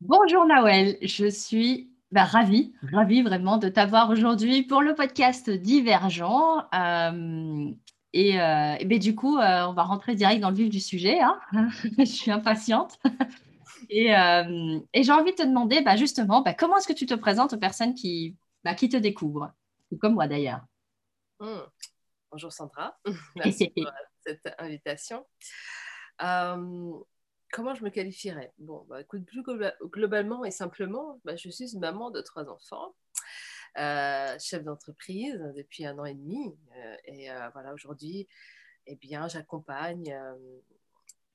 Bonjour 0.00 0.46
Nawel, 0.46 0.98
je 1.02 1.28
suis 1.28 1.92
bah, 2.10 2.24
ravie, 2.24 2.74
ravie 2.92 3.22
vraiment 3.22 3.58
de 3.58 3.68
t'avoir 3.68 4.10
aujourd'hui 4.10 4.64
pour 4.64 4.82
le 4.82 4.94
podcast 4.94 5.48
Divergent. 5.48 6.64
Euh, 6.74 7.70
et, 8.12 8.40
euh, 8.40 8.76
ben, 8.84 8.98
du 8.98 9.14
coup, 9.14 9.38
euh, 9.38 9.66
on 9.66 9.74
va 9.74 9.84
rentrer 9.84 10.16
direct 10.16 10.40
dans 10.40 10.50
le 10.50 10.56
vif 10.56 10.70
du 10.70 10.80
sujet. 10.80 11.20
Hein. 11.20 11.38
je 11.98 12.04
suis 12.04 12.32
impatiente. 12.32 12.98
et, 13.90 14.08
j'ai 14.08 15.12
envie 15.12 15.32
de 15.32 15.36
te 15.36 15.46
demander 15.46 15.82
bah, 15.82 15.96
justement, 15.96 16.42
bah, 16.42 16.54
comment 16.54 16.78
est-ce 16.78 16.88
que 16.88 16.92
tu 16.92 17.06
te 17.06 17.14
présentes 17.14 17.52
aux 17.52 17.58
personnes 17.58 17.94
qui, 17.94 18.36
te 18.64 18.96
découvrent, 18.96 19.52
comme 20.00 20.14
moi 20.14 20.26
d'ailleurs. 20.26 20.62
Mmh. 21.38 21.60
Bonjour 22.32 22.52
Sandra, 22.52 22.98
merci 23.36 23.68
pour 23.68 23.90
cette 24.26 24.52
invitation. 24.58 25.24
Comment 26.18 27.74
je 27.74 27.84
me 27.84 27.90
qualifierais? 27.90 28.52
Bon, 28.58 28.86
écoute, 28.98 29.24
plus 29.24 29.42
globalement 29.84 30.44
et 30.44 30.50
simplement, 30.50 31.20
je 31.26 31.48
suis 31.48 31.76
maman 31.78 32.10
de 32.10 32.20
trois 32.20 32.48
enfants. 32.48 32.94
Euh, 33.76 34.36
chef 34.40 34.64
d'entreprise 34.64 35.38
depuis 35.54 35.84
un 35.86 35.98
an 35.98 36.04
et 36.04 36.14
demi. 36.14 36.56
Euh, 36.76 36.96
et 37.04 37.30
euh, 37.30 37.48
voilà, 37.50 37.72
aujourd'hui, 37.74 38.26
eh 38.86 38.96
bien, 38.96 39.28
j'accompagne 39.28 40.16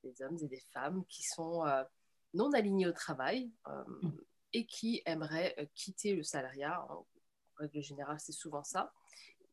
des 0.04 0.22
hommes 0.22 0.38
et 0.42 0.48
des 0.48 0.64
femmes 0.74 1.06
qui 1.08 1.24
sont 1.24 1.64
non 2.34 2.52
alignés 2.52 2.88
au 2.88 2.92
travail 2.92 3.52
et 4.52 4.66
qui 4.66 5.02
aimeraient 5.06 5.70
quitter 5.76 6.16
le 6.16 6.24
salariat. 6.24 6.86
En 6.90 7.06
règle 7.58 7.82
générale, 7.82 8.20
c'est 8.20 8.32
souvent 8.32 8.64
ça. 8.64 8.92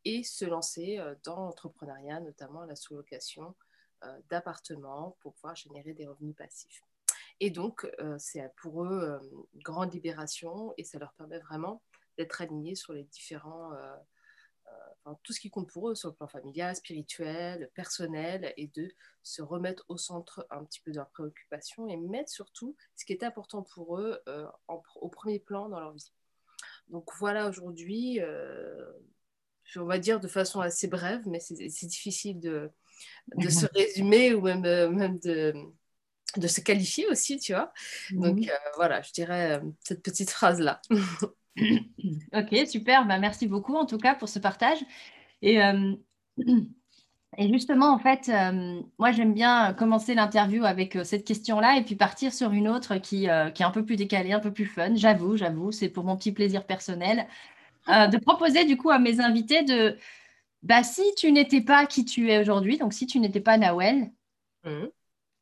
Et 0.04 0.22
se 0.24 0.46
lancer 0.46 0.98
dans 1.24 1.36
l'entrepreneuriat, 1.36 2.20
notamment 2.20 2.64
la 2.64 2.74
sous-location 2.74 3.54
d'appartements 4.28 5.16
pour 5.20 5.34
pouvoir 5.34 5.56
générer 5.56 5.92
des 5.92 6.06
revenus 6.06 6.36
passifs. 6.36 6.82
Et 7.40 7.50
donc, 7.50 7.90
c'est 8.18 8.50
pour 8.56 8.84
eux 8.84 9.18
une 9.54 9.62
grande 9.62 9.92
libération 9.92 10.74
et 10.76 10.84
ça 10.84 10.98
leur 10.98 11.12
permet 11.14 11.38
vraiment 11.38 11.82
d'être 12.20 12.42
alignés 12.42 12.74
sur 12.74 12.92
les 12.92 13.04
différents, 13.04 13.72
euh, 13.72 13.96
euh, 15.06 15.12
tout 15.22 15.32
ce 15.32 15.40
qui 15.40 15.50
compte 15.50 15.70
pour 15.70 15.88
eux 15.88 15.94
sur 15.94 16.10
le 16.10 16.14
plan 16.14 16.28
familial, 16.28 16.76
spirituel, 16.76 17.70
personnel, 17.74 18.52
et 18.58 18.68
de 18.68 18.92
se 19.22 19.40
remettre 19.40 19.84
au 19.88 19.96
centre 19.96 20.46
un 20.50 20.64
petit 20.64 20.80
peu 20.80 20.90
de 20.90 20.96
leurs 20.96 21.08
préoccupations 21.08 21.88
et 21.88 21.96
mettre 21.96 22.30
surtout 22.30 22.76
ce 22.94 23.06
qui 23.06 23.14
est 23.14 23.24
important 23.24 23.62
pour 23.62 23.98
eux 23.98 24.20
euh, 24.28 24.46
au 24.96 25.08
premier 25.08 25.38
plan 25.38 25.70
dans 25.70 25.80
leur 25.80 25.92
vie. 25.92 26.12
Donc 26.88 27.08
voilà 27.18 27.48
aujourd'hui, 27.48 28.20
on 29.76 29.84
va 29.84 29.98
dire 29.98 30.20
de 30.20 30.28
façon 30.28 30.60
assez 30.60 30.88
brève, 30.88 31.26
mais 31.26 31.40
c'est 31.40 31.86
difficile 31.86 32.40
de, 32.40 32.70
de 33.36 33.48
se 33.48 33.66
résumer 33.74 34.34
ou 34.34 34.42
même, 34.42 34.62
même 34.62 35.18
de, 35.18 35.54
de 36.36 36.46
se 36.46 36.60
qualifier 36.60 37.06
aussi, 37.08 37.38
tu 37.38 37.52
vois. 37.52 37.72
Donc 38.10 38.38
mhm. 38.38 38.46
voilà, 38.76 39.02
je 39.02 39.12
dirais 39.12 39.60
cette 39.80 40.02
petite 40.02 40.30
phrase-là. 40.30 40.80
ok, 42.32 42.66
super. 42.66 43.06
Bah, 43.06 43.18
merci 43.18 43.46
beaucoup 43.46 43.76
en 43.76 43.86
tout 43.86 43.98
cas 43.98 44.14
pour 44.14 44.28
ce 44.28 44.38
partage. 44.38 44.78
Et, 45.42 45.62
euh, 45.62 45.94
et 47.38 47.52
justement, 47.52 47.92
en 47.92 47.98
fait, 47.98 48.28
euh, 48.28 48.80
moi 48.98 49.12
j'aime 49.12 49.34
bien 49.34 49.72
commencer 49.74 50.14
l'interview 50.14 50.64
avec 50.64 50.96
euh, 50.96 51.04
cette 51.04 51.24
question-là 51.24 51.76
et 51.78 51.82
puis 51.82 51.96
partir 51.96 52.32
sur 52.32 52.52
une 52.52 52.68
autre 52.68 52.96
qui, 52.96 53.26
qui, 53.54 53.62
est 53.62 53.66
un 53.66 53.70
peu 53.70 53.84
plus 53.84 53.96
décalée, 53.96 54.32
un 54.32 54.40
peu 54.40 54.52
plus 54.52 54.66
fun. 54.66 54.94
J'avoue, 54.94 55.36
j'avoue, 55.36 55.72
c'est 55.72 55.88
pour 55.88 56.04
mon 56.04 56.16
petit 56.16 56.32
plaisir 56.32 56.64
personnel. 56.66 57.26
de 57.88 58.18
proposer 58.18 58.64
du 58.66 58.76
coup 58.76 58.90
à 58.90 58.98
mes 58.98 59.20
invités 59.20 59.64
de, 59.64 59.96
bah, 60.62 60.82
si 60.82 61.02
tu 61.16 61.32
n'étais 61.32 61.60
pas 61.60 61.86
qui 61.86 62.04
tu 62.04 62.30
es 62.30 62.38
aujourd'hui, 62.38 62.78
donc 62.78 62.92
si 62.92 63.06
tu 63.06 63.18
n'étais 63.18 63.40
pas 63.40 63.58
Nawel, 63.58 64.12
mmh 64.64 64.86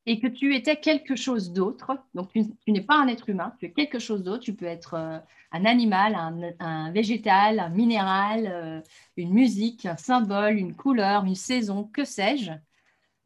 et 0.08 0.20
que 0.20 0.26
tu 0.26 0.56
étais 0.56 0.76
quelque 0.76 1.16
chose 1.16 1.52
d'autre, 1.52 1.98
donc 2.14 2.32
tu, 2.32 2.72
n'es 2.72 2.80
pas 2.80 2.96
un 2.96 3.08
être 3.08 3.28
humain, 3.28 3.54
tu 3.60 3.66
es 3.66 3.72
quelque 3.72 3.98
chose 3.98 4.22
d'autre, 4.22 4.42
tu 4.42 4.54
peux 4.54 4.64
être 4.64 4.94
euh, 4.94 5.18
un 5.52 5.64
animal, 5.66 6.16
un, 6.60 6.90
végétal, 6.92 7.60
un 7.60 7.68
minéral, 7.68 8.46
euh, 8.46 8.80
une 9.18 9.34
musique, 9.34 9.84
un 9.84 9.98
symbole, 9.98 10.56
une 10.56 10.74
couleur, 10.74 11.26
une 11.26 11.34
saison, 11.34 11.84
que 11.84 12.06
sais-je, 12.06 12.52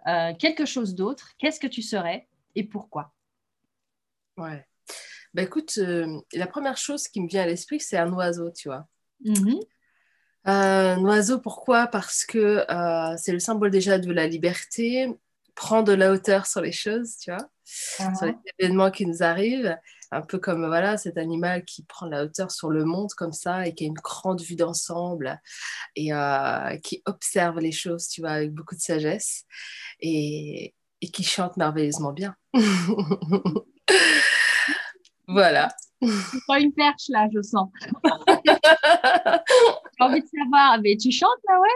euh, 0.09 0.35
quelque 0.35 0.67
chose 0.67 0.97
d'autre, 0.97 1.31
qu'est-ce 1.39 1.61
que 1.61 1.69
tu 1.69 1.83
serais 1.83 2.27
et 2.57 2.65
pourquoi? 2.65 3.15
Ouais. 4.37 4.67
Bah 5.35 5.43
écoute, 5.43 5.79
la 6.33 6.47
première 6.49 6.77
chose 6.77 7.07
qui 7.07 7.21
me 7.21 7.29
vient 7.29 7.43
à 7.43 7.47
l'esprit, 7.47 7.79
c'est 7.79 7.97
un 7.97 8.13
oiseau, 8.13 8.51
tu 8.51 8.67
vois. 8.67 8.89
Mm-hmm. 9.25 9.61
Un 10.45 10.99
oiseau, 11.05 11.39
pourquoi? 11.39 11.87
Parce 11.87 12.25
que 12.25 12.65
c'est 13.17 13.33
le 13.33 13.39
symbole 13.39 13.71
déjà 13.71 13.99
de 13.99 14.13
la 14.13 14.27
liberté, 14.27 15.09
prend 15.55 15.83
de 15.83 15.93
la 15.93 16.13
hauteur 16.13 16.47
sur 16.47 16.61
les 16.61 16.73
choses, 16.73 17.17
tu 17.19 17.31
vois, 17.31 17.49
sur 17.65 18.27
les 18.27 18.33
uh-huh. 18.33 18.39
événements 18.59 18.91
qui 18.91 19.07
nous 19.07 19.23
arrivent. 19.23 19.77
Un 20.15 20.21
peu 20.21 20.39
comme 20.39 20.67
voilà, 20.67 20.99
cet 20.99 21.17
animal 21.17 21.65
qui 21.65 21.85
prend 21.85 22.05
de 22.05 22.11
la 22.11 22.25
hauteur 22.25 22.51
sur 22.51 22.69
le 22.69 22.85
monde 22.85 23.09
comme 23.17 23.33
ça 23.33 23.67
et 23.67 23.75
qui 23.75 23.85
a 23.85 23.87
une 23.87 23.95
grande 23.95 24.43
vue 24.43 24.57
d'ensemble 24.57 25.41
et 25.97 26.13
euh, 26.13 26.77
qui 26.85 27.03
observe 27.07 27.59
les 27.61 27.73
choses, 27.73 28.09
tu 28.09 28.21
vois, 28.21 28.33
avec 28.33 28.53
beaucoup 28.53 28.75
de 28.75 28.81
sagesse 28.81 29.47
et, 30.01 30.75
et 31.01 31.09
qui 31.09 31.25
chante 31.25 31.57
merveilleusement 31.57 32.13
bien. 32.13 32.37
voilà. 35.29 35.75
C'est 36.03 36.45
pas 36.47 36.59
une 36.59 36.73
perche 36.73 37.09
là, 37.09 37.29
je 37.33 37.41
sens. 37.43 37.69
J'ai 38.45 40.05
envie 40.05 40.21
de 40.21 40.27
savoir, 40.27 40.81
mais 40.83 40.97
tu 40.97 41.13
chantes 41.13 41.39
là, 41.49 41.61
ouais? 41.61 41.69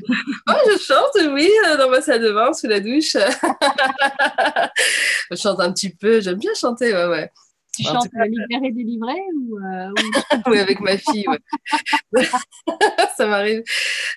Oh, 0.48 0.52
Je 0.70 0.78
chante, 0.78 1.16
oui, 1.32 1.50
euh, 1.66 1.76
dans 1.76 1.90
ma 1.90 2.00
salle 2.00 2.22
de 2.22 2.30
bain, 2.30 2.52
sous 2.52 2.68
la 2.68 2.78
douche. 2.80 3.16
je 5.30 5.36
chante 5.36 5.58
un 5.60 5.72
petit 5.72 5.90
peu, 5.90 6.20
j'aime 6.20 6.38
bien 6.38 6.54
chanter, 6.54 6.92
ouais, 6.92 7.06
ouais. 7.06 7.30
Tu 7.76 7.82
chantes 7.82 8.08
cas, 8.12 8.26
libéré, 8.26 8.70
délivré 8.70 9.14
ou, 9.34 9.58
euh, 9.58 9.90
Oui, 10.46 10.60
avec 10.60 10.78
ma 10.78 10.96
fille, 10.96 11.26
ouais. 11.26 11.40
ça 13.16 13.26
m'arrive. 13.26 13.64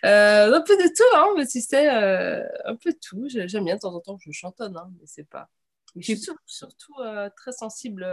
Euh, 0.06 0.54
un 0.54 0.62
peu 0.62 0.78
de 0.78 0.88
tout, 0.96 1.16
hein, 1.16 1.30
mais 1.36 1.48
tu 1.48 1.60
sais, 1.62 1.88
un 1.88 2.76
peu 2.76 2.92
de 2.92 3.00
tout. 3.02 3.26
J'aime 3.28 3.66
bien 3.66 3.74
de 3.76 3.80
temps 3.80 3.96
en 3.96 4.00
temps 4.00 4.18
que 4.18 4.24
je 4.28 4.32
chantonne, 4.32 4.78
hein, 4.78 4.92
mais 5.00 5.08
c'est 5.08 5.28
pas. 5.28 5.50
je 5.96 6.14
suis 6.14 6.22
surtout 6.46 6.94
très 7.36 7.52
sensible 7.52 8.06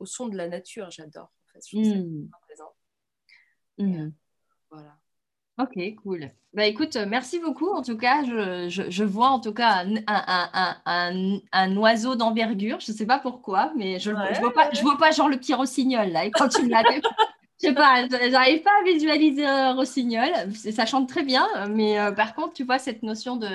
au 0.00 0.06
son 0.06 0.28
de 0.28 0.36
la 0.36 0.48
nature, 0.48 0.90
j'adore. 0.90 1.30
En 1.46 1.52
fait. 1.52 1.60
Je 1.68 1.76
mmh. 1.78 2.28
Mmh. 3.78 4.12
Voilà. 4.70 4.96
Ok, 5.58 5.78
cool. 6.02 6.30
Bah 6.54 6.66
écoute, 6.66 6.96
euh, 6.96 7.06
merci 7.06 7.38
beaucoup. 7.38 7.68
En 7.70 7.82
tout 7.82 7.96
cas, 7.96 8.24
je, 8.24 8.68
je, 8.88 9.04
vois 9.04 9.28
en 9.28 9.40
tout 9.40 9.52
cas 9.52 9.84
un, 9.84 9.96
un, 10.06 10.76
un, 10.86 11.38
un 11.52 11.76
oiseau 11.76 12.16
d'envergure. 12.16 12.80
Je 12.80 12.92
ne 12.92 12.96
sais 12.96 13.06
pas 13.06 13.18
pourquoi, 13.18 13.72
mais 13.76 13.98
je 13.98 14.10
ne 14.10 14.16
vois, 14.16 14.52
vois 14.80 14.98
pas 14.98 15.10
genre 15.10 15.28
le 15.28 15.36
petit 15.36 15.54
rossignol 15.54 16.08
là. 16.08 16.24
Et 16.24 16.30
quand 16.30 16.48
tu 16.48 16.64
me 16.64 16.70
l'as 16.70 16.82
je 17.62 17.68
sais 17.68 17.74
pas, 17.74 18.08
j'arrive 18.08 18.62
pas 18.62 18.70
à 18.80 18.84
visualiser 18.84 19.44
un 19.46 19.74
rossignol. 19.74 20.28
Ça 20.54 20.86
chante 20.86 21.08
très 21.08 21.22
bien, 21.22 21.46
mais 21.68 21.98
euh, 21.98 22.10
par 22.12 22.34
contre, 22.34 22.54
tu 22.54 22.64
vois, 22.64 22.78
cette 22.78 23.02
notion 23.02 23.36
de. 23.36 23.48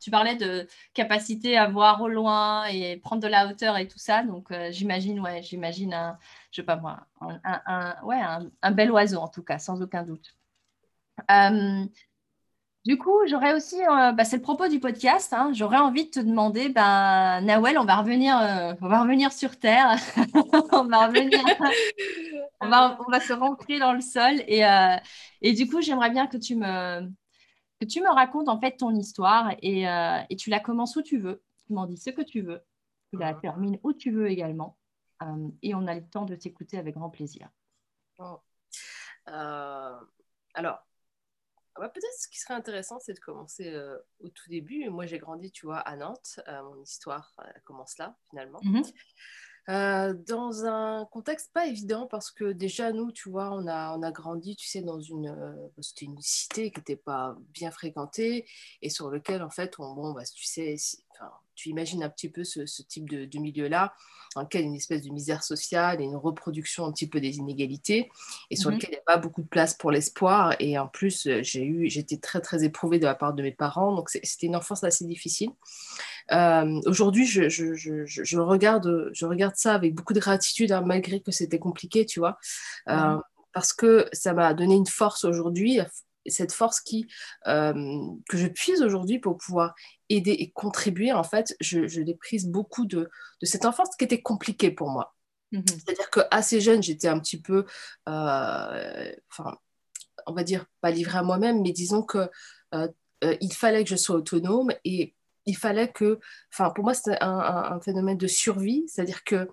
Tu 0.00 0.10
parlais 0.10 0.34
de 0.34 0.66
capacité 0.94 1.56
à 1.56 1.68
voir 1.68 2.00
au 2.02 2.08
loin 2.08 2.64
et 2.66 2.96
prendre 2.96 3.22
de 3.22 3.28
la 3.28 3.46
hauteur 3.46 3.76
et 3.76 3.86
tout 3.86 3.98
ça. 3.98 4.24
Donc, 4.24 4.50
euh, 4.50 4.70
j'imagine, 4.72 5.20
ouais, 5.20 5.42
j'imagine 5.42 5.94
un. 5.94 6.18
Je 6.50 6.56
sais 6.56 6.64
pas 6.64 6.76
moi, 6.76 7.06
un, 7.20 7.94
ouais, 8.04 8.20
un, 8.62 8.70
bel 8.72 8.90
oiseau 8.90 9.18
en 9.18 9.28
tout 9.28 9.42
cas, 9.44 9.58
sans 9.58 9.80
aucun 9.80 10.02
doute. 10.02 10.36
Euh, 11.30 11.84
du 12.84 12.98
coup, 12.98 13.16
j'aurais 13.26 13.54
aussi, 13.54 13.76
bah, 13.86 14.24
c'est 14.24 14.36
le 14.36 14.42
propos 14.42 14.68
du 14.68 14.80
podcast, 14.80 15.32
hein, 15.32 15.52
j'aurais 15.52 15.78
envie 15.78 16.06
de 16.06 16.10
te 16.10 16.20
demander, 16.20 16.68
ben, 16.68 17.40
Nawel, 17.42 17.78
on 17.78 17.84
va 17.84 17.96
revenir, 17.96 18.36
on 18.80 18.88
va 18.88 19.02
revenir 19.02 19.32
sur 19.32 19.58
Terre, 19.58 19.96
on 20.72 20.84
va 20.84 21.06
revenir, 21.06 21.40
on 22.62 22.68
va, 22.68 22.98
on 23.06 23.10
va 23.10 23.20
se 23.20 23.32
rentrer 23.32 23.78
dans 23.78 23.92
le 23.92 24.00
sol. 24.00 24.42
Et, 24.46 24.64
euh, 24.64 24.96
et 25.40 25.52
du 25.52 25.68
coup, 25.68 25.80
j'aimerais 25.80 26.10
bien 26.10 26.26
que 26.26 26.36
tu, 26.36 26.56
me, 26.56 27.02
que 27.80 27.86
tu 27.86 28.00
me 28.00 28.08
racontes 28.08 28.48
en 28.48 28.60
fait 28.60 28.76
ton 28.76 28.94
histoire 28.94 29.54
et, 29.60 29.88
euh, 29.88 30.20
et 30.30 30.36
tu 30.36 30.50
la 30.50 30.60
commences 30.60 30.96
où 30.96 31.02
tu 31.02 31.18
veux. 31.18 31.42
Tu 31.66 31.72
m'en 31.72 31.86
dis 31.86 31.96
ce 31.96 32.10
que 32.10 32.22
tu 32.22 32.40
veux. 32.40 32.62
Tu 33.10 33.18
la 33.18 33.34
termines 33.34 33.78
où 33.82 33.92
tu 33.92 34.10
veux 34.10 34.30
également. 34.30 34.78
Euh, 35.22 35.48
et 35.62 35.74
on 35.74 35.86
a 35.86 35.94
le 35.94 36.06
temps 36.06 36.24
de 36.24 36.36
t'écouter 36.36 36.78
avec 36.78 36.94
grand 36.94 37.10
plaisir. 37.10 37.48
Oh. 38.18 38.40
alors, 40.54 40.86
bah, 41.78 41.88
peut-être 41.88 42.18
ce 42.18 42.28
qui 42.28 42.38
serait 42.38 42.54
intéressant, 42.54 42.98
c'est 43.00 43.14
de 43.14 43.20
commencer 43.20 43.74
au 44.20 44.28
tout 44.28 44.48
début. 44.48 44.88
Moi, 44.90 45.06
j'ai 45.06 45.18
grandi, 45.18 45.50
tu 45.50 45.66
vois, 45.66 45.78
à 45.78 45.96
Nantes. 45.96 46.40
mon 46.46 46.80
histoire 46.82 47.34
commence 47.64 47.98
là, 47.98 48.16
finalement. 48.30 48.60
Mm-hmm. 48.60 48.92
Euh, 49.68 50.12
dans 50.26 50.64
un 50.64 51.06
contexte 51.12 51.52
pas 51.52 51.66
évident 51.66 52.08
parce 52.08 52.32
que 52.32 52.52
déjà 52.52 52.92
nous, 52.92 53.12
tu 53.12 53.30
vois, 53.30 53.52
on 53.52 53.68
a, 53.68 53.96
on 53.96 54.02
a 54.02 54.10
grandi, 54.10 54.56
tu 54.56 54.66
sais, 54.66 54.82
dans 54.82 55.00
une, 55.00 55.28
euh, 55.28 55.68
c'était 55.80 56.06
une 56.06 56.20
cité 56.20 56.72
qui 56.72 56.80
n'était 56.80 56.96
pas 56.96 57.36
bien 57.54 57.70
fréquentée 57.70 58.44
et 58.82 58.90
sur 58.90 59.08
lequel 59.08 59.40
en 59.40 59.50
fait, 59.50 59.74
on, 59.78 59.94
bon, 59.94 60.12
bah, 60.14 60.24
tu 60.34 60.44
sais, 60.44 60.74
tu 61.54 61.68
imagines 61.68 62.02
un 62.02 62.08
petit 62.08 62.28
peu 62.28 62.42
ce, 62.42 62.66
ce 62.66 62.82
type 62.82 63.08
de, 63.08 63.24
de 63.24 63.38
milieu-là, 63.38 63.94
dans 64.34 64.42
lequel 64.42 64.64
une 64.64 64.74
espèce 64.74 65.02
de 65.02 65.10
misère 65.10 65.44
sociale 65.44 66.00
et 66.00 66.04
une 66.04 66.16
reproduction 66.16 66.84
un 66.86 66.92
petit 66.92 67.08
peu 67.08 67.20
des 67.20 67.36
inégalités, 67.36 68.10
et 68.50 68.56
sur 68.56 68.70
mmh 68.70 68.74
lequel 68.74 68.90
il 68.90 68.94
n'y 68.94 68.98
a 68.98 69.02
pas 69.06 69.18
beaucoup 69.18 69.42
de 69.42 69.48
place 69.48 69.74
pour 69.74 69.92
l'espoir. 69.92 70.56
Et 70.58 70.76
en 70.78 70.88
plus, 70.88 71.28
j'ai 71.42 71.64
eu, 71.64 71.88
j'étais 71.88 72.16
très 72.16 72.40
très 72.40 72.64
éprouvée 72.64 72.98
de 72.98 73.04
la 73.04 73.14
part 73.14 73.34
de 73.34 73.42
mes 73.42 73.52
parents, 73.52 73.94
donc 73.94 74.08
c'était 74.08 74.46
une 74.46 74.56
enfance 74.56 74.82
assez 74.82 75.04
difficile. 75.04 75.50
Aujourd'hui, 76.86 77.26
je, 77.26 77.48
je, 77.48 77.74
je, 77.74 78.04
je, 78.06 78.38
regarde, 78.38 79.10
je 79.12 79.26
regarde 79.26 79.54
ça 79.56 79.74
avec 79.74 79.94
beaucoup 79.94 80.12
de 80.12 80.20
gratitude, 80.20 80.72
hein, 80.72 80.82
malgré 80.84 81.20
que 81.20 81.32
c'était 81.32 81.58
compliqué, 81.58 82.06
tu 82.06 82.20
vois, 82.20 82.38
parce 83.52 83.72
que 83.72 84.08
ça 84.12 84.32
m'a 84.32 84.54
donné 84.54 84.74
une 84.74 84.86
force 84.86 85.24
aujourd'hui, 85.24 85.80
cette 86.26 86.52
force 86.52 86.80
qui, 86.80 87.06
que 87.44 88.36
je 88.36 88.46
puise 88.46 88.82
aujourd'hui 88.82 89.18
pour 89.18 89.36
pouvoir 89.36 89.74
aider 90.08 90.32
et 90.32 90.50
contribuer, 90.50 91.12
en 91.12 91.24
fait, 91.24 91.56
je, 91.60 91.86
je 91.86 92.00
l'ai 92.00 92.14
prise 92.14 92.46
beaucoup 92.46 92.86
de, 92.86 93.08
de 93.40 93.46
cette 93.46 93.64
enfance 93.64 93.96
qui 93.98 94.04
était 94.04 94.22
compliquée 94.22 94.70
pour 94.70 94.90
moi. 94.90 95.14
Mmh 95.52 95.60
C'est-à-dire 95.66 96.10
qu'assez 96.10 96.60
jeune, 96.60 96.82
j'étais 96.82 97.08
un 97.08 97.20
petit 97.20 97.40
peu, 97.40 97.66
euh, 98.08 99.12
enfin, 99.30 99.56
on 100.26 100.32
va 100.32 100.44
dire, 100.44 100.66
pas 100.80 100.90
livrée 100.90 101.18
à 101.18 101.22
moi-même, 101.22 101.62
mais 101.62 101.72
disons 101.72 102.02
que 102.02 102.30
euh, 102.74 102.88
euh, 103.24 103.36
il 103.40 103.52
fallait 103.52 103.84
que 103.84 103.90
je 103.90 103.96
sois 103.96 104.16
autonome 104.16 104.72
et 104.84 105.14
il 105.46 105.56
fallait 105.56 105.88
que, 105.88 106.18
enfin, 106.52 106.70
pour 106.70 106.84
moi, 106.84 106.94
c'était 106.94 107.18
un, 107.20 107.80
phénomène 107.80 108.18
de 108.18 108.26
survie, 108.26 108.84
c'est-à-dire 108.86 109.24
que 109.24 109.48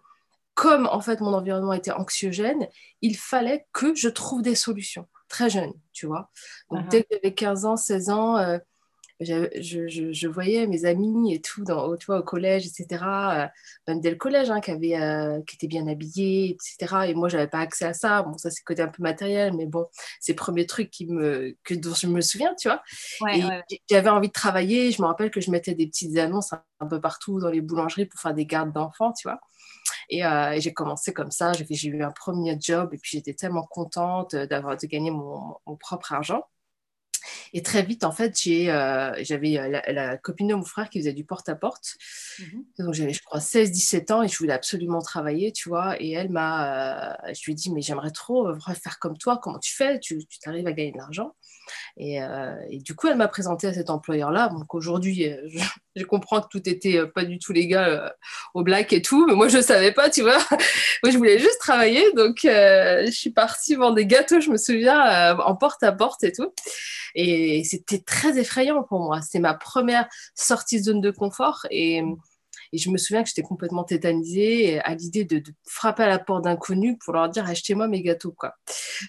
comme 0.54 0.88
en 0.88 1.00
fait 1.00 1.22
mon 1.22 1.34
environnement 1.34 1.72
était 1.72 1.92
anxiogène, 1.92 2.68
il 3.02 3.16
fallait 3.16 3.66
que 3.72 3.96
je 3.96 4.10
trouve 4.10 4.42
des 4.42 4.56
solutions. 4.56 5.08
Très 5.30 5.50
jeune, 5.50 5.72
tu 5.94 6.06
vois. 6.06 6.30
Donc, 6.70 6.90
dès 6.90 7.04
que 7.04 7.10
j'avais 7.12 7.34
15 7.34 7.66
ans, 7.66 7.78
16 7.78 8.10
ans, 8.10 8.60
je, 9.22 10.12
je, 10.14 10.28
voyais 10.28 10.66
mes 10.66 10.86
amis 10.86 11.34
et 11.34 11.42
tout, 11.42 11.64
dans, 11.64 11.98
tu 11.98 12.06
vois, 12.06 12.20
au 12.20 12.24
collège, 12.24 12.66
etc. 12.66 13.04
Euh, 13.04 13.48
même 13.88 14.00
dès 14.00 14.12
le 14.12 14.16
collège, 14.16 14.50
hein, 14.50 14.62
qui, 14.62 14.72
avait, 14.72 14.96
euh, 14.96 15.42
qui 15.46 15.56
étaient 15.56 15.68
bien 15.68 15.88
habillés, 15.88 16.52
etc. 16.52 17.08
Et 17.08 17.14
moi, 17.14 17.28
je 17.28 17.36
n'avais 17.36 17.50
pas 17.50 17.60
accès 17.60 17.86
à 17.86 17.94
ça. 17.94 18.24
Bon, 18.24 18.38
ça, 18.38 18.50
c'est 18.50 18.64
côté 18.64 18.82
un 18.82 18.88
peu 18.88 19.04
matériel, 19.04 19.54
mais 19.54 19.66
bon, 19.66 19.86
c'est 20.22 20.32
le 20.32 20.38
premier 20.38 20.66
truc 20.66 20.90
qui 20.90 21.06
me, 21.08 21.58
que, 21.64 21.74
dont 21.74 21.94
je 21.94 22.08
me 22.08 22.22
souviens, 22.22 22.56
tu 22.58 22.70
vois. 22.70 22.82
et 23.34 23.44
j'avais 23.90 24.10
envie 24.10 24.30
de 24.30 24.34
travailler. 24.34 24.92
Je 24.92 25.02
me 25.02 25.08
rappelle 25.08 25.32
que 25.32 25.42
je 25.42 25.52
mettais 25.52 25.76
des 25.76 25.88
petites 25.88 26.18
annonces 26.18 26.54
un, 26.54 26.88
peu 26.88 27.02
partout 27.02 27.40
dans 27.40 27.50
les 27.50 27.62
boulangeries 27.62 28.06
pour 28.06 28.22
faire 28.22 28.34
des 28.34 28.46
gardes 28.46 28.72
d'enfants, 28.72 29.12
tu 29.12 29.28
vois. 29.28 29.42
Et, 30.10 30.26
euh, 30.26 30.52
et 30.52 30.62
j'ai 30.62 30.74
commencé 30.74 31.14
comme 31.14 31.32
ça. 31.32 31.52
J'ai 31.54 31.90
eu 31.90 32.04
un 32.04 32.12
premier 32.12 32.58
job 32.60 32.94
et 32.94 32.98
puis 32.98 33.18
j'étais 33.18 33.34
tellement 33.34 33.68
contente 33.70 34.36
d'avoir 34.36 34.78
de 34.78 34.88
gagner 34.88 35.12
mon, 35.12 35.56
mon 35.68 35.76
propre 35.76 36.14
argent. 36.14 36.46
Et 37.54 37.62
très 37.62 37.84
vite, 37.84 38.04
en 38.04 38.12
fait, 38.12 38.36
euh, 38.48 39.14
j'avais 39.20 39.58
euh, 39.58 39.82
la, 39.88 40.18
copine 40.18 40.48
de 40.48 40.56
mon 40.56 40.64
frère 40.64 40.90
qui 40.90 41.00
faisait 41.00 41.14
du 41.14 41.26
porte-à-porte. 41.26 41.96
Mhm. 42.40 42.66
Donc, 42.80 42.94
j'avais, 42.94 43.14
je 43.14 43.22
crois, 43.24 43.40
16-17 43.40 44.12
ans 44.12 44.24
et 44.24 44.28
je 44.28 44.38
voulais 44.38 44.54
absolument 44.54 45.02
travailler, 45.02 45.52
tu 45.52 45.70
vois. 45.70 46.02
Et 46.02 46.12
elle 46.12 46.30
m'a, 46.30 47.14
euh, 47.28 47.34
je 47.34 47.46
lui 47.46 47.54
ai 47.54 47.56
dit, 47.56 47.72
mais 47.72 47.82
j'aimerais 47.82 48.12
trop 48.12 48.54
faire 48.74 49.00
comme 49.00 49.18
toi. 49.18 49.40
Comment 49.42 49.60
tu 49.60 49.76
fais? 49.76 50.00
Tu 50.00 50.20
t'arrives 50.42 50.68
à 50.68 50.74
gagner 50.74 50.92
de 50.92 50.98
l'argent? 50.98 51.36
Et, 51.98 52.20
du 52.72 52.96
coup, 52.96 53.08
elle 53.08 53.18
m'a 53.18 53.28
présenté 53.28 53.68
à 53.68 53.74
cet 53.74 53.90
employeur-là. 53.90 54.50
Donc 54.50 54.74
aujourd'hui, 54.74 55.32
je, 55.96 56.04
comprends 56.04 56.42
que 56.42 56.48
tout 56.50 56.68
était 56.70 57.06
pas 57.08 57.26
du 57.26 57.40
tout 57.40 57.54
légal 57.54 58.14
au 58.54 58.64
black 58.64 58.94
et 58.94 59.02
tout, 59.02 59.26
mais 59.28 59.36
moi 59.36 59.48
je 59.48 59.58
ne 59.58 59.62
savais 59.62 59.92
pas, 59.92 60.10
tu 60.10 60.22
vois. 60.22 60.38
moi 61.04 61.12
je 61.12 61.18
voulais 61.18 61.40
juste 61.40 61.60
travailler, 61.60 62.04
donc 62.14 62.40
je 62.44 63.12
suis 63.12 63.32
partie 63.32 63.76
vendre 63.76 63.96
des 63.96 64.06
gâteaux, 64.06 64.40
je 64.40 64.50
me 64.50 64.58
souviens, 64.58 65.38
en 65.38 65.56
porte 65.56 65.84
à 65.84 65.92
porte 65.92 66.24
et 66.24 66.32
tout. 66.32 66.54
Et 67.16 67.64
c'était 67.64 68.00
très 68.00 68.38
effrayant 68.38 68.84
pour 68.84 69.00
moi. 69.00 69.22
C'était 69.22 69.40
ma 69.40 69.54
première 69.54 70.08
sortie 70.36 70.80
de 70.80 70.86
zone 70.86 71.02
de 71.02 71.12
confort. 71.12 71.66
Et, 71.72 72.04
je 72.78 72.90
me 72.90 72.98
souviens 72.98 73.24
que 73.24 73.30
j'étais 73.30 73.42
complètement 73.42 73.84
tétanisée 73.84 74.80
à 74.82 74.94
l'idée 74.94 75.26
de, 75.26 75.42
frapper 75.66 76.04
à 76.04 76.08
la 76.08 76.20
porte 76.20 76.44
d'inconnus 76.44 76.98
pour 77.04 77.14
leur 77.14 77.30
dire 77.30 77.48
achetez-moi 77.48 77.88
mes 77.88 78.02
gâteaux. 78.02 78.32
Quoi. 78.32 78.54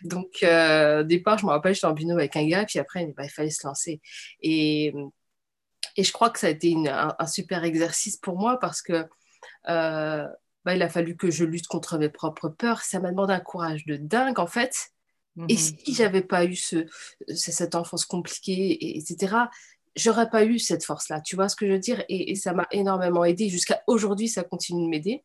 Donc, 0.04 0.42
euh, 0.42 1.00
au 1.00 1.02
départ, 1.04 1.38
je 1.38 1.46
me 1.46 1.50
rappelle, 1.50 1.74
j'étais 1.74 1.86
en 1.86 1.92
binôme 1.92 2.18
avec 2.18 2.36
un 2.36 2.46
gars, 2.46 2.64
puis 2.64 2.78
après, 2.78 3.06
bah, 3.16 3.24
il 3.24 3.30
fallait 3.30 3.50
se 3.50 3.66
lancer. 3.66 4.00
Et, 4.40 4.94
et 5.96 6.04
je 6.04 6.12
crois 6.12 6.30
que 6.30 6.38
ça 6.38 6.46
a 6.46 6.50
été 6.50 6.74
un, 6.88 7.26
super 7.26 7.64
exercice 7.64 8.16
pour 8.16 8.38
moi 8.38 8.58
parce 8.58 8.80
que 8.80 9.06
euh, 9.68 10.26
bah, 10.64 10.74
il 10.74 10.82
a 10.82 10.88
fallu 10.88 11.16
que 11.16 11.30
je 11.30 11.44
lutte 11.44 11.66
contre 11.66 11.98
mes 11.98 12.08
propres 12.08 12.48
peurs. 12.48 12.82
Ça 12.82 13.00
m'a 13.00 13.10
demandé 13.10 13.32
un 13.32 13.40
courage 13.40 13.84
de 13.86 13.96
dingue, 13.96 14.38
en 14.38 14.46
fait. 14.46 14.74
Et 15.48 15.54
mhm. 15.54 15.58
si 15.58 15.94
j'avais 15.94 16.22
pas 16.22 16.44
eu 16.44 16.56
ce, 16.56 16.86
cette 17.34 17.74
enfance 17.74 18.04
compliquée, 18.04 18.96
etc., 18.96 19.36
j'aurais 19.96 20.30
pas 20.30 20.44
eu 20.44 20.58
cette 20.58 20.84
force-là. 20.84 21.20
Tu 21.20 21.36
vois 21.36 21.48
ce 21.48 21.56
que 21.56 21.66
je 21.66 21.72
veux 21.72 21.78
dire? 21.78 22.04
Et, 22.08 22.34
ça 22.34 22.52
m'a 22.52 22.66
énormément 22.70 23.24
aidé. 23.24 23.48
Jusqu'à 23.48 23.82
aujourd'hui, 23.86 24.28
ça 24.28 24.42
continue 24.44 24.84
de 24.84 24.88
m'aider. 24.88 25.22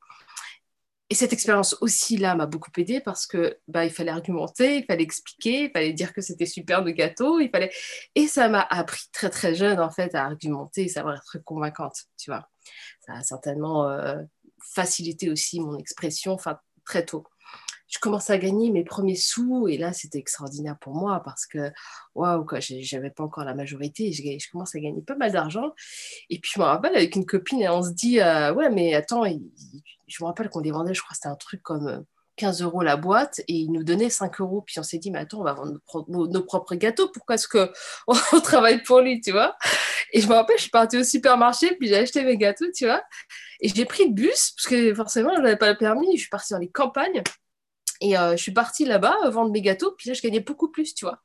Et 1.12 1.16
cette 1.16 1.34
expérience 1.34 1.78
aussi 1.82 2.18
là 2.18 2.34
m'a 2.34 2.48
beaucoup 2.48 2.72
aidé 2.78 3.00
parce 3.00 3.28
que 3.28 3.60
bah, 3.68 3.86
il 3.86 3.92
fallait 3.92 4.10
argumenter, 4.10 4.78
il 4.78 4.86
fallait 4.86 5.04
expliquer, 5.04 5.66
il 5.66 5.72
fallait 5.72 5.94
dire 5.94 6.14
que 6.14 6.22
c'était 6.22 6.48
super 6.48 6.84
de 6.84 6.90
gâteau, 6.90 7.40
il 7.40 7.52
fallait 7.52 7.72
et 8.16 8.26
ça 8.26 8.50
m'a 8.50 8.62
appris 8.62 9.04
très 9.14 9.30
très 9.30 9.54
jeune 9.54 9.80
en 9.80 9.92
fait 9.92 10.16
à 10.16 10.26
argumenter, 10.26 10.88
savoir 10.88 11.18
être 11.18 11.44
convaincante, 11.44 12.06
tu 12.18 12.32
vois? 12.32 12.50
Ça 13.06 13.14
a 13.14 13.22
certainement 13.22 13.88
euh, 13.88 14.16
facilité 14.74 15.30
aussi 15.30 15.60
mon 15.60 15.78
expression, 15.78 16.38
très 16.84 17.06
tôt 17.06 17.28
je 17.88 18.00
commençais 18.00 18.34
à 18.34 18.38
gagner 18.38 18.72
mes 18.72 18.84
premiers 18.84 19.16
sous 19.16 19.68
et 19.68 19.78
là 19.78 19.94
c'était 19.94 20.18
extraordinaire 20.18 20.78
pour 20.80 20.96
moi 20.96 21.22
parce 21.24 21.46
que 21.46 21.72
waouh 22.16 22.44
quoi 22.46 22.60
j'avais 22.60 23.12
pas 23.12 23.24
encore 23.24 23.44
la 23.44 23.54
majorité 23.54 24.12
je, 24.12 24.24
je 24.24 24.52
commence 24.52 24.76
à 24.76 24.80
gagner 24.80 25.02
pas 25.02 25.16
mal 25.16 25.32
d'argent. 25.32 25.72
Et 26.30 26.40
puis 26.40 26.52
je 26.56 26.60
me 26.60 26.66
rappelle 26.66 26.96
avec 26.96 27.16
une 27.16 27.26
copine 27.26 27.62
et 27.62 27.70
on 27.70 27.84
se 27.84 27.92
dit 27.92 28.20
euh, 28.22 28.54
ouais 28.54 28.70
mais 28.70 28.96
attends 28.96 29.24
je 29.26 30.24
me 30.24 30.26
rappelle 30.26 30.50
qu'on 30.50 30.62
les 30.62 30.72
vendait 30.72 30.94
je 30.94 31.02
crois 31.02 31.14
c'était 31.14 31.28
un 31.28 31.36
truc 31.36 31.62
comme 31.62 32.06
15 32.38 32.62
euh, 32.62 32.66
euros 32.66 32.82
la 32.82 32.98
boîte 32.98 33.40
et 33.48 33.54
ils 33.54 33.72
nous 33.72 33.84
donnaient 33.84 34.10
5 34.10 34.42
euros. 34.42 34.62
Puis 34.62 34.80
on 34.80 34.84
s'est 34.84 34.98
dit 34.98 35.12
mais 35.12 35.20
attends 35.20 35.42
on 35.42 35.44
va 35.44 35.54
vendre 35.54 35.80
nos, 36.08 36.44
propres 36.44 36.76
gâteaux. 36.76 37.10
Pourquoi 37.10 37.36
est-ce 37.36 37.48
que 37.48 37.72
on, 38.08 38.16
travaille 38.42 38.82
pour 38.82 39.02
lui 39.02 39.22
tu 39.22 39.32
vois? 39.32 39.56
Et 40.12 40.22
je 40.22 40.28
me 40.28 40.34
rappelle 40.34 40.58
je 40.58 40.64
suis 40.64 40.72
partie 40.72 40.98
au 40.98 41.04
supermarché 41.04 41.76
puis 41.76 41.88
j'ai 41.88 41.98
acheté 41.98 42.24
mes 42.24 42.38
gâteaux 42.38 42.66
tu 42.76 42.86
vois? 42.86 43.04
Et 43.62 43.70
j'ai 43.70 43.86
pris 43.86 44.06
le 44.06 44.14
bus 44.14 44.54
parce 44.58 44.68
que 44.68 44.96
forcément 44.96 45.36
je 45.36 45.42
n'avais 45.42 45.58
pas 45.58 45.70
le 45.70 45.78
permis. 45.78 46.16
Je 46.16 46.22
suis 46.22 46.30
partie 46.30 46.54
dans 46.54 46.60
les 46.60 46.70
campagnes 46.70 47.22
et 48.02 48.18
euh, 48.18 48.32
je 48.32 48.42
suis 48.42 48.52
partie 48.52 48.86
là-bas 48.86 49.16
euh, 49.26 49.30
vendre 49.30 49.52
mes 49.52 49.62
gâteaux, 49.62 49.92
puis 49.98 50.10
là, 50.10 50.14
je 50.14 50.22
gagnais 50.22 50.40
beaucoup 50.40 50.72
plus, 50.72 50.94
tu 50.94 51.06
vois. 51.06 51.22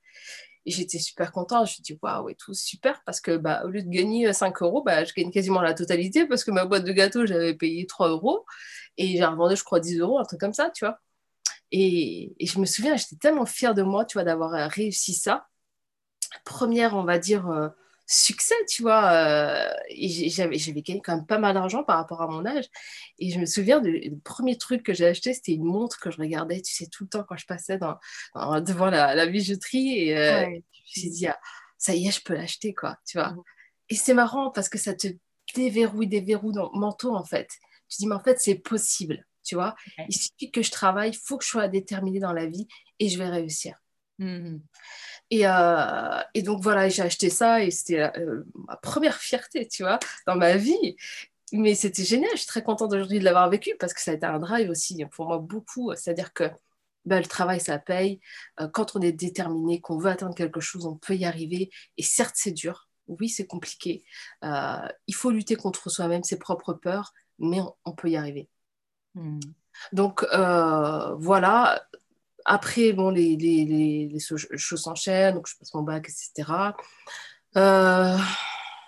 Et 0.66 0.70
j'étais 0.70 0.98
super 0.98 1.32
contente. 1.32 1.66
Je 1.66 1.72
me 1.72 1.74
suis 1.74 1.82
dit, 1.82 1.98
waouh, 2.02 2.28
et 2.30 2.34
tout, 2.34 2.54
super, 2.54 3.02
parce 3.04 3.20
que 3.20 3.36
bah, 3.36 3.62
au 3.64 3.68
lieu 3.68 3.82
de 3.82 3.88
gagner 3.88 4.32
5 4.32 4.62
euros, 4.62 4.82
bah, 4.82 5.04
je 5.04 5.12
gagne 5.14 5.30
quasiment 5.30 5.62
la 5.62 5.74
totalité, 5.74 6.26
parce 6.26 6.44
que 6.44 6.50
ma 6.50 6.64
boîte 6.64 6.84
de 6.84 6.92
gâteaux, 6.92 7.26
j'avais 7.26 7.54
payé 7.54 7.86
3 7.86 8.08
euros, 8.10 8.44
et 8.96 9.16
j'ai 9.16 9.24
revendu, 9.24 9.56
je 9.56 9.64
crois, 9.64 9.80
10 9.80 9.98
euros, 10.00 10.18
un 10.18 10.24
truc 10.24 10.40
comme 10.40 10.54
ça, 10.54 10.70
tu 10.70 10.84
vois. 10.84 10.98
Et, 11.72 12.34
je 12.40 12.58
me 12.58 12.66
souviens, 12.66 12.96
j'étais 12.96 13.16
tellement 13.16 13.46
fière 13.46 13.74
de 13.74 13.82
moi, 13.82 14.04
tu 14.04 14.14
vois, 14.18 14.24
d'avoir 14.24 14.54
euh, 14.54 14.66
réussi 14.68 15.14
ça. 15.14 15.46
Première, 16.44 16.94
on 16.96 17.04
va 17.04 17.18
dire, 17.18 17.72
succès, 18.10 18.56
tu 18.68 18.82
vois. 18.82 19.12
Euh, 19.12 19.72
j'avais, 19.96 20.58
j'avais 20.58 20.82
gagné 20.82 21.00
quand 21.00 21.14
même 21.14 21.26
pas 21.26 21.38
mal 21.38 21.54
d'argent 21.54 21.84
par 21.84 21.96
rapport 21.96 22.20
à 22.20 22.26
mon 22.26 22.44
âge. 22.44 22.64
Et 23.18 23.30
je 23.30 23.38
me 23.38 23.46
souviens, 23.46 23.80
du 23.80 24.18
premier 24.24 24.58
truc 24.58 24.82
que 24.82 24.92
j'ai 24.92 25.06
acheté, 25.06 25.32
c'était 25.32 25.52
une 25.52 25.64
montre 25.64 26.00
que 26.00 26.10
je 26.10 26.18
regardais, 26.18 26.60
tu 26.60 26.74
sais, 26.74 26.86
tout 26.88 27.04
le 27.04 27.08
temps 27.08 27.24
quand 27.26 27.36
je 27.36 27.46
passais 27.46 27.78
dans, 27.78 27.98
devant 28.60 28.90
la, 28.90 29.26
bijouterie. 29.26 29.98
Et 29.98 30.18
euh, 30.18 30.44
je 30.44 30.50
me 30.50 30.60
suis 30.82 31.10
dit, 31.10 31.26
ah, 31.28 31.38
ça 31.78 31.94
y 31.94 32.08
est, 32.08 32.10
je 32.10 32.22
peux 32.22 32.34
l'acheter, 32.34 32.74
quoi, 32.74 32.98
tu 33.06 33.18
vois. 33.18 33.34
Et 33.88 33.94
c'est 33.94 34.14
marrant 34.14 34.50
parce 34.50 34.68
que 34.68 34.78
ça 34.78 34.94
te 34.94 35.08
déverrouille 35.54 36.08
des 36.08 36.20
verrous 36.20 36.52
dans 36.52 36.70
manteau, 36.72 37.14
en 37.14 37.24
fait. 37.24 37.48
Tu 37.88 37.98
dis, 37.98 38.06
mais 38.06 38.16
en 38.16 38.22
fait, 38.22 38.40
c'est 38.40 38.56
possible, 38.56 39.24
tu 39.44 39.54
vois. 39.54 39.76
Il 40.08 40.16
suffit 40.16 40.50
que 40.50 40.62
je 40.62 40.70
travaille, 40.72 41.10
il 41.10 41.16
faut 41.16 41.38
que 41.38 41.44
je 41.44 41.50
sois 41.50 41.68
déterminée 41.68 42.20
dans 42.20 42.32
la 42.32 42.46
vie 42.46 42.66
et 42.98 43.08
je 43.08 43.18
vais 43.18 43.28
réussir. 43.28 43.76
Mmh 44.20 44.58
euh, 45.32 46.22
et, 46.34 46.42
donc 46.42 46.60
voilà, 46.60 46.88
j'ai 46.88 47.02
acheté 47.02 47.30
ça 47.30 47.62
et 47.62 47.70
c'était 47.70 48.00
euh, 48.18 48.42
ma 48.66 48.76
première 48.76 49.16
fierté, 49.16 49.68
tu 49.68 49.84
vois, 49.84 50.00
dans 50.26 50.36
ma 50.36 50.56
vie. 50.56 50.96
Mais 51.52 51.74
c'était 51.74 52.04
génial, 52.04 52.30
je 52.32 52.38
suis 52.38 52.46
très 52.46 52.62
contente 52.62 52.92
aujourd'hui 52.92 53.20
de 53.20 53.24
l'avoir 53.24 53.48
vécu 53.48 53.76
parce 53.78 53.94
que 53.94 54.00
ça 54.00 54.10
a 54.10 54.14
été 54.14 54.26
un 54.26 54.40
drive 54.40 54.70
aussi 54.70 55.04
pour 55.06 55.26
moi 55.26 55.38
beaucoup. 55.38 55.94
C'est-à-dire 55.94 56.32
que 56.32 56.50
ben, 57.04 57.20
le 57.20 57.26
travail, 57.26 57.60
ça 57.60 57.78
paye. 57.78 58.20
Euh, 58.60 58.68
quand 58.68 58.96
on 58.96 59.00
est 59.00 59.12
déterminé, 59.12 59.80
qu'on 59.80 59.98
veut 59.98 60.10
atteindre 60.10 60.34
quelque 60.34 60.60
chose, 60.60 60.84
on 60.84 60.96
peut 60.96 61.14
y 61.16 61.24
arriver. 61.24 61.70
Et 61.96 62.02
certes, 62.02 62.34
c'est 62.36 62.52
dur. 62.52 62.88
Oui, 63.06 63.28
c'est 63.28 63.46
compliqué. 63.46 64.04
il 64.42 65.14
faut 65.14 65.30
lutter 65.30 65.56
contre 65.56 65.90
soi-même, 65.90 66.24
ses 66.24 66.38
propres 66.38 66.72
peurs, 66.74 67.12
mais 67.38 67.60
on, 67.84 67.92
peut 67.92 68.10
y 68.10 68.16
arriver. 68.16 68.48
Hmm. 69.14 69.40
Donc 69.92 70.24
voilà, 70.32 71.82
après, 72.44 72.92
bon, 72.92 73.10
les, 73.10 73.36
les, 73.36 73.64
les, 73.64 74.20
choses 74.20 74.82
s'enchaînent, 74.82 75.34
donc 75.34 75.46
je 75.48 75.56
passe 75.56 75.74
mon 75.74 75.82
bac, 75.82 76.08
etc. 76.08 76.74
Euh, 77.56 78.16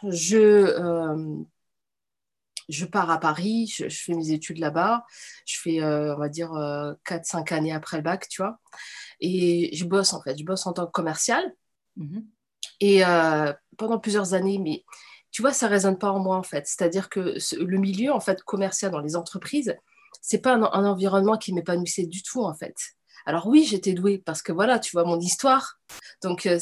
je, 0.08 0.38
euh, 0.38 1.36
je 2.68 2.84
pars 2.84 3.10
à 3.10 3.18
Paris, 3.18 3.72
je, 3.74 3.88
fais 3.88 4.14
mes 4.14 4.30
études 4.30 4.58
là-bas. 4.58 5.04
Je 5.46 5.58
fais, 5.60 5.82
euh, 5.82 6.14
on 6.14 6.18
va 6.18 6.28
dire, 6.28 6.50
4-5 7.04 7.52
années 7.52 7.72
après 7.72 7.98
le 7.98 8.02
bac, 8.02 8.28
tu 8.28 8.42
vois. 8.42 8.58
Et 9.20 9.74
je 9.74 9.84
bosse, 9.84 10.12
en 10.12 10.22
fait. 10.22 10.38
Je 10.38 10.44
bosse 10.44 10.66
en 10.66 10.72
tant 10.72 10.86
que 10.86 10.92
commercial. 10.92 11.44
Mm-hmm. 11.98 12.24
Et 12.80 13.02
pendant 13.76 13.98
plusieurs 13.98 14.34
années, 14.34 14.58
mais 14.58 14.84
tu 15.30 15.42
vois, 15.42 15.52
ça 15.52 15.66
ne 15.66 15.72
résonne 15.72 15.98
pas 15.98 16.10
en 16.10 16.18
moi, 16.18 16.36
en 16.36 16.42
fait. 16.42 16.66
C'est-à-dire 16.66 17.08
que 17.08 17.36
le 17.58 17.78
milieu, 17.78 18.12
en 18.12 18.20
fait, 18.20 18.42
commercial 18.42 18.92
dans 18.92 19.00
les 19.00 19.16
entreprises, 19.16 19.74
c'est 20.20 20.38
pas 20.38 20.54
un, 20.54 20.62
un 20.62 20.84
environnement 20.84 21.36
qui 21.38 21.52
m'épanouissait 21.52 22.06
du 22.06 22.22
tout, 22.22 22.42
en 22.42 22.54
fait. 22.54 22.76
Alors 23.26 23.46
oui, 23.46 23.64
j'étais 23.64 23.92
douée 23.92 24.18
parce 24.24 24.42
que 24.42 24.52
voilà, 24.52 24.78
tu 24.78 24.92
vois 24.92 25.04
mon 25.04 25.20
histoire. 25.20 25.78
Donc 26.22 26.46
euh, 26.46 26.58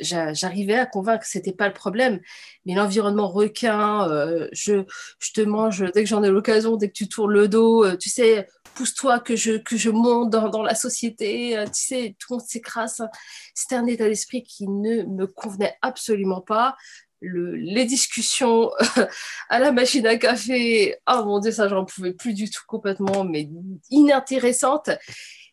j'arrivais 0.00 0.74
à 0.74 0.86
convaincre 0.86 1.22
que 1.22 1.28
c'était 1.28 1.52
pas 1.52 1.68
le 1.68 1.74
problème. 1.74 2.20
Mais 2.66 2.74
l'environnement 2.74 3.28
requin, 3.28 4.08
euh, 4.10 4.48
je, 4.52 4.84
je, 5.18 5.32
te 5.32 5.40
mange 5.40 5.84
dès 5.92 6.02
que 6.02 6.08
j'en 6.08 6.22
ai 6.22 6.30
l'occasion, 6.30 6.76
dès 6.76 6.88
que 6.88 6.94
tu 6.94 7.08
tournes 7.08 7.32
le 7.32 7.48
dos, 7.48 7.84
euh, 7.84 7.96
tu 7.96 8.10
sais, 8.10 8.48
pousse-toi 8.74 9.20
que 9.20 9.36
je, 9.36 9.52
que 9.52 9.76
je 9.76 9.90
monte 9.90 10.30
dans, 10.30 10.62
la 10.62 10.74
société, 10.74 11.56
tu 11.66 11.82
sais, 11.82 12.16
tout 12.18 12.32
le 12.32 12.38
monde 12.38 12.46
s'écrase. 12.46 13.06
C'était 13.54 13.76
un 13.76 13.86
état 13.86 14.08
d'esprit 14.08 14.42
qui 14.42 14.68
ne 14.68 15.04
me 15.04 15.26
convenait 15.26 15.76
absolument 15.82 16.40
pas. 16.40 16.76
Le, 17.20 17.54
les 17.54 17.86
discussions 17.86 18.70
à 19.48 19.58
la 19.58 19.72
machine 19.72 20.06
à 20.06 20.16
café, 20.16 20.96
oh 21.10 21.24
mon 21.24 21.38
dieu, 21.38 21.52
ça 21.52 21.68
j'en 21.68 21.84
pouvais 21.84 22.12
plus 22.12 22.34
du 22.34 22.50
tout 22.50 22.64
complètement, 22.66 23.24
mais 23.24 23.48
inintéressantes. 23.90 24.90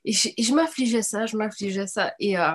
Et 0.06 0.14
je, 0.14 0.54
m'affligeais 0.54 1.02
ça, 1.02 1.26
je 1.26 1.38
m'affligeais 1.38 1.88
ça. 1.88 2.14
Et, 2.20 2.38
euh, 2.38 2.54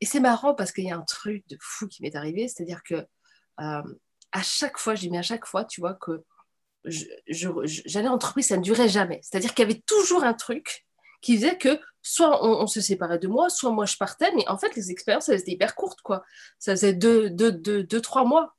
et 0.00 0.06
c'est 0.06 0.20
marrant 0.20 0.54
parce 0.54 0.72
qu'il 0.72 0.84
y 0.84 0.90
a 0.90 0.96
un 0.96 1.02
truc 1.02 1.46
de 1.48 1.56
fou 1.60 1.88
qui 1.88 2.02
m'est 2.02 2.14
arrivé, 2.14 2.48
c'est-à-dire 2.48 2.82
que 2.82 3.06
euh, 3.60 3.82
à 4.32 4.42
chaque 4.42 4.78
fois, 4.78 4.94
je 4.94 5.00
dis 5.00 5.10
mais 5.10 5.18
à 5.18 5.22
chaque 5.22 5.46
fois, 5.46 5.64
tu 5.64 5.80
vois, 5.80 5.94
que 5.94 6.24
j'allais 6.84 8.08
en 8.08 8.14
entreprise, 8.14 8.48
ça 8.48 8.56
ne 8.56 8.62
durait 8.62 8.88
jamais. 8.88 9.20
C'est-à-dire 9.22 9.54
qu'il 9.54 9.66
y 9.66 9.70
avait 9.70 9.82
toujours 9.86 10.24
un 10.24 10.34
truc 10.34 10.84
qui 11.22 11.36
faisait 11.36 11.56
que 11.56 11.80
soit 12.02 12.44
on, 12.44 12.66
se 12.66 12.82
séparait 12.82 13.18
de 13.18 13.28
moi, 13.28 13.48
soit 13.48 13.70
moi 13.70 13.86
je 13.86 13.96
partais, 13.96 14.30
mais 14.34 14.46
en 14.48 14.58
fait, 14.58 14.76
les 14.76 14.90
expériences, 14.90 15.30
elles 15.30 15.40
étaient 15.40 15.52
hyper 15.52 15.74
courtes, 15.74 16.02
quoi. 16.02 16.22
Ça 16.58 16.72
faisait 16.72 16.92
deux, 16.92 17.30
deux, 17.30 17.52
deux, 17.52 17.82
deux, 17.82 18.00
trois 18.02 18.24
mois. 18.24 18.54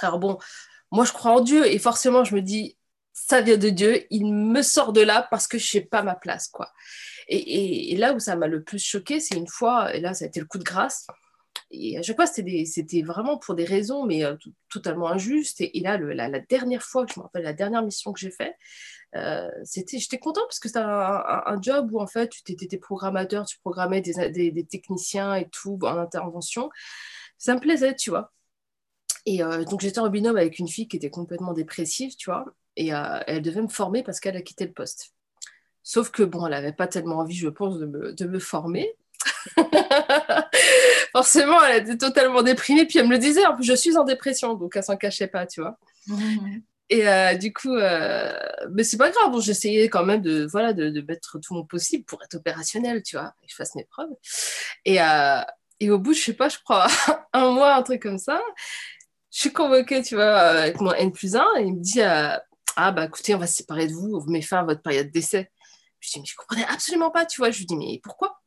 Alors 0.00 0.18
bon, 0.18 0.38
moi 0.90 1.04
je 1.04 1.12
crois 1.12 1.32
en 1.32 1.40
Dieu 1.40 1.64
et 1.66 1.78
forcément, 1.78 2.24
je 2.24 2.34
me 2.34 2.42
dis, 2.42 2.76
ça 3.12 3.40
vient 3.40 3.56
de 3.56 3.70
Dieu, 3.70 4.06
il 4.10 4.32
me 4.32 4.62
sort 4.62 4.92
de 4.92 5.00
là 5.00 5.26
parce 5.30 5.46
que 5.46 5.58
je 5.58 5.66
sais 5.66 5.80
pas 5.80 6.02
ma 6.02 6.14
place, 6.14 6.48
quoi. 6.48 6.72
Et, 7.28 7.96
là 7.96 8.12
où 8.12 8.18
ça 8.18 8.34
m'a 8.34 8.48
le 8.48 8.62
plus 8.62 8.82
choqué, 8.84 9.20
c'est 9.20 9.36
une 9.36 9.46
fois, 9.46 9.94
et 9.94 10.00
là 10.00 10.14
ça 10.14 10.24
a 10.24 10.28
été 10.28 10.40
le 10.40 10.46
coup 10.46 10.58
de 10.58 10.64
grâce, 10.64 11.06
et 11.70 11.96
à 11.96 12.02
chaque 12.02 12.16
fois 12.16 12.26
c'était 12.26 13.02
vraiment 13.02 13.38
pour 13.38 13.54
des 13.54 13.64
raisons, 13.64 14.04
mais 14.04 14.24
euh, 14.24 14.36
totalement 14.68 15.08
injustes. 15.08 15.60
Et, 15.60 15.80
là, 15.80 15.96
la, 15.98 16.40
dernière 16.40 16.82
fois, 16.82 17.06
je 17.12 17.18
me 17.20 17.24
rappelle, 17.24 17.44
la 17.44 17.52
dernière 17.52 17.82
mission 17.82 18.12
que 18.12 18.18
j'ai 18.18 18.32
faite, 18.32 18.56
euh, 19.16 19.48
c'était, 19.64 19.98
j'étais 19.98 20.18
contente 20.18 20.44
parce 20.46 20.60
que 20.60 20.68
c'était 20.68 20.80
un, 20.80 21.58
job 21.62 21.90
où 21.92 22.00
en 22.00 22.06
fait 22.06 22.30
tu 22.30 22.52
étais 22.52 22.78
programmateur, 22.78 23.44
tu 23.46 23.58
programmais 23.58 24.00
des, 24.00 24.30
des, 24.30 24.64
techniciens 24.64 25.34
et 25.34 25.48
tout 25.48 25.78
en 25.82 25.98
intervention. 25.98 26.70
Ça 27.38 27.54
me 27.54 27.60
plaisait, 27.60 27.94
tu 27.94 28.10
vois. 28.10 28.32
Et 29.26 29.42
euh, 29.42 29.64
donc 29.64 29.80
j'étais 29.80 29.98
en 29.98 30.08
binôme 30.08 30.36
avec 30.36 30.58
une 30.58 30.68
fille 30.68 30.88
qui 30.88 30.96
était 30.96 31.10
complètement 31.10 31.52
dépressive, 31.52 32.14
tu 32.16 32.30
vois, 32.30 32.44
et 32.80 32.92
elle 33.26 33.42
devait 33.42 33.62
me 33.62 33.68
former 33.68 34.02
parce 34.02 34.20
qu'elle 34.20 34.36
a 34.36 34.42
quitté 34.42 34.64
le 34.64 34.72
poste. 34.72 35.12
Sauf 35.82 36.10
que, 36.10 36.22
bon, 36.22 36.46
elle 36.46 36.52
n'avait 36.52 36.72
pas 36.72 36.86
tellement 36.86 37.18
envie, 37.18 37.36
je 37.36 37.48
pense, 37.48 37.78
de 37.78 37.86
me, 37.86 38.12
de 38.12 38.26
me 38.26 38.38
former. 38.38 38.94
Forcément, 41.12 41.62
elle 41.64 41.82
était 41.82 41.98
totalement 41.98 42.42
déprimée. 42.42 42.86
Puis 42.86 42.98
elle 42.98 43.06
me 43.06 43.12
le 43.12 43.18
disait, 43.18 43.44
en 43.46 43.54
plus, 43.54 43.64
je 43.64 43.74
suis 43.74 43.96
en 43.96 44.04
dépression, 44.04 44.54
donc 44.54 44.76
elle 44.76 44.84
s'en 44.84 44.96
cachait 44.96 45.26
pas, 45.26 45.46
tu 45.46 45.60
vois. 45.60 45.78
Et 46.90 47.08
euh, 47.08 47.34
du 47.34 47.52
coup, 47.52 47.74
euh... 47.74 48.32
mais 48.72 48.82
c'est 48.82 48.96
pas 48.96 49.10
grave. 49.10 49.30
Bon, 49.30 49.40
j'essayais 49.40 49.88
quand 49.88 50.04
même 50.04 50.22
de, 50.22 50.46
voilà, 50.50 50.72
de, 50.72 50.90
de, 50.90 51.00
mettre 51.02 51.38
tout 51.38 51.54
mon 51.54 51.64
possible 51.64 52.04
pour 52.04 52.22
être 52.22 52.34
opérationnel, 52.34 53.02
tu 53.02 53.16
vois, 53.16 53.32
et 53.42 53.46
que 53.46 53.52
je 53.52 53.56
fasse 53.56 53.74
mes 53.74 53.84
preuves. 53.84 54.10
Et, 54.84 55.00
euh... 55.00 55.40
et 55.78 55.90
au 55.90 55.98
bout, 55.98 56.12
je 56.12 56.20
sais 56.20 56.34
pas, 56.34 56.48
je 56.48 56.58
crois, 56.58 56.88
un 57.32 57.50
mois, 57.52 57.74
un 57.74 57.82
truc 57.82 58.02
comme 58.02 58.18
ça, 58.18 58.40
je 59.32 59.40
suis 59.40 59.52
convoquée, 59.52 60.02
tu 60.02 60.16
vois, 60.16 60.36
avec 60.36 60.80
mon 60.80 60.92
N 60.92 61.12
plus 61.12 61.36
1, 61.36 61.40
et 61.58 61.62
il 61.62 61.74
me 61.74 61.80
dit, 61.80 62.02
euh, 62.02 62.36
ah 62.76 62.92
bah 62.92 63.04
écoutez, 63.04 63.34
on 63.34 63.38
va 63.38 63.46
se 63.46 63.56
séparer 63.56 63.86
de 63.86 63.92
vous, 63.92 64.20
vous 64.20 64.30
mettez 64.30 64.46
fin 64.46 64.58
à 64.58 64.64
votre 64.64 64.82
période 64.82 65.10
d'essai. 65.10 65.50
Je 66.00 66.10
dis, 66.10 66.20
mais 66.20 66.26
je 66.26 66.34
comprenais 66.36 66.64
absolument 66.68 67.10
pas, 67.10 67.26
tu 67.26 67.40
vois. 67.40 67.50
Je 67.50 67.58
lui 67.58 67.66
dis, 67.66 67.76
mais 67.76 68.00
pourquoi? 68.02 68.40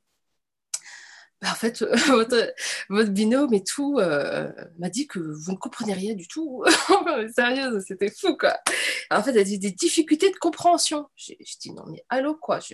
Bah, 1.41 1.49
En 1.51 1.55
fait, 1.55 1.83
votre, 2.07 2.53
votre, 2.89 3.11
binôme 3.11 3.53
et 3.53 3.63
tout 3.63 3.99
euh, 3.99 4.51
m'a 4.79 4.89
dit 4.89 5.07
que 5.07 5.19
vous 5.19 5.51
ne 5.51 5.57
comprenez 5.57 5.93
rien 5.93 6.15
du 6.15 6.27
tout. 6.27 6.63
Sérieux, 7.35 7.79
c'était 7.85 8.11
fou, 8.11 8.35
quoi. 8.37 8.57
En 9.11 9.21
fait, 9.21 9.31
elle 9.31 9.39
a 9.39 9.43
dit 9.43 9.59
des 9.59 9.71
difficultés 9.71 10.31
de 10.31 10.37
compréhension. 10.37 11.07
Je 11.15 11.33
dis, 11.59 11.71
non, 11.71 11.83
mais 11.87 12.03
allô, 12.09 12.35
quoi? 12.35 12.59
Je, 12.59 12.73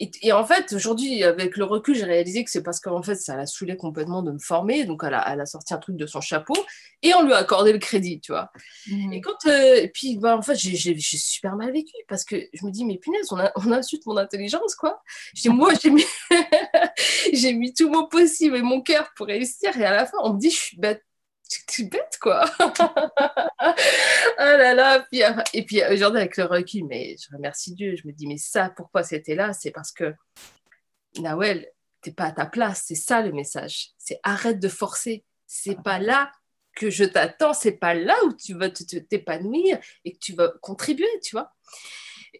et, 0.00 0.32
en 0.32 0.44
fait, 0.44 0.72
aujourd'hui, 0.72 1.22
avec 1.22 1.56
le 1.56 1.64
recul, 1.64 1.94
j'ai 1.94 2.04
réalisé 2.04 2.42
que 2.42 2.50
c'est 2.50 2.62
parce 2.62 2.80
qu'en 2.80 3.02
fait, 3.02 3.14
ça 3.14 3.36
l'a 3.36 3.46
saoulé 3.46 3.76
complètement 3.76 4.22
de 4.22 4.32
me 4.32 4.38
former. 4.38 4.84
Donc, 4.84 5.02
elle 5.04 5.14
a, 5.14 5.32
elle 5.32 5.40
a, 5.40 5.46
sorti 5.46 5.74
un 5.74 5.78
truc 5.78 5.96
de 5.96 6.06
son 6.06 6.20
chapeau 6.20 6.54
et 7.02 7.14
on 7.14 7.22
lui 7.22 7.32
a 7.32 7.36
accordé 7.36 7.72
le 7.72 7.78
crédit, 7.78 8.20
tu 8.20 8.32
vois. 8.32 8.50
Mhm. 8.88 9.12
Et 9.12 9.20
quand, 9.20 9.46
euh, 9.46 9.76
et 9.76 9.88
puis, 9.88 10.16
bah, 10.16 10.36
en 10.36 10.42
fait, 10.42 10.56
j'ai 10.56 10.96
super 10.98 11.54
mal 11.54 11.72
vécu 11.72 11.92
parce 12.08 12.24
que 12.24 12.36
je 12.52 12.66
me 12.66 12.72
dis, 12.72 12.84
mais 12.84 12.98
punaise, 12.98 13.30
on, 13.30 13.38
a, 13.38 13.52
on 13.54 13.70
insulte 13.70 14.04
mon 14.06 14.16
intelligence, 14.16 14.74
quoi. 14.74 15.00
Je 15.34 15.42
dis, 15.42 15.48
moi, 15.50 15.72
j'ai 15.80 15.90
mis, 15.90 16.04
mis 17.54 17.72
tout 17.72 17.88
mon 17.88 18.08
possible 18.08 18.56
et 18.56 18.62
mon 18.62 18.80
cœur 18.80 19.08
pour 19.16 19.26
réussir. 19.28 19.76
Et 19.78 19.84
à 19.84 19.92
la 19.92 20.06
fin, 20.06 20.18
on 20.24 20.34
me 20.34 20.38
dit, 20.40 20.50
je 20.50 20.56
suis 20.56 20.76
bête 20.78 21.04
tu 21.66 21.84
bête, 21.84 22.18
quoi. 22.20 22.44
oh 22.60 22.70
là 24.38 24.74
là. 24.74 25.06
et 25.52 25.64
puis 25.64 25.82
aujourd'hui, 25.90 26.20
avec 26.20 26.36
le 26.36 26.44
recul, 26.44 26.84
mais 26.86 27.16
je 27.16 27.34
remercie 27.34 27.74
Dieu. 27.74 27.96
Je 27.96 28.06
me 28.06 28.12
dis, 28.12 28.26
mais 28.26 28.38
ça, 28.38 28.70
pourquoi 28.70 29.02
c'était 29.02 29.34
là? 29.34 29.52
C'est 29.52 29.70
parce 29.70 29.92
que, 29.92 30.14
Nawel, 31.18 31.68
t'es 32.00 32.12
pas 32.12 32.24
à 32.24 32.32
ta 32.32 32.46
place. 32.46 32.84
C'est 32.86 32.94
ça 32.94 33.22
le 33.22 33.32
message. 33.32 33.90
C'est 33.98 34.20
arrête 34.22 34.58
de 34.58 34.68
forcer. 34.68 35.24
C'est 35.46 35.82
pas 35.82 35.98
là 35.98 36.30
que 36.74 36.90
je 36.90 37.04
t'attends. 37.04 37.54
C'est 37.54 37.72
pas 37.72 37.94
là 37.94 38.16
où 38.26 38.34
tu 38.34 38.54
vas 38.54 38.70
t'épanouir 38.70 39.78
et 40.04 40.12
que 40.12 40.18
tu 40.18 40.34
vas 40.34 40.52
contribuer, 40.60 41.08
tu 41.22 41.36
vois. 41.36 41.52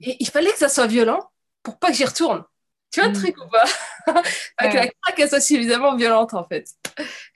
Et 0.01 0.17
il 0.21 0.29
fallait 0.29 0.53
que 0.53 0.59
ça 0.59 0.69
soit 0.69 0.87
violent 0.87 1.31
pour 1.63 1.79
pas 1.79 1.89
que 1.89 1.95
j'y 1.95 2.05
retourne. 2.05 2.45
Tu 2.91 3.01
vois 3.01 3.09
le 3.09 3.17
mm. 3.17 3.23
truc 3.23 3.37
ou 3.39 3.49
pas? 3.49 3.65
Que 4.59 4.77
la 4.77 4.89
craque 4.89 5.29
soit 5.29 5.41
suffisamment 5.41 5.97
violente 5.97 6.35
en 6.35 6.45
fait. 6.45 6.67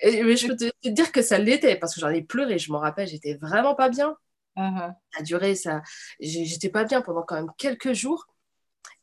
Et, 0.01 0.23
mais 0.23 0.37
je 0.37 0.49
peux 0.49 0.57
te, 0.57 0.89
dire 0.89 1.13
que 1.13 1.23
ça 1.23 1.39
l'était 1.39 1.77
parce 1.77 1.95
que 1.95 2.01
j'en 2.01 2.11
ai 2.11 2.23
pleuré, 2.23 2.59
je 2.59 2.71
m'en 2.73 2.79
rappelle, 2.79 3.09
j'étais 3.09 3.35
vraiment 3.35 3.75
pas 3.75 3.89
bien. 3.89 4.17
Uh-huh. 4.57 4.95
Ça 5.13 5.21
a 5.21 5.23
duré, 5.23 5.55
ça... 5.55 5.83
j'étais 6.19 6.71
pas 6.71 6.85
bien 6.85 7.03
pendant 7.03 7.23
quand 7.23 7.37
même 7.37 7.51
quelques 7.59 7.93
jours. 7.93 8.27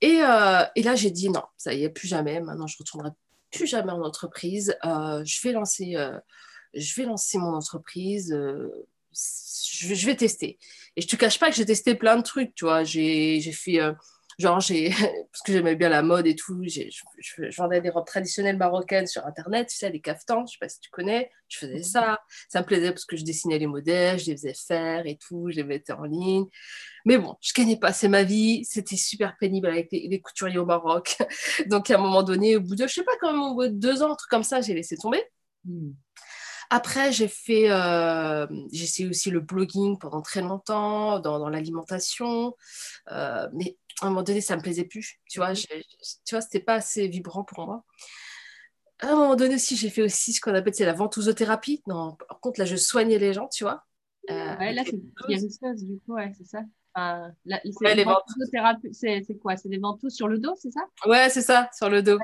Et, 0.02 0.20
euh, 0.22 0.64
et 0.76 0.84
là, 0.84 0.96
j'ai 0.96 1.12
dit 1.12 1.30
non, 1.30 1.44
ça 1.58 1.74
y 1.74 1.84
est, 1.84 1.90
plus 1.90 2.08
jamais. 2.08 2.42
Maintenant, 2.42 2.68
je 2.68 2.78
retournerai 2.78 3.12
plus 3.52 3.68
jamais 3.68 3.92
en 3.92 4.02
entreprise. 4.02 4.76
Euh, 4.86 5.24
je, 5.24 5.42
vais 5.42 5.54
lancer, 5.54 5.96
euh, 5.96 6.20
je 6.74 6.94
vais 6.96 7.08
lancer 7.08 7.38
mon 7.38 7.54
entreprise. 7.54 8.30
Je 8.32 9.88
vais, 9.88 9.96
je, 9.96 10.06
vais, 10.06 10.16
tester. 10.16 10.58
Et 10.96 11.02
je 11.02 11.08
te 11.08 11.16
cache 11.16 11.40
pas 11.40 11.50
que 11.50 11.56
j'ai 11.56 11.66
testé 11.66 11.96
plein 11.96 12.18
de 12.18 12.24
trucs, 12.24 12.54
tu 12.56 12.66
vois. 12.66 12.84
J'ai 12.84 13.40
fait 13.54 13.80
Genre, 14.40 14.60
j'ai, 14.60 14.90
parce 15.32 15.42
que 15.46 15.54
j'aimais 15.54 15.76
bien 15.76 15.90
la 15.90 16.02
mode 16.02 16.28
et 16.28 16.36
tout, 16.36 16.64
je, 16.64 16.82
je, 17.18 17.56
vendais 17.58 17.82
des 17.82 17.90
robes 17.90 18.06
traditionnelles 18.06 18.58
marocaines 18.58 19.08
sur 19.08 19.26
Internet, 19.26 19.70
tu 19.70 19.78
sais, 19.78 19.90
les 19.90 20.02
caftans, 20.02 20.46
je 20.48 20.54
sais 20.54 20.58
pas 20.60 20.70
si 20.70 20.80
tu 20.80 20.90
connais, 20.90 21.30
je 21.48 21.60
faisais 21.60 21.76
mhm. 21.76 21.84
ça. 21.84 22.20
Ça 22.50 22.62
me 22.62 22.66
plaisait 22.66 22.92
parce 22.92 23.06
que 23.06 23.16
je 23.16 23.24
dessinais 23.24 23.60
les 23.60 23.68
modèles, 23.68 24.20
je 24.20 24.28
les 24.28 24.38
faisais 24.38 24.54
faire 24.54 25.06
et 25.06 25.18
tout, 25.18 25.50
je 25.50 25.58
les 25.58 25.64
mettais 25.64 25.94
en 25.94 26.04
ligne. 26.04 26.46
Mais 27.06 27.18
bon, 27.18 27.36
je 27.42 27.54
gagnais 27.54 27.78
pas, 27.78 27.94
c'est 27.94 28.08
ma 28.08 28.24
vie, 28.24 28.64
c'était 28.66 28.96
super 28.96 29.36
pénible 29.38 29.68
avec 29.68 29.90
les, 29.92 30.22
couturiers 30.22 30.58
au 30.58 30.66
Maroc. 30.66 31.18
Donc, 31.68 31.90
à 31.90 31.96
un 31.96 32.02
moment 32.02 32.24
donné, 32.24 32.56
au 32.56 32.62
bout 32.62 32.76
de, 32.76 32.88
je 32.88 32.94
sais 32.94 33.04
pas, 33.04 33.12
quand 33.20 33.32
même, 33.32 33.42
au 33.42 33.56
bout 33.56 33.68
de 33.68 33.78
deux 33.78 34.02
ans, 34.02 34.14
un 34.14 34.16
truc 34.16 34.30
comme 34.30 34.44
ça, 34.44 34.62
j'ai 34.62 34.74
laissé 34.74 34.98
tomber. 34.98 35.24
Hmm. 35.66 35.92
Après, 36.70 37.12
j'ai 37.12 37.28
fait, 37.28 37.70
euh, 37.70 38.48
j'ai 38.72 38.86
essayé 38.86 39.08
aussi 39.08 39.30
le 39.30 39.42
blogging 39.42 40.00
pendant 40.00 40.24
très 40.24 40.42
longtemps, 40.42 41.20
dans, 41.20 41.38
dans 41.38 41.50
l'alimentation. 41.50 42.56
Euh, 43.12 43.48
mais 43.54 43.78
à 44.04 44.08
un 44.08 44.10
moment 44.10 44.24
donné, 44.24 44.42
ça 44.42 44.56
me 44.56 44.62
plaisait 44.62 44.86
plus. 44.86 45.20
Tu 45.30 45.40
vois, 45.40 45.54
tu 45.54 45.68
vois, 46.32 46.42
c'était 46.42 46.60
pas 46.60 46.76
assez 46.76 47.08
vibrant 47.08 47.44
pour 47.44 47.66
moi. 47.66 47.84
À 49.00 49.08
un 49.08 49.16
moment 49.16 49.36
donné 49.36 49.56
aussi, 49.56 49.76
j'ai 49.76 49.90
fait 49.90 50.02
aussi 50.02 50.34
ce 50.34 50.42
qu'on 50.42 50.54
appelle 50.54 50.74
c'est 50.74 50.86
la 50.86 50.94
ventousothérapie. 50.94 51.82
Non, 51.88 52.16
par 52.28 52.40
contre, 52.40 52.60
là, 52.60 52.66
je 52.66 52.76
soignais 52.76 53.18
les 53.18 53.34
gens, 53.34 53.48
tu 53.48 53.64
vois. 53.64 53.84
Euh, 54.30 54.58
ouais, 54.58 54.74
là, 54.74 54.84
c'est 54.86 55.00
guérisseuse, 55.28 55.84
du 55.84 56.00
coup, 56.00 56.14
ouais, 56.14 56.32
c'est 56.38 56.46
ça. 56.46 56.62
Enfin, 56.96 57.32
c'est 57.44 59.38
quoi? 59.42 59.58
C'est 59.58 59.70
des 59.70 59.80
ventouses 59.80 60.14
sur 60.14 60.28
le 60.28 60.38
dos, 60.38 60.56
c'est 60.58 60.72
ça? 60.72 60.82
Ouais, 61.06 61.30
c'est 61.30 61.42
ça, 61.42 61.70
sur 61.76 61.90
le 61.90 62.04
dos. 62.04 62.20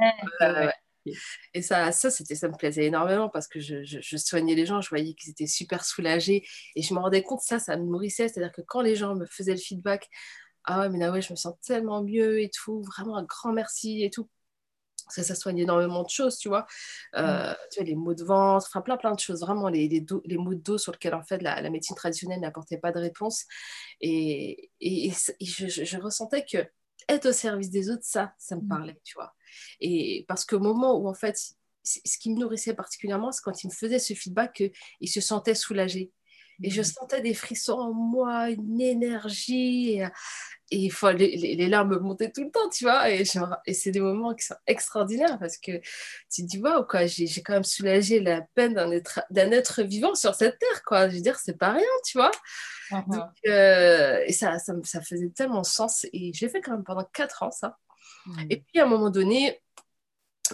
Et 1.54 1.62
ça, 1.62 1.92
ça, 1.92 2.12
c'était, 2.12 2.36
ça 2.36 2.48
me 2.48 2.56
plaisait 2.56 2.86
énormément 2.86 3.30
parce 3.30 3.48
que 3.48 3.60
je, 3.60 3.84
je, 3.84 4.18
soignais 4.18 4.56
les 4.56 4.66
gens, 4.66 4.82
je 4.82 4.90
voyais 4.90 5.14
qu'ils 5.14 5.32
étaient 5.32 5.48
super 5.48 5.84
soulagés 5.84 6.46
et 6.76 6.82
je 6.82 6.94
me 6.94 7.00
rendais 7.00 7.24
compte 7.24 7.42
ça, 7.42 7.60
ça 7.60 7.78
me 7.78 7.84
nourrissait. 7.84 8.28
C'est-à-dire 8.28 8.52
que 8.52 8.62
quand 8.62 8.82
les 8.82 8.96
gens 8.96 9.16
me 9.16 9.26
faisaient 9.26 9.54
le 9.54 9.60
feedback, 9.60 10.08
ah 10.72 10.82
ouais, 10.82 10.90
mais 10.90 11.00
là, 11.00 11.12
ouais, 11.12 11.22
je 11.22 11.34
me 11.34 11.36
sens 11.36 11.56
tellement 11.66 12.04
mieux 12.04 12.42
et 12.42 12.52
tout, 12.52 12.84
vraiment 12.84 13.18
un 13.18 13.24
grand 13.24 13.52
merci 13.52 14.04
et 14.04 14.12
tout. 14.12 14.30
Parce 15.04 15.16
que 15.16 15.24
ça 15.24 15.34
soigne 15.34 15.58
énormément 15.58 16.04
de 16.04 16.10
choses, 16.10 16.38
tu 16.38 16.48
vois. 16.48 16.68
Euh, 17.16 17.56
tu 17.72 17.80
vois, 17.80 17.88
les 17.88 17.96
maux 17.96 18.14
de 18.14 18.24
ventre, 18.24 18.68
enfin 18.68 18.82
plein, 18.82 18.96
plein 18.96 19.16
de 19.16 19.20
choses. 19.20 19.42
Vraiment, 19.42 19.68
les, 19.68 19.88
les, 19.88 20.06
les 20.26 20.38
maux 20.38 20.54
de 20.54 20.62
dos 20.62 20.78
sur 20.78 20.92
lesquels, 20.92 21.16
en 21.16 21.24
fait, 21.24 21.42
la, 21.42 21.60
la 21.60 21.72
médecine 21.72 21.96
traditionnelle 21.96 22.40
n'apportait 22.42 22.78
pas 22.78 22.92
de 22.92 23.00
réponse. 23.00 23.46
Et, 24.02 24.70
et, 24.80 25.12
je, 25.42 25.68
je, 25.68 25.98
ressentais 25.98 26.46
que 26.46 26.60
être 27.08 27.26
au 27.26 27.32
service 27.32 27.72
des 27.72 27.90
autres, 27.90 28.04
ça, 28.04 28.36
ça 28.38 28.56
me 28.56 28.62
mmh. 28.62 28.68
parlait, 28.68 29.02
tu 29.04 29.16
vois. 29.16 29.34
Et 29.82 30.24
parce 30.28 30.46
qu'au 30.46 30.60
moment 30.60 31.00
où, 31.00 31.08
en 31.10 31.16
fait, 31.16 31.36
ce 31.82 32.18
qui 32.20 32.30
me 32.30 32.38
nourrissait 32.38 32.76
particulièrement, 32.76 33.32
c'est 33.32 33.42
quand 33.42 33.64
il 33.64 33.70
me 33.70 33.74
faisait 33.74 33.98
ce 33.98 34.14
feedback 34.14 34.54
qu'il 34.54 35.10
se 35.10 35.22
sentait 35.22 35.56
soulagé. 35.56 36.12
Et 36.62 36.70
je 36.70 36.82
mmh. 36.82 36.84
sentais 36.84 37.22
des 37.22 37.34
frissons 37.34 37.80
en 37.80 37.94
moi, 37.94 38.52
une 38.52 38.80
énergie. 38.80 39.94
et 39.94 40.08
faut, 40.92 41.12
les, 41.12 41.36
les, 41.36 41.68
larmes 41.68 41.98
montaient 42.00 42.32
tout 42.32 42.44
le 42.44 42.52
temps, 42.52 42.70
tu 42.70 42.84
vois. 42.84 43.10
Et, 43.10 43.24
et 43.66 43.74
c'est 43.74 43.92
des 43.92 44.00
moments 44.00 44.34
qui 44.34 44.46
sont 44.46 44.56
extraordinaires 44.68 45.38
parce 45.40 45.58
que 45.58 45.72
tu 46.32 46.44
te 46.44 46.48
dis, 46.48 46.60
waouh, 46.60 46.84
quoi, 46.84 47.06
j'ai 47.06 47.42
quand 47.42 47.54
même 47.54 47.64
soulagé 47.64 48.20
la 48.20 48.42
peine 48.56 48.74
d'un 48.74 48.92
être, 48.92 49.22
être 49.36 49.84
vivant 49.84 50.16
sur 50.16 50.36
cette 50.36 50.60
terre, 50.60 50.84
quoi. 50.86 51.10
Je 51.10 51.16
veux 51.16 51.22
dire, 51.22 51.40
c'est 51.40 51.58
pas 51.58 51.72
rien, 51.72 51.88
tu 52.06 52.18
vois. 52.18 52.32
Uh-huh. 52.92 53.12
Donc, 53.12 53.32
euh, 53.48 54.24
et 54.26 54.34
ça, 54.34 54.60
ça, 54.60 54.74
ça, 54.84 55.02
faisait 55.02 55.30
tellement 55.30 55.64
sens. 55.64 56.06
Et 56.14 56.32
j'ai 56.34 56.50
fait 56.50 56.62
quand 56.62 56.72
même 56.72 56.84
pendant 56.84 57.04
quatre 57.14 57.44
ans, 57.44 57.52
ça. 57.52 57.78
Mm. 58.26 58.46
Et 58.50 58.58
puis, 58.58 58.80
à 58.80 58.86
un 58.86 58.88
moment 58.88 59.10
donné, 59.10 59.62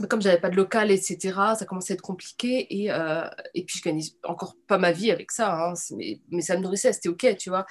comme 0.10 0.22
j'avais 0.22 0.40
pas 0.40 0.50
de 0.50 0.56
local, 0.56 0.92
etc., 0.92 1.18
ça 1.58 1.66
commençait 1.66 1.94
à 1.94 1.96
être 1.96 2.02
compliqué. 2.02 2.84
Et, 2.84 2.92
euh, 2.92 3.28
et 3.54 3.64
puis, 3.66 3.80
je 3.80 3.84
gagnais 3.84 4.04
encore 4.24 4.56
pas 4.68 4.78
ma 4.78 4.92
vie 4.92 5.12
avec 5.12 5.32
ça. 5.32 5.54
Hein, 5.54 5.74
mais, 5.96 6.22
mais, 6.30 6.42
ça 6.42 6.58
me 6.58 6.64
nourrissait, 6.64 6.94
c'était 6.94 7.10
OK, 7.10 7.26
tu 7.38 7.50
vois. 7.50 7.66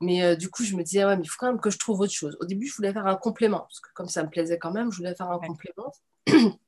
Mais 0.00 0.22
euh, 0.22 0.36
du 0.36 0.50
coup, 0.50 0.64
je 0.64 0.76
me 0.76 0.82
disais, 0.82 1.04
ouais, 1.04 1.16
mais 1.16 1.24
il 1.24 1.28
faut 1.28 1.36
quand 1.38 1.48
même 1.48 1.60
que 1.60 1.70
je 1.70 1.78
trouve 1.78 2.00
autre 2.00 2.12
chose. 2.12 2.36
Au 2.40 2.44
début, 2.46 2.66
je 2.66 2.74
voulais 2.74 2.92
faire 2.92 3.06
un 3.06 3.16
complément, 3.16 3.60
parce 3.60 3.80
que 3.80 3.88
comme 3.94 4.08
ça 4.08 4.22
me 4.22 4.30
plaisait 4.30 4.58
quand 4.58 4.72
même, 4.72 4.90
je 4.90 4.98
voulais 4.98 5.14
faire 5.14 5.30
un 5.30 5.38
complément. 5.38 5.92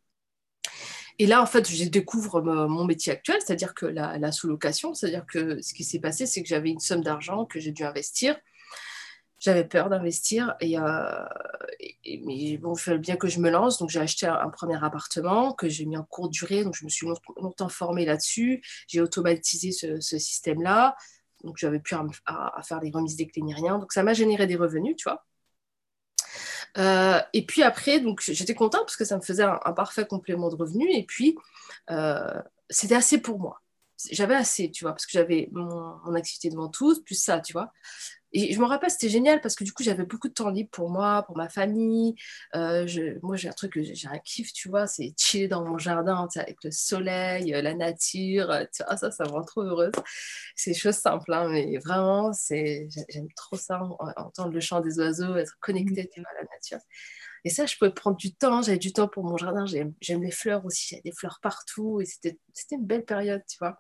Et 1.18 1.26
là, 1.26 1.42
en 1.42 1.46
fait, 1.46 1.68
je 1.70 1.84
découvre 1.84 2.40
mon 2.40 2.84
métier 2.84 3.12
actuel, 3.12 3.36
c'est-à-dire 3.44 3.74
que 3.74 3.86
la, 3.86 4.18
la 4.18 4.32
sous-location, 4.32 4.94
c'est-à-dire 4.94 5.26
que 5.26 5.60
ce 5.60 5.74
qui 5.74 5.84
s'est 5.84 6.00
passé, 6.00 6.26
c'est 6.26 6.42
que 6.42 6.48
j'avais 6.48 6.70
une 6.70 6.80
somme 6.80 7.02
d'argent 7.02 7.44
que 7.44 7.60
j'ai 7.60 7.70
dû 7.70 7.84
investir 7.84 8.36
j'avais 9.42 9.64
peur 9.64 9.90
d'investir 9.90 10.54
et, 10.60 10.78
euh, 10.78 11.24
mais 12.24 12.56
bon, 12.58 12.74
il 12.74 12.80
fallait 12.80 12.98
bien 12.98 13.16
que 13.16 13.26
je 13.26 13.40
me 13.40 13.50
lance. 13.50 13.76
Donc 13.78 13.90
j'ai 13.90 13.98
acheté 13.98 14.24
un, 14.24 14.48
premier 14.50 14.76
appartement 14.82 15.52
que 15.52 15.68
j'ai 15.68 15.84
mis 15.84 15.96
en 15.96 16.04
courte 16.04 16.30
durée. 16.30 16.62
Donc 16.62 16.76
je 16.76 16.84
me 16.84 16.88
suis 16.88 17.08
longtemps 17.36 17.68
formée 17.68 18.04
là-dessus. 18.04 18.62
J'ai 18.86 19.00
automatisé 19.00 19.72
ce, 19.72 19.98
système-là. 20.00 20.94
Donc 21.42 21.56
j'avais 21.56 21.80
plus 21.80 21.96
à, 22.24 22.62
faire 22.62 22.80
les 22.80 22.92
remises 22.92 23.16
des 23.16 23.26
clés 23.26 23.42
ni 23.42 23.52
rien. 23.52 23.80
Donc 23.80 23.92
ça 23.92 24.04
m'a 24.04 24.14
généré 24.14 24.46
des 24.46 24.54
revenus, 24.54 24.94
tu 24.96 25.08
vois. 25.08 25.26
Euh, 26.78 27.20
et 27.32 27.44
puis 27.44 27.64
après, 27.64 27.98
donc 27.98 28.22
j'étais 28.22 28.54
contente 28.54 28.82
parce 28.82 28.96
que 28.96 29.04
ça 29.04 29.16
me 29.16 29.22
faisait 29.22 29.42
un, 29.42 29.72
parfait 29.72 30.06
complément 30.06 30.50
de 30.50 30.54
revenus. 30.54 30.88
Et 30.92 31.04
puis 31.04 31.36
euh, 31.90 32.40
c'était 32.70 32.94
assez 32.94 33.18
pour 33.20 33.40
moi 33.40 33.58
j'avais 34.10 34.34
assez, 34.34 34.68
tu 34.68 34.82
vois, 34.82 34.94
parce 34.94 35.06
que 35.06 35.12
j'avais 35.12 35.48
mon, 35.52 35.96
mon, 36.04 36.14
activité 36.14 36.50
de 36.50 36.56
ventouse, 36.56 37.04
plus 37.04 37.14
ça, 37.14 37.40
tu 37.40 37.52
vois. 37.52 37.72
Et 38.32 38.52
je 38.54 38.60
me 38.60 38.64
rappelle, 38.64 38.90
c'était 38.90 39.08
génial 39.08 39.40
parce 39.40 39.54
que 39.54 39.64
du 39.64 39.72
coup, 39.72 39.82
j'avais 39.82 40.04
beaucoup 40.04 40.28
de 40.28 40.32
temps 40.32 40.48
libre 40.48 40.70
pour 40.70 40.90
moi, 40.90 41.22
pour 41.24 41.36
ma 41.36 41.48
famille. 41.48 42.14
Euh, 42.54 42.86
je, 42.86 43.18
moi, 43.22 43.36
j'ai 43.36 43.48
un 43.48 43.52
truc, 43.52 43.78
j'ai 43.80 44.08
un 44.08 44.18
kiff, 44.18 44.52
tu 44.52 44.68
vois, 44.68 44.86
c'est 44.86 45.14
chiller 45.16 45.48
dans 45.48 45.64
mon 45.64 45.78
jardin 45.78 46.26
avec 46.36 46.56
le 46.64 46.70
soleil, 46.70 47.54
euh, 47.54 47.62
la 47.62 47.74
nature. 47.74 48.50
Euh, 48.50 48.64
tu 48.74 48.82
vois, 48.84 48.96
ça, 48.96 49.10
ça 49.10 49.24
me 49.24 49.30
rend 49.30 49.42
trop 49.42 49.62
heureuse. 49.62 49.92
C'est 50.56 50.74
choses 50.74 50.96
simples, 50.96 51.32
hein, 51.32 51.48
mais 51.48 51.78
vraiment, 51.78 52.32
j'aime 52.48 53.28
trop 53.36 53.56
ça, 53.56 53.80
entendre 54.16 54.52
le 54.52 54.60
chant 54.60 54.80
des 54.80 54.98
oiseaux, 54.98 55.36
être 55.36 55.58
connecté 55.60 56.10
mmh. 56.16 56.20
à 56.20 56.34
la 56.34 56.42
nature. 56.42 56.78
Et 57.44 57.50
ça, 57.50 57.66
je 57.66 57.76
pouvais 57.76 57.90
prendre 57.92 58.16
du 58.16 58.34
temps. 58.34 58.62
J'avais 58.62 58.78
du 58.78 58.92
temps 58.92 59.08
pour 59.08 59.24
mon 59.24 59.36
jardin. 59.36 59.64
J'aime 59.66 60.22
les 60.22 60.30
fleurs 60.30 60.64
aussi. 60.64 60.88
J'avais 60.90 61.02
des 61.02 61.12
fleurs 61.12 61.40
partout. 61.42 62.00
Et 62.00 62.04
c'était 62.04 62.38
une 62.70 62.86
belle 62.86 63.04
période, 63.04 63.42
tu 63.48 63.58
vois. 63.58 63.78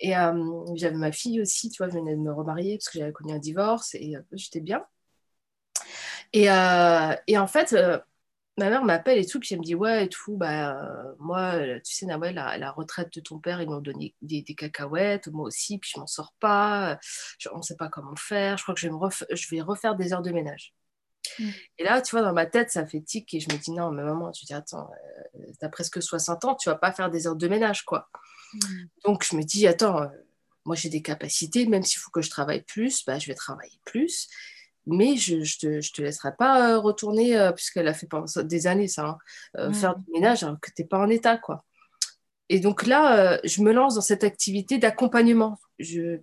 Et 0.00 0.16
euh, 0.16 0.64
j'avais 0.76 0.96
ma 0.96 1.12
fille 1.12 1.40
aussi, 1.40 1.70
tu 1.70 1.78
vois. 1.82 1.88
Je 1.88 1.98
venais 1.98 2.14
de 2.14 2.20
me 2.20 2.32
remarier 2.32 2.76
parce 2.78 2.88
que 2.90 2.98
j'avais 2.98 3.12
connu 3.12 3.32
un 3.32 3.38
divorce 3.38 3.94
et 3.94 4.16
euh, 4.16 4.22
j'étais 4.32 4.60
bien. 4.60 4.84
Et, 6.32 6.50
euh, 6.50 7.14
en 7.36 7.46
fait, 7.46 7.74
ma 8.58 8.70
mère 8.70 8.84
m'appelle 8.84 9.18
et 9.18 9.26
tout. 9.26 9.40
Puis 9.40 9.50
elle 9.54 9.60
me 9.60 9.64
dit 9.64 9.74
Ouais, 9.74 10.04
et 10.06 10.08
tout. 10.08 10.36
Bah, 10.36 10.76
moi, 11.18 11.54
tu 11.84 11.94
sais, 11.94 12.06
Nawel, 12.06 12.34
la, 12.34 12.58
la 12.58 12.70
retraite 12.72 13.12
de 13.14 13.20
ton 13.20 13.38
père, 13.38 13.60
ils 13.62 13.68
m'ont 13.68 13.80
donné 13.80 14.14
des, 14.22 14.44
cacahuètes. 14.44 15.28
Moi 15.28 15.46
aussi. 15.46 15.78
Puis 15.78 15.92
je 15.94 16.00
m'en 16.00 16.06
sors 16.06 16.34
pas. 16.40 16.98
on 17.52 17.58
ne 17.58 17.62
sait 17.62 17.76
pas 17.76 17.88
comment 17.88 18.16
faire. 18.16 18.58
Je 18.58 18.62
crois 18.64 18.74
que 18.74 18.80
je 18.80 19.50
vais 19.50 19.60
refaire 19.62 19.96
des 19.96 20.12
heures 20.12 20.22
de 20.22 20.30
ménage. 20.30 20.74
Mm. 21.38 21.48
Et 21.78 21.84
là, 21.84 22.02
tu 22.02 22.12
vois, 22.12 22.22
dans 22.22 22.32
ma 22.32 22.46
tête, 22.46 22.70
ça 22.70 22.86
fait 22.86 23.00
tic 23.00 23.32
et 23.34 23.40
je 23.40 23.52
me 23.52 23.58
dis 23.58 23.72
non, 23.72 23.90
mais 23.90 24.02
maman, 24.02 24.30
tu 24.32 24.44
dis 24.44 24.54
attends, 24.54 24.90
euh, 25.34 25.40
t'as 25.58 25.68
presque 25.68 26.02
60 26.02 26.44
ans, 26.44 26.54
tu 26.54 26.68
vas 26.68 26.76
pas 26.76 26.92
faire 26.92 27.10
des 27.10 27.26
heures 27.26 27.36
de 27.36 27.48
ménage, 27.48 27.84
quoi. 27.84 28.08
Mm. 28.54 28.58
Donc, 29.04 29.26
je 29.28 29.36
me 29.36 29.42
dis 29.42 29.66
attends, 29.66 30.02
euh, 30.02 30.08
moi 30.64 30.76
j'ai 30.76 30.88
des 30.88 31.02
capacités, 31.02 31.66
même 31.66 31.82
s'il 31.82 32.00
faut 32.00 32.10
que 32.10 32.22
je 32.22 32.30
travaille 32.30 32.62
plus, 32.62 33.04
bah, 33.04 33.18
je 33.18 33.26
vais 33.26 33.34
travailler 33.34 33.80
plus. 33.84 34.28
Mais 34.86 35.16
je 35.16 35.36
ne 35.36 35.44
te, 35.44 35.80
je 35.80 35.92
te, 35.92 36.02
laisserai 36.02 36.34
pas 36.36 36.72
euh, 36.72 36.78
retourner, 36.78 37.50
puisqu'elle 37.54 37.86
a 37.86 37.94
fait 37.94 38.08
pendant 38.08 38.26
des 38.42 38.66
années 38.66 38.88
ça, 38.88 39.18
hein, 39.56 39.68
mm. 39.68 39.74
faire 39.74 39.96
du 39.96 40.04
ménage 40.12 40.42
alors 40.42 40.58
que 40.60 40.70
tu 40.74 40.82
n'es 40.82 40.88
pas 40.88 40.98
en 40.98 41.08
état. 41.08 41.38
quoi. 41.38 41.64
Et 42.48 42.58
donc 42.58 42.86
là, 42.86 43.40
je 43.44 43.62
me 43.62 43.72
lance 43.72 43.94
dans 43.94 44.00
cette 44.00 44.24
activité 44.24 44.78
d'accompagnement 44.78 45.58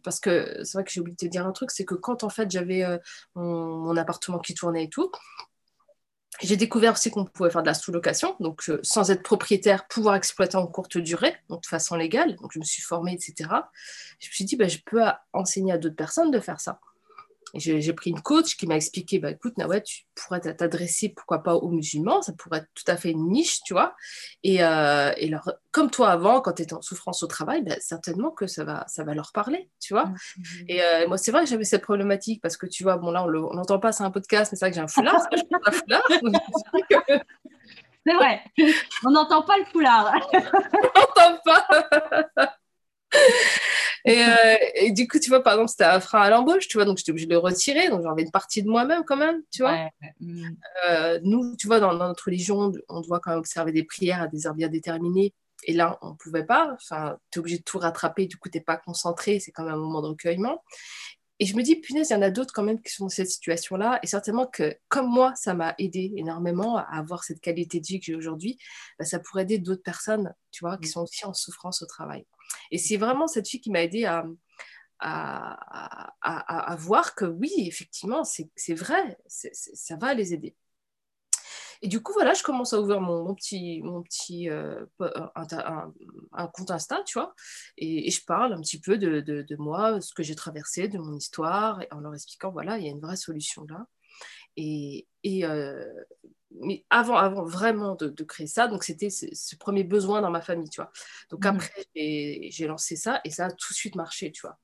parce 0.03 0.19
que 0.19 0.63
c'est 0.63 0.77
vrai 0.77 0.83
que 0.83 0.91
j'ai 0.91 0.99
oublié 0.99 1.15
de 1.15 1.25
te 1.25 1.29
dire 1.29 1.45
un 1.45 1.51
truc, 1.51 1.71
c'est 1.71 1.85
que 1.85 1.95
quand 1.95 2.23
en 2.23 2.29
fait 2.29 2.49
j'avais 2.51 2.83
euh, 2.83 2.97
mon, 3.35 3.95
appartement 3.97 4.39
qui 4.39 4.53
tournait 4.53 4.85
et 4.85 4.89
tout, 4.89 5.11
j'ai 6.41 6.55
découvert 6.57 6.93
aussi 6.93 7.11
qu'on 7.11 7.25
pouvait 7.25 7.49
faire 7.49 7.63
de 7.63 7.67
la 7.67 7.73
sous-location, 7.73 8.35
donc 8.39 8.63
euh, 8.69 8.79
sans 8.83 9.11
être 9.11 9.23
propriétaire, 9.23 9.87
pouvoir 9.87 10.15
exploiter 10.15 10.55
en 10.57 10.67
courte 10.67 10.97
durée, 10.97 11.35
donc 11.49 11.63
de 11.63 11.67
façon 11.67 11.95
légale. 11.95 12.35
Donc 12.37 12.51
je 12.53 12.59
me 12.59 12.63
suis 12.63 12.81
formée, 12.81 13.13
etc. 13.13 13.49
Je 14.19 14.27
me 14.29 14.33
suis 14.33 14.45
dit, 14.45 14.55
bah, 14.55 14.67
je 14.67 14.77
peux 14.85 15.01
enseigner 15.33 15.73
à 15.73 15.77
d'autres 15.77 15.95
personnes 15.95 16.31
de 16.31 16.39
faire 16.39 16.61
ça 16.61 16.79
j'ai 17.55 17.93
pris 17.93 18.11
une 18.11 18.21
coach 18.21 18.55
qui 18.55 18.67
m'a 18.67 18.75
expliqué, 18.75 19.19
bah, 19.19 19.31
écoute, 19.31 19.53
tu 19.85 20.03
pourrais 20.15 20.39
t'adresser, 20.39 21.09
pourquoi 21.09 21.43
pas 21.43 21.55
aux 21.55 21.69
musulmans, 21.69 22.21
ça 22.21 22.33
pourrait 22.33 22.59
être 22.59 22.69
tout 22.75 22.89
à 22.91 22.97
fait 22.97 23.11
une 23.11 23.29
niche, 23.29 23.61
tu 23.65 23.73
vois. 23.73 23.95
Et, 24.43 24.63
euh, 24.63 25.11
et 25.17 25.29
leur, 25.29 25.51
comme 25.71 25.89
toi 25.89 26.09
avant, 26.09 26.41
quand 26.41 26.53
tu 26.53 26.63
étais 26.63 26.73
en 26.73 26.81
souffrance 26.81 27.23
au 27.23 27.27
travail, 27.27 27.63
bah, 27.63 27.75
certainement 27.79 28.31
que 28.31 28.47
ça 28.47 28.63
va, 28.63 28.85
ça 28.87 29.03
va 29.03 29.13
leur 29.13 29.31
parler, 29.31 29.69
tu 29.79 29.93
vois. 29.93 30.11
Et 30.67 30.81
euh, 30.83 31.07
moi, 31.07 31.17
c'est 31.17 31.31
vrai 31.31 31.43
que 31.43 31.49
j'avais 31.49 31.63
cette 31.63 31.83
problématique 31.83 32.41
parce 32.41 32.57
que, 32.57 32.67
tu 32.67 32.83
vois, 32.83 32.97
bon, 32.97 33.11
là, 33.11 33.23
on 33.23 33.53
n'entend 33.53 33.79
pas, 33.79 33.91
c'est 33.91 34.03
un 34.03 34.11
podcast, 34.11 34.51
mais 34.51 34.57
c'est 34.57 34.65
vrai 34.65 34.71
que 34.71 34.75
j'ai 34.75 34.81
un 34.81 34.87
foulard, 34.87 35.27
je 35.31 35.41
un 35.65 35.71
foulard. 35.71 36.03
C'est 38.07 38.13
vrai, 38.13 38.41
on 39.05 39.11
n'entend 39.11 39.43
pas 39.43 39.57
le 39.57 39.65
foulard. 39.65 40.13
on 40.33 40.39
n'entend 40.39 41.37
pas. 41.43 42.57
Euh, 44.07 44.55
et, 44.75 44.91
du 44.91 45.07
coup, 45.07 45.19
tu 45.19 45.29
vois, 45.29 45.43
par 45.43 45.53
exemple, 45.53 45.69
c'était 45.69 45.83
un 45.83 45.99
frein 45.99 46.21
à 46.21 46.29
l'embauche, 46.29 46.67
tu 46.67 46.77
vois, 46.77 46.85
donc 46.85 46.97
j'étais 46.97 47.11
obligée 47.11 47.27
de 47.27 47.33
le 47.33 47.37
retirer, 47.37 47.89
donc 47.89 48.03
j'avais 48.03 48.21
une 48.23 48.31
partie 48.31 48.63
de 48.63 48.69
moi-même 48.69 49.03
quand 49.05 49.17
même, 49.17 49.41
tu 49.51 49.61
vois. 49.61 49.89
Mm. 50.19 50.49
Euh, 50.89 51.19
nous, 51.23 51.55
tu 51.57 51.67
vois, 51.67 51.79
dans, 51.79 51.93
notre 51.93 52.25
religion, 52.25 52.71
on 52.87 53.01
doit 53.01 53.19
quand 53.19 53.31
même 53.31 53.39
observer 53.39 53.71
des 53.71 53.83
prières 53.83 54.21
à 54.21 54.27
des 54.27 54.47
heures 54.47 54.55
bien 54.55 54.69
déterminées, 54.69 55.33
et 55.65 55.73
là, 55.73 55.97
on 56.01 56.11
ne 56.11 56.15
pouvait 56.15 56.45
pas, 56.45 56.71
enfin, 56.73 57.17
tu 57.31 57.37
es 57.37 57.39
obligé 57.39 57.57
de 57.57 57.63
tout 57.63 57.79
rattraper, 57.79 58.27
du 58.27 58.37
coup, 58.37 58.49
tu 58.49 58.57
n'es 58.57 58.63
pas 58.63 58.77
concentré, 58.77 59.39
c'est 59.39 59.51
quand 59.51 59.63
même 59.63 59.73
un 59.73 59.77
moment 59.77 60.01
de 60.01 60.07
recueillement. 60.07 60.63
Et 61.41 61.45
je 61.45 61.55
me 61.55 61.63
dis, 61.63 61.77
punaise, 61.77 62.09
il 62.09 62.13
y 62.13 62.15
en 62.17 62.21
a 62.21 62.31
d'autres 62.31 62.53
quand 62.53 62.63
même 62.63 62.81
qui 62.81 62.93
sont 62.93 63.05
dans 63.05 63.09
cette 63.09 63.29
situation-là. 63.29 63.99
Et 64.03 64.07
certainement 64.07 64.45
que, 64.45 64.75
comme 64.89 65.07
moi, 65.07 65.33
ça 65.35 65.53
m'a 65.53 65.73
aidé 65.77 66.13
énormément 66.17 66.75
à 66.75 66.81
avoir 66.81 67.23
cette 67.23 67.39
qualité 67.39 67.79
de 67.79 67.87
vie 67.87 67.99
que 67.99 68.05
j'ai 68.07 68.15
aujourd'hui, 68.15 68.59
bah, 68.97 69.05
ça 69.05 69.19
pourrait 69.19 69.43
aider 69.43 69.57
d'autres 69.57 69.81
personnes, 69.81 70.33
tu 70.51 70.65
vois, 70.65 70.77
qui 70.77 70.89
mm. 70.89 70.91
sont 70.91 71.01
aussi 71.03 71.25
en 71.25 71.33
souffrance 71.33 71.81
au 71.81 71.85
travail. 71.85 72.25
Et 72.71 72.77
c'est 72.77 72.97
vraiment 72.97 73.27
cette 73.27 73.47
fille 73.47 73.61
qui 73.61 73.71
m'a 73.71 73.83
aidé 73.83 74.05
à, 74.05 74.25
à, 74.99 76.13
à, 76.21 76.75
voir 76.75 77.15
que 77.15 77.25
oui, 77.25 77.51
effectivement, 77.57 78.23
c'est 78.23 78.73
vrai, 78.73 79.17
ça 79.27 79.95
va 79.95 80.13
les 80.13 80.33
aider. 80.33 80.55
Et 81.81 81.87
du 81.87 82.03
coup, 82.03 82.11
voilà, 82.11 82.33
je 82.33 82.43
commence 82.43 82.73
à 82.73 82.81
ouvrir 82.81 82.99
mon, 82.99 83.33
petit, 83.33 83.81
mon 83.83 84.03
petit 84.03 84.49
euh, 84.49 84.85
un, 84.99 86.47
compte 86.53 86.71
Insta, 86.71 87.01
tu 87.05 87.17
vois, 87.17 87.33
et, 87.77 88.11
je 88.11 88.25
parle 88.25 88.53
un 88.53 88.59
petit 88.59 88.81
peu 88.81 88.97
de, 88.97 89.21
de, 89.21 89.43
de 89.43 89.55
moi, 89.55 90.01
ce 90.01 90.13
que 90.13 90.21
j'ai 90.21 90.35
traversé, 90.35 90.89
de 90.89 90.97
mon 90.97 91.15
histoire, 91.15 91.81
en 91.91 92.01
leur 92.01 92.13
expliquant, 92.13 92.51
voilà, 92.51 92.77
il 92.77 92.85
y 92.85 92.87
a 92.87 92.91
une 92.91 92.99
vraie 92.99 93.15
solution 93.15 93.65
là. 93.69 93.85
Et, 94.57 95.07
et 95.23 95.45
euh, 95.45 95.85
mais 96.51 96.83
avant, 96.89 97.15
avant 97.15 97.43
vraiment 97.43 97.95
de, 97.95 98.23
créer 98.23 98.47
ça, 98.47 98.67
donc 98.67 98.83
c'était 98.83 99.09
ce, 99.09 99.55
premier 99.55 99.83
besoin 99.83 100.21
dans 100.21 100.31
ma 100.31 100.41
famille, 100.41 100.69
tu 100.69 100.81
vois. 100.81 100.91
Donc 101.29 101.45
mmh. 101.45 101.47
après, 101.47 101.85
j'ai 101.95 102.67
lancé 102.67 102.95
ça 102.95 103.21
et 103.23 103.29
ça 103.29 103.45
a 103.45 103.51
tout 103.51 103.73
de 103.73 103.77
suite 103.77 103.95
marché, 103.95 104.31
tu 104.31 104.41
vois. 104.41 104.57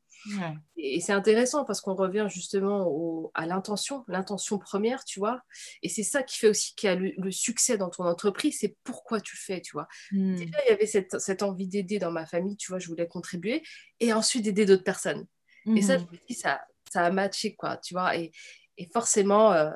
Et, 0.76 1.02
c'est 1.02 1.14
intéressant 1.14 1.66
parce 1.66 1.82
qu'on 1.82 1.94
revient 1.94 2.26
justement 2.30 3.32
à 3.36 3.46
l'intention, 3.46 4.04
l'intention 4.08 4.58
première, 4.58 5.06
tu 5.06 5.20
vois. 5.20 5.42
Et 5.84 5.90
c'est 5.90 6.04
ça 6.04 6.24
qui 6.24 6.40
fait 6.40 6.48
aussi 6.48 6.74
qu'il 6.76 6.90
y 6.90 6.92
a 6.92 6.96
le, 6.96 7.32
succès 7.32 7.78
dans 7.78 7.90
ton 7.90 8.06
entreprise, 8.06 8.58
c'est 8.60 8.76
pourquoi 8.84 9.22
tu 9.22 9.38
fais, 9.38 9.62
tu 9.62 9.74
vois. 9.74 9.88
Mmh. 10.12 10.36
Déjà, 10.36 10.58
il 10.66 10.70
y 10.72 10.74
avait 10.74 10.88
cette, 10.88 11.20
cette 11.20 11.44
envie 11.44 11.68
d'aider 11.68 12.00
dans 12.00 12.12
ma 12.12 12.26
famille, 12.26 12.58
tu 12.58 12.72
vois, 12.72 12.80
je 12.80 12.88
voulais 12.88 13.08
contribuer 13.08 13.62
et 14.00 14.14
ensuite 14.14 14.44
d'aider 14.44 14.66
d'autres 14.66 14.84
personnes. 14.84 15.28
Et 15.76 15.82
ça, 15.82 15.98
mmh. 15.98 16.08
je 16.30 16.36
ça, 16.36 16.62
ça 16.92 17.06
a 17.06 17.12
matché, 17.12 17.56
quoi, 17.56 17.78
tu 17.78 17.96
vois. 17.96 18.16
Et, 18.16 18.32
et 18.78 18.88
forcément, 18.94 19.52
euh, 19.52 19.72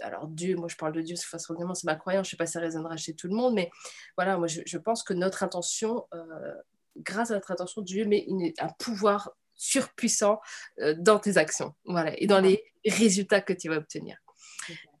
alors 0.00 0.28
Dieu, 0.28 0.56
moi 0.56 0.68
je 0.68 0.76
parle 0.76 0.92
de 0.92 1.00
Dieu, 1.00 1.16
c'est 1.16 1.26
c'est 1.38 1.84
ma 1.84 1.96
croyance, 1.96 2.26
je 2.26 2.28
ne 2.28 2.30
sais 2.32 2.36
pas 2.36 2.46
si 2.46 2.52
ça 2.52 2.60
résonnera 2.60 2.96
chez 2.96 3.14
tout 3.14 3.28
le 3.28 3.34
monde, 3.34 3.54
mais 3.54 3.70
voilà, 4.16 4.36
moi 4.38 4.46
je, 4.46 4.78
pense 4.78 5.02
que 5.02 5.12
notre 5.12 5.42
intention, 5.42 6.06
euh, 6.14 6.54
grâce 6.96 7.30
à 7.30 7.34
notre 7.34 7.50
intention, 7.50 7.82
Dieu 7.82 8.04
met 8.04 8.26
un 8.58 8.68
pouvoir 8.78 9.32
surpuissant 9.54 10.40
euh, 10.80 10.94
dans 10.98 11.18
tes 11.18 11.36
actions, 11.36 11.74
voilà, 11.84 12.18
et 12.20 12.26
dans 12.26 12.40
les 12.40 12.64
résultats 12.84 13.40
que 13.40 13.52
tu 13.52 13.68
vas 13.68 13.76
obtenir. 13.76 14.18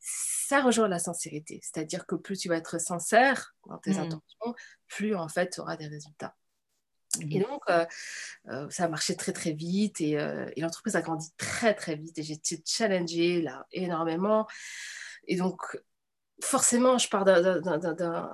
Ça 0.00 0.60
rejoint 0.60 0.88
la 0.88 0.98
sincérité, 0.98 1.60
c'est-à-dire 1.62 2.06
que 2.06 2.14
plus 2.14 2.38
tu 2.38 2.48
vas 2.48 2.56
être 2.56 2.78
sincère 2.78 3.54
dans 3.66 3.78
tes 3.78 3.94
mm. 3.94 3.98
intentions, 3.98 4.54
plus 4.88 5.14
en 5.14 5.28
fait 5.28 5.50
tu 5.50 5.60
auras 5.60 5.76
des 5.76 5.86
résultats. 5.86 6.36
Et 7.30 7.40
donc, 7.40 7.62
ça 8.70 8.84
a 8.84 8.88
marché 8.88 9.16
très, 9.16 9.32
très 9.32 9.52
vite 9.52 10.00
et, 10.00 10.12
et 10.12 10.60
l'entreprise 10.60 10.96
a 10.96 11.02
grandi 11.02 11.28
très, 11.36 11.74
très 11.74 11.96
vite 11.96 12.18
et 12.18 12.22
j'ai 12.22 12.34
été 12.34 12.62
challengée 12.64 13.42
là 13.42 13.66
énormément. 13.72 14.46
Et 15.26 15.36
donc, 15.36 15.58
forcément, 16.42 16.98
je 16.98 17.08
pars 17.08 17.24
d'un. 17.24 18.30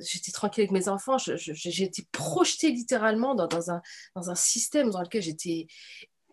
J'étais 0.00 0.32
tranquille 0.32 0.62
avec 0.62 0.72
mes 0.72 0.88
enfants, 0.88 1.16
j'ai 1.18 1.84
été 1.84 2.06
projetée 2.12 2.70
littéralement 2.70 3.34
dans, 3.34 3.46
dans, 3.46 3.70
un, 3.70 3.82
dans 4.14 4.30
un 4.30 4.34
système 4.34 4.90
dans 4.90 5.02
lequel 5.02 5.22
j'étais. 5.22 5.66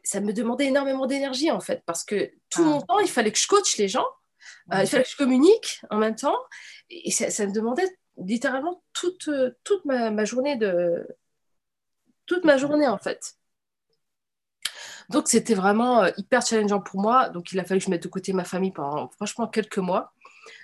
Ça 0.03 0.19
me 0.19 0.33
demandait 0.33 0.65
énormément 0.65 1.07
d'énergie 1.07 1.49
en 1.49 1.59
fait, 1.59 1.81
parce 1.85 2.03
que 2.03 2.31
tout 2.49 2.63
mon 2.63 2.79
ah. 2.79 2.85
temps, 2.87 2.99
il 2.99 3.09
fallait 3.09 3.31
que 3.31 3.39
je 3.39 3.47
coach 3.47 3.77
les 3.77 3.87
gens, 3.87 4.05
euh, 4.71 4.81
il 4.81 4.87
fallait 4.87 5.03
que 5.03 5.09
je 5.09 5.17
communique 5.17 5.81
en 5.89 5.97
même 5.97 6.15
temps, 6.15 6.37
et 6.89 7.09
ça, 7.11 7.47
me 7.47 7.51
demandait 7.51 7.89
littéralement 8.17 8.83
toute, 8.93 9.29
toute 9.63 9.85
ma, 9.85 10.11
ma, 10.11 10.25
journée 10.25 10.57
de. 10.57 11.07
Toute 12.25 12.43
ma 12.43 12.57
journée 12.57 12.87
en 12.87 12.97
fait. 12.97 13.35
Donc 15.09 15.27
c'était 15.27 15.53
vraiment 15.53 16.03
euh, 16.03 16.09
hyper 16.17 16.45
challengeant 16.45 16.81
pour 16.81 16.99
moi. 16.99 17.29
Donc 17.29 17.51
il 17.51 17.59
a 17.59 17.63
fallu 17.63 17.79
que 17.79 17.85
je 17.85 17.91
mette 17.91 18.03
de 18.03 18.07
côté 18.07 18.33
ma 18.33 18.43
famille 18.43 18.71
pendant 18.71 19.09
franchement 19.09 19.47
quelques 19.47 19.77
mois. 19.77 20.13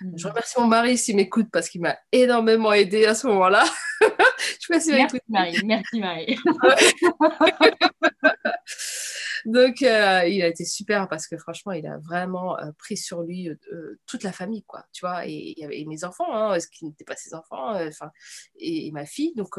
Mm. 0.00 0.16
Je 0.16 0.28
remercie 0.28 0.60
mon 0.60 0.66
mari 0.66 0.98
s'il 0.98 1.16
m'écoute 1.16 1.48
parce 1.52 1.68
qu'il 1.68 1.80
m'a 1.80 1.96
énormément 2.10 2.72
aidé 2.72 3.06
à 3.06 3.14
ce 3.14 3.26
moment-là. 3.28 3.64
je 4.00 4.06
sais 4.06 4.72
pas 4.72 4.80
si 4.80 4.92
Merci 4.92 5.18
Marie, 5.28 5.60
merci 5.64 6.00
Marie. 6.00 6.38
Donc, 9.44 9.82
euh, 9.82 10.24
il 10.26 10.42
a 10.42 10.46
été 10.46 10.64
super 10.64 11.08
parce 11.08 11.26
que 11.26 11.36
franchement, 11.36 11.72
il 11.72 11.86
a 11.86 11.98
vraiment 11.98 12.58
euh, 12.58 12.70
pris 12.78 12.96
sur 12.96 13.22
lui 13.22 13.48
euh, 13.48 14.00
toute 14.06 14.22
la 14.22 14.32
famille, 14.32 14.62
quoi. 14.62 14.84
Tu 14.92 15.00
vois, 15.00 15.26
et 15.26 15.84
mes 15.88 16.04
enfants, 16.04 16.32
hein, 16.32 16.58
ce 16.60 16.68
qui 16.68 16.84
n'étaient 16.84 17.04
pas 17.04 17.16
ses 17.16 17.34
enfants, 17.34 17.74
enfin, 17.86 18.10
et, 18.56 18.86
et, 18.86 18.92
ma 18.92 19.04
fille. 19.04 19.34
Donc, 19.34 19.58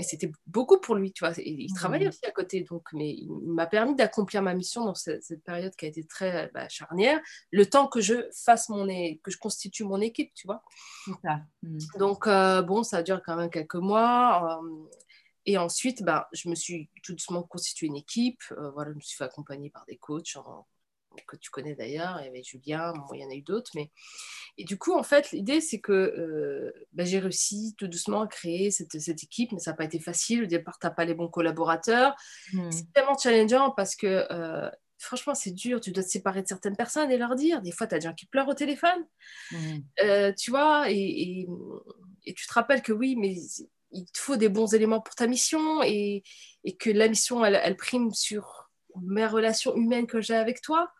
et 0.00 0.02
c'était 0.02 0.32
beaucoup 0.46 0.80
pour 0.80 0.94
lui, 0.94 1.12
tu 1.12 1.24
vois. 1.24 1.34
Il, 1.38 1.72
travaillait 1.74 2.08
aussi 2.08 2.24
à 2.24 2.30
côté, 2.30 2.62
donc, 2.62 2.88
mais 2.94 3.10
il 3.10 3.30
m'a 3.44 3.66
permis 3.66 3.94
d'accomplir 3.94 4.40
ma 4.40 4.54
mission 4.54 4.84
dans 4.86 4.94
cette, 4.94 5.44
période 5.44 5.76
qui 5.76 5.84
a 5.84 5.88
été 5.88 6.04
très 6.04 6.50
bah, 6.54 6.68
charnière, 6.70 7.20
le 7.50 7.66
temps 7.66 7.86
que 7.86 8.00
je 8.00 8.14
fasse 8.32 8.70
mon, 8.70 8.86
que 8.86 9.30
je 9.30 9.36
constitue 9.36 9.84
mon 9.84 10.00
équipe, 10.00 10.32
tu 10.34 10.46
vois. 10.46 10.62
Ça. 11.22 11.40
Hmm. 11.62 11.78
Donc, 11.98 12.26
euh, 12.26 12.62
bon, 12.62 12.82
ça 12.82 13.02
dure 13.02 13.20
quand 13.24 13.36
même 13.36 13.50
quelques 13.50 13.74
mois. 13.74 14.58
Euh, 14.62 14.88
et 15.44 15.58
ensuite, 15.58 16.02
bah, 16.02 16.28
je 16.32 16.48
me 16.48 16.54
suis 16.54 16.88
tout 17.02 17.12
doucement 17.12 17.42
constitué 17.42 17.86
une 17.86 17.96
équipe. 17.96 18.40
Euh, 18.52 18.70
voilà, 18.70 18.92
je 18.92 18.96
me 18.96 19.00
suis 19.00 19.18
fait 19.18 19.24
accompagner 19.24 19.68
par 19.68 19.84
des 19.84 19.98
coachs 19.98 20.36
en, 20.36 20.66
que 21.26 21.36
tu 21.36 21.50
connais 21.50 21.74
d'ailleurs, 21.74 22.18
il 22.20 22.26
y 22.26 22.28
avait 22.28 22.42
Julien, 22.42 22.92
il 23.12 23.20
y 23.20 23.24
en 23.24 23.30
a 23.30 23.34
eu 23.34 23.42
d'autres. 23.42 23.70
Mais... 23.74 23.90
Et 24.58 24.64
du 24.64 24.78
coup, 24.78 24.94
en 24.94 25.02
fait, 25.02 25.30
l'idée, 25.32 25.60
c'est 25.60 25.80
que 25.80 25.92
euh, 25.92 26.72
bah, 26.92 27.04
j'ai 27.04 27.18
réussi 27.18 27.74
tout 27.78 27.88
doucement 27.88 28.22
à 28.22 28.26
créer 28.26 28.70
cette, 28.70 29.00
cette 29.00 29.22
équipe, 29.22 29.52
mais 29.52 29.58
ça 29.58 29.72
n'a 29.72 29.76
pas 29.76 29.84
été 29.84 29.98
facile. 29.98 30.44
Au 30.44 30.46
départ, 30.46 30.78
tu 30.78 30.86
n'as 30.86 30.92
pas 30.92 31.04
les 31.04 31.14
bons 31.14 31.28
collaborateurs. 31.28 32.14
Hmm. 32.52 32.70
C'est 32.70 32.92
tellement 32.92 33.16
challengeant 33.16 33.70
parce 33.70 33.96
que 33.96 34.26
euh, 34.30 34.70
franchement, 34.98 35.34
c'est 35.34 35.52
dur. 35.52 35.80
Tu 35.80 35.92
dois 35.92 36.04
te 36.04 36.08
séparer 36.08 36.42
de 36.42 36.48
certaines 36.48 36.76
personnes 36.76 37.10
et 37.10 37.16
leur 37.16 37.34
dire. 37.34 37.62
Des 37.62 37.72
fois, 37.72 37.86
tu 37.86 37.94
as 37.94 37.98
des 37.98 38.06
gens 38.06 38.14
qui 38.14 38.26
pleurent 38.26 38.48
au 38.48 38.54
téléphone. 38.54 39.06
Hmm. 39.50 39.78
Euh, 40.00 40.32
tu 40.38 40.50
vois, 40.50 40.90
et, 40.90 41.46
et, 42.24 42.34
tu 42.34 42.46
te 42.46 42.52
rappelles 42.52 42.82
que 42.82 42.92
oui, 42.92 43.16
mais 43.16 43.34
il 43.92 44.04
te 44.06 44.18
faut 44.18 44.36
des 44.36 44.48
bons 44.48 44.72
éléments 44.74 45.00
pour 45.00 45.14
ta 45.14 45.26
mission 45.26 45.82
et, 45.82 46.22
et 46.64 46.76
que 46.76 46.90
la 46.90 47.08
mission, 47.08 47.44
elle, 47.44 47.60
elle 47.62 47.76
prime 47.76 48.12
sur 48.12 48.69
mes 49.02 49.26
relations 49.26 49.74
humaines 49.76 50.06
que 50.06 50.20
j'ai 50.20 50.34
avec 50.36 50.60
toi. 50.60 50.90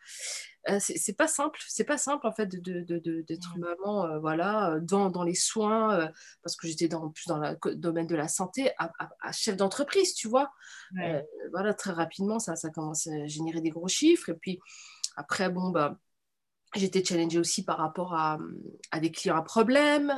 Euh, 0.69 0.79
c'est 0.79 1.17
pas 1.17 1.27
simple, 1.27 1.59
c'est 1.67 1.85
pas 1.85 1.97
simple 1.97 2.27
en 2.27 2.33
fait 2.33 2.47
d'être 2.47 2.63
de, 2.63 2.99
de, 2.99 3.25
de, 3.27 3.59
maman, 3.59 4.05
euh, 4.05 4.19
voilà, 4.19 4.79
dans, 4.83 5.09
dans, 5.09 5.23
les 5.23 5.35
soins, 5.35 5.99
euh, 5.99 6.09
parce 6.43 6.55
que 6.55 6.69
j'étais 6.69 6.87
dans, 6.87 7.09
plus 7.09 7.27
dans 7.27 7.39
le 7.39 7.75
domaine 7.77 8.07
de 8.07 8.15
la 8.15 8.29
santé, 8.29 8.71
à, 8.79 9.33
chef 9.33 9.57
d'entreprise, 9.57 10.15
tu 10.15 10.29
vois. 10.29 10.51
voilà, 11.53 11.73
très 11.73 11.93
rapidement, 11.93 12.39
ça, 12.39 12.57
ça 12.57 12.69
commence 12.69 13.07
à 13.07 13.27
générer 13.27 13.63
des 13.63 13.71
gros 13.71 13.89
chiffres. 13.89 14.29
Et 14.29 14.35
puis 14.35 14.61
après, 15.17 15.49
bon, 15.49 15.71
bah, 15.71 15.99
j'étais 16.75 17.03
challengée 17.03 17.39
aussi 17.39 17.65
par 17.65 17.79
rapport 17.79 18.15
à, 18.15 18.39
à 18.91 19.01
des 19.01 19.11
clients 19.11 19.37
à 19.37 19.43
problème. 19.43 20.13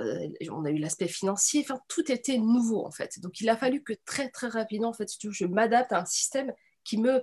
Euh, 0.00 0.28
on 0.50 0.64
a 0.64 0.70
eu 0.70 0.78
l'aspect 0.78 1.08
financier, 1.08 1.62
enfin, 1.62 1.80
tout 1.88 2.10
était 2.10 2.38
nouveau 2.38 2.84
en 2.84 2.90
fait. 2.90 3.18
Donc 3.20 3.40
il 3.40 3.48
a 3.48 3.56
fallu 3.56 3.82
que 3.82 3.94
très 4.04 4.28
très 4.28 4.48
rapidement, 4.48 4.88
en 4.88 4.92
fait, 4.92 5.08
je 5.20 5.44
m'adapte 5.44 5.92
à 5.92 6.00
un 6.00 6.04
système 6.04 6.52
qui 6.84 6.98
me, 6.98 7.22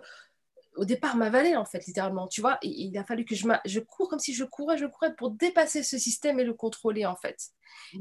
au 0.75 0.83
départ, 0.83 1.15
m'avalait 1.15 1.55
en 1.55 1.65
fait, 1.65 1.85
littéralement, 1.87 2.27
tu 2.27 2.41
vois. 2.41 2.57
il 2.61 2.97
a 2.97 3.05
fallu 3.05 3.23
que 3.23 3.33
je, 3.33 3.47
je 3.65 3.79
cours 3.79 4.09
comme 4.09 4.19
si 4.19 4.33
je 4.33 4.43
courais, 4.43 4.77
je 4.77 4.85
courais 4.85 5.15
pour 5.15 5.31
dépasser 5.31 5.83
ce 5.83 5.97
système 5.97 6.39
et 6.39 6.43
le 6.43 6.53
contrôler 6.53 7.05
en 7.05 7.15
fait. 7.15 7.37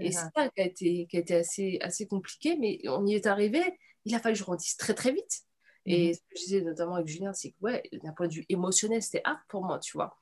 Et 0.00 0.10
c'est 0.10 0.26
ça 0.34 0.48
qui 0.48 0.60
a 0.60 0.64
été, 0.64 1.06
qui 1.08 1.16
a 1.16 1.20
été 1.20 1.36
assez, 1.36 1.78
assez 1.80 2.06
compliqué, 2.06 2.56
mais 2.56 2.80
on 2.88 3.06
y 3.06 3.14
est 3.14 3.26
arrivé. 3.26 3.62
Il 4.04 4.14
a 4.14 4.18
fallu 4.18 4.34
que 4.34 4.40
je 4.40 4.44
grandisse 4.44 4.76
très 4.76 4.94
très 4.94 5.12
vite. 5.12 5.42
Et 5.86 6.08
mhm. 6.08 6.14
ce 6.14 6.18
que 6.20 6.26
je 6.36 6.40
disais 6.40 6.60
notamment 6.62 6.96
avec 6.96 7.08
Julien, 7.08 7.32
c'est 7.32 7.50
que, 7.50 7.56
ouais, 7.60 7.82
d'un 8.02 8.12
point 8.12 8.26
de 8.26 8.34
vue 8.34 8.46
émotionnel, 8.48 9.02
c'était 9.02 9.22
hard 9.24 9.40
pour 9.48 9.64
moi, 9.64 9.78
tu 9.78 9.96
vois 9.96 10.16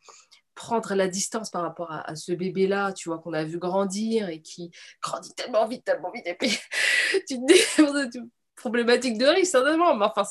prendre 0.54 0.94
la 0.94 1.08
distance 1.08 1.50
par 1.50 1.62
rapport 1.62 1.90
à, 1.90 2.14
ce 2.16 2.32
bébé-là, 2.32 2.92
tu 2.92 3.08
vois, 3.08 3.18
qu'on 3.18 3.32
a 3.32 3.44
vu 3.44 3.58
grandir 3.58 4.28
et 4.28 4.42
qui 4.42 4.70
grandit 5.02 5.34
tellement 5.34 5.66
vite, 5.66 5.84
tellement 5.84 6.10
vite, 6.10 6.26
et 6.26 6.34
puis 6.34 6.58
tu 7.28 7.38
te 7.38 8.08
dis, 8.10 8.18
problématique 8.62 9.18
de 9.18 9.26
risque, 9.26 9.50
certainement, 9.50 9.94
mais 9.96 10.06
enfin, 10.06 10.24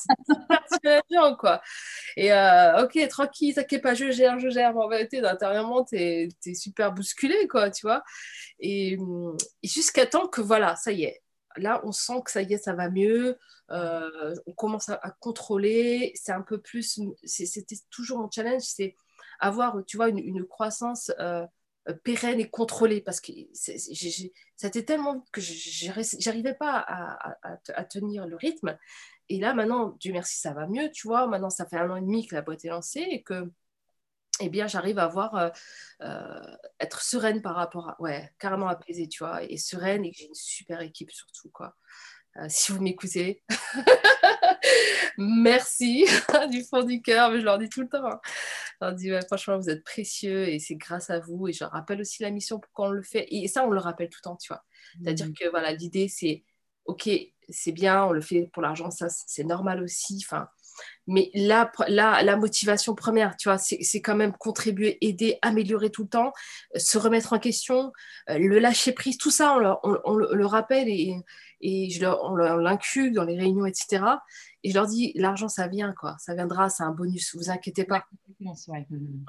c'est 0.84 1.02
bien, 1.10 1.36
quoi. 1.36 1.62
Et 2.16 2.32
euh, 2.32 2.84
ok, 2.84 3.08
tranquille, 3.10 3.54
t'inquiète 3.54 3.82
pas, 3.82 3.94
je 3.94 4.12
gère, 4.12 4.40
je 4.40 4.50
gère, 4.50 4.74
mais 4.74 4.82
en 4.82 4.88
vérité, 4.88 5.20
intérieurement, 5.20 5.84
t'es 5.84 6.30
es 6.46 6.54
super 6.54 6.94
bousculé, 6.94 7.48
quoi, 7.50 7.70
tu 7.70 7.86
vois. 7.86 8.04
Et, 8.60 8.98
jusqu'à 9.64 10.06
temps 10.06 10.28
que, 10.28 10.42
voilà, 10.42 10.76
ça 10.78 10.92
y 10.92 11.04
est, 11.04 11.22
là, 11.58 11.82
on 11.84 11.92
sent 11.92 12.22
que 12.24 12.32
ça 12.32 12.42
y 12.42 12.54
est, 12.54 12.58
ça 12.58 12.74
va 12.74 12.90
mieux, 12.90 13.38
euh, 13.72 14.34
on 14.46 14.54
commence 14.54 14.90
à, 14.90 15.00
à 15.04 15.12
contrôler, 15.12 16.14
c'est 16.16 16.32
un 16.32 16.42
peu 16.42 16.60
plus, 16.62 17.00
c'était 17.24 17.76
toujours 17.90 18.20
mon 18.20 18.30
challenge, 18.32 18.64
c'est 18.64 18.96
avoir, 19.42 19.84
tu 19.86 19.98
vois, 19.98 20.10
une, 20.10 20.46
croissance 20.46 21.12
euh, 21.20 21.46
euh, 21.90 21.94
pérenne 22.04 22.40
et 22.40 22.50
contrôlée 22.50 23.02
parce 23.02 23.20
que 23.20 23.32
c'était 24.56 24.86
tellement 24.86 25.26
que 25.32 25.42
j'arrivais 25.42 26.54
pas 26.54 26.78
à, 26.78 27.84
tenir 27.86 28.28
le 28.28 28.36
rythme. 28.36 28.78
Et 29.30 29.40
là, 29.40 29.54
maintenant, 29.54 29.98
Dieu 30.00 30.14
merci, 30.14 30.40
ça 30.40 30.54
va 30.54 30.68
mieux, 30.68 30.92
tu 30.92 31.08
vois. 31.08 31.28
Maintenant, 31.28 31.50
ça 31.50 31.66
fait 31.66 31.78
un 31.78 31.90
an 31.90 31.96
et 31.96 32.02
demi 32.02 32.28
que 32.28 32.36
la 32.36 32.42
boîte 32.42 32.64
est 32.66 32.70
lancée 32.70 33.06
et 33.10 33.24
que, 33.24 33.52
eh 34.40 34.50
bien, 34.50 34.68
j'arrive 34.68 35.00
à 35.00 35.06
avoir, 35.06 35.52
euh, 36.02 36.40
être 36.80 37.02
sereine 37.02 37.42
par 37.42 37.56
rapport 37.56 37.90
à, 37.90 38.02
ouais, 38.02 38.32
carrément 38.40 38.68
apaisée, 38.68 39.08
tu 39.08 39.24
vois, 39.24 39.44
et 39.44 39.58
sereine 39.58 40.06
et 40.06 40.14
j'ai 40.14 40.26
une 40.28 40.36
super 40.36 40.82
équipe 40.82 41.12
surtout, 41.12 41.50
quoi. 41.50 41.76
si 42.48 42.72
vous 42.72 42.82
m'écoutez, 42.82 43.44
merci 45.18 46.06
du 46.52 46.64
fond 46.64 46.84
du 46.84 47.02
cœur, 47.02 47.32
mais 47.32 47.40
je 47.40 47.46
leur 47.46 47.58
dis 47.58 47.70
tout 47.70 47.82
le 47.82 47.90
temps. 47.90 48.06
Hein. 48.06 48.20
Je 48.80 48.86
leur 48.86 48.94
dis, 48.94 49.10
franchement, 49.28 49.58
vous 49.58 49.70
êtes 49.70 49.84
précieux 49.84 50.48
et 50.48 50.60
c'est 50.60 50.76
grâce 50.76 51.10
à 51.10 51.20
vous. 51.20 51.48
Et 51.48 51.54
je 51.54 51.64
rappelle 51.64 52.02
aussi 52.02 52.24
la 52.24 52.32
mission 52.32 52.60
pour 52.60 52.72
qu'on 52.74 52.90
le 52.90 53.04
fait. 53.04 53.28
Et 53.32 53.48
ça, 53.48 53.66
on 53.66 53.70
le 53.70 53.80
rappelle 53.80 54.10
tout 54.10 54.20
le 54.24 54.30
temps, 54.30 54.38
tu 54.38 54.48
vois. 54.48 54.64
C'est-à-dire 55.02 55.28
mmh. 55.28 55.34
que 55.34 55.50
voilà, 55.50 55.72
l'idée, 55.74 56.08
c'est, 56.08 56.44
OK, 56.86 57.10
c'est 57.50 57.72
bien, 57.72 58.06
on 58.06 58.12
le 58.12 58.22
fait 58.22 58.50
pour 58.54 58.62
l'argent, 58.62 58.92
ça, 58.92 59.08
c'est 59.10 59.44
normal 59.44 59.84
aussi. 59.84 60.22
Enfin, 60.26 60.48
mais 61.08 61.30
là, 61.34 61.72
la, 61.88 62.24
la 62.24 62.36
motivation 62.38 62.96
première, 62.96 63.36
tu 63.38 63.50
vois, 63.50 63.58
c'est 63.58 64.02
quand 64.02 64.16
même 64.16 64.34
contribuer, 64.34 64.98
aider, 65.02 65.38
améliorer 65.42 65.90
tout 65.90 66.04
le 66.04 66.10
temps, 66.10 66.32
euh, 66.76 66.80
se 66.80 66.98
remettre 66.98 67.34
en 67.34 67.40
question, 67.40 67.92
euh, 68.30 68.38
le 68.38 68.60
lâcher 68.60 68.92
prise, 68.92 69.18
tout 69.18 69.32
ça, 69.32 69.58
on, 69.84 70.16
le 70.16 70.46
rappelle 70.46 70.88
et, 70.88 71.16
et 71.62 71.90
je 71.90 72.06
on 72.06 72.36
l'inclut 72.36 73.12
dans 73.12 73.24
les 73.24 73.38
réunions, 73.38 73.66
etc. 73.66 74.04
Et 74.64 74.70
je 74.70 74.76
leur 74.76 74.88
dis, 74.88 75.12
l'argent, 75.16 75.48
ça 75.48 75.68
vient, 75.68 75.94
quoi. 75.94 76.16
Ça 76.20 76.34
viendra, 76.34 76.70
c'est 76.70 76.84
un 76.84 76.92
bonus, 76.92 77.36
vous 77.36 77.50
inquiétez 77.50 77.84
pas. 77.84 78.06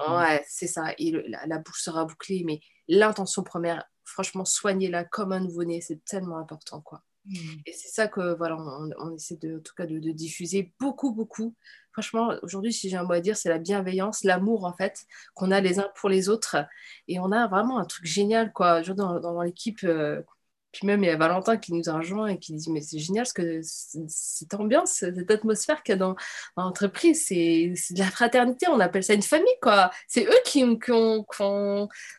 Ouais, 0.08 0.44
c'est 0.46 0.66
ça. 0.66 0.92
Et 0.98 1.12
la, 1.46 1.58
bouche 1.58 1.82
sera 1.82 2.04
bouclée, 2.04 2.42
mais 2.44 2.60
l'intention 2.88 3.42
première, 3.42 3.84
franchement, 4.04 4.44
soignez-la 4.44 5.04
comme 5.04 5.32
un 5.32 5.40
nouveau-né, 5.40 5.80
c'est 5.80 6.04
tellement 6.04 6.38
important, 6.38 6.80
quoi. 6.80 7.02
Mm. 7.24 7.34
Et 7.66 7.72
c'est 7.72 7.88
ça 7.88 8.08
que, 8.08 8.34
voilà, 8.36 8.56
on, 8.58 9.14
essaie 9.14 9.36
de, 9.36 9.58
en 9.58 9.60
tout 9.60 9.74
cas 9.76 9.86
de, 9.86 9.98
diffuser 10.12 10.72
beaucoup, 10.80 11.12
beaucoup. 11.12 11.54
Franchement, 11.92 12.34
aujourd'hui, 12.42 12.72
si 12.72 12.88
j'ai 12.88 12.96
un 12.96 13.04
mot 13.04 13.12
à 13.12 13.20
dire, 13.20 13.36
c'est 13.36 13.48
la 13.48 13.58
bienveillance, 13.58 14.24
l'amour, 14.24 14.64
en 14.64 14.72
fait, 14.72 15.04
qu'on 15.34 15.50
a 15.50 15.60
les 15.60 15.78
uns 15.78 15.90
pour 15.96 16.08
les 16.08 16.28
autres. 16.28 16.56
Et 17.08 17.20
on 17.20 17.32
a 17.32 17.46
vraiment 17.48 17.78
un 17.78 17.84
truc 17.84 18.06
génial, 18.06 18.52
quoi. 18.52 18.82
Dans, 18.82 19.20
dans, 19.20 19.42
l'équipe, 19.42 19.84
euh, 19.84 20.22
puis 20.72 20.86
même, 20.86 21.04
il 21.04 21.06
y 21.06 21.10
a 21.10 21.16
Valentin 21.16 21.58
qui 21.58 21.74
nous 21.74 21.88
a 21.90 21.92
rejoint 21.98 22.28
et 22.28 22.38
qui 22.38 22.54
dit 22.54 22.70
Mais 22.70 22.80
c'est 22.80 22.98
génial 22.98 23.26
ce 23.26 23.34
que 23.34 23.60
cette 23.62 24.54
ambiance, 24.54 24.92
cette 24.92 25.30
atmosphère 25.30 25.82
qu'il 25.82 25.92
y 25.92 25.96
a 25.96 25.98
dans, 25.98 26.16
l'entreprise, 26.56 27.26
c'est 27.26 27.74
de 27.90 27.98
la 27.98 28.10
fraternité, 28.10 28.68
on 28.68 28.80
appelle 28.80 29.04
ça 29.04 29.14
une 29.14 29.22
famille, 29.22 29.46
quoi. 29.60 29.90
C'est 30.08 30.24
eux 30.24 30.40
qui, 30.46 30.64
ont, 30.64 31.26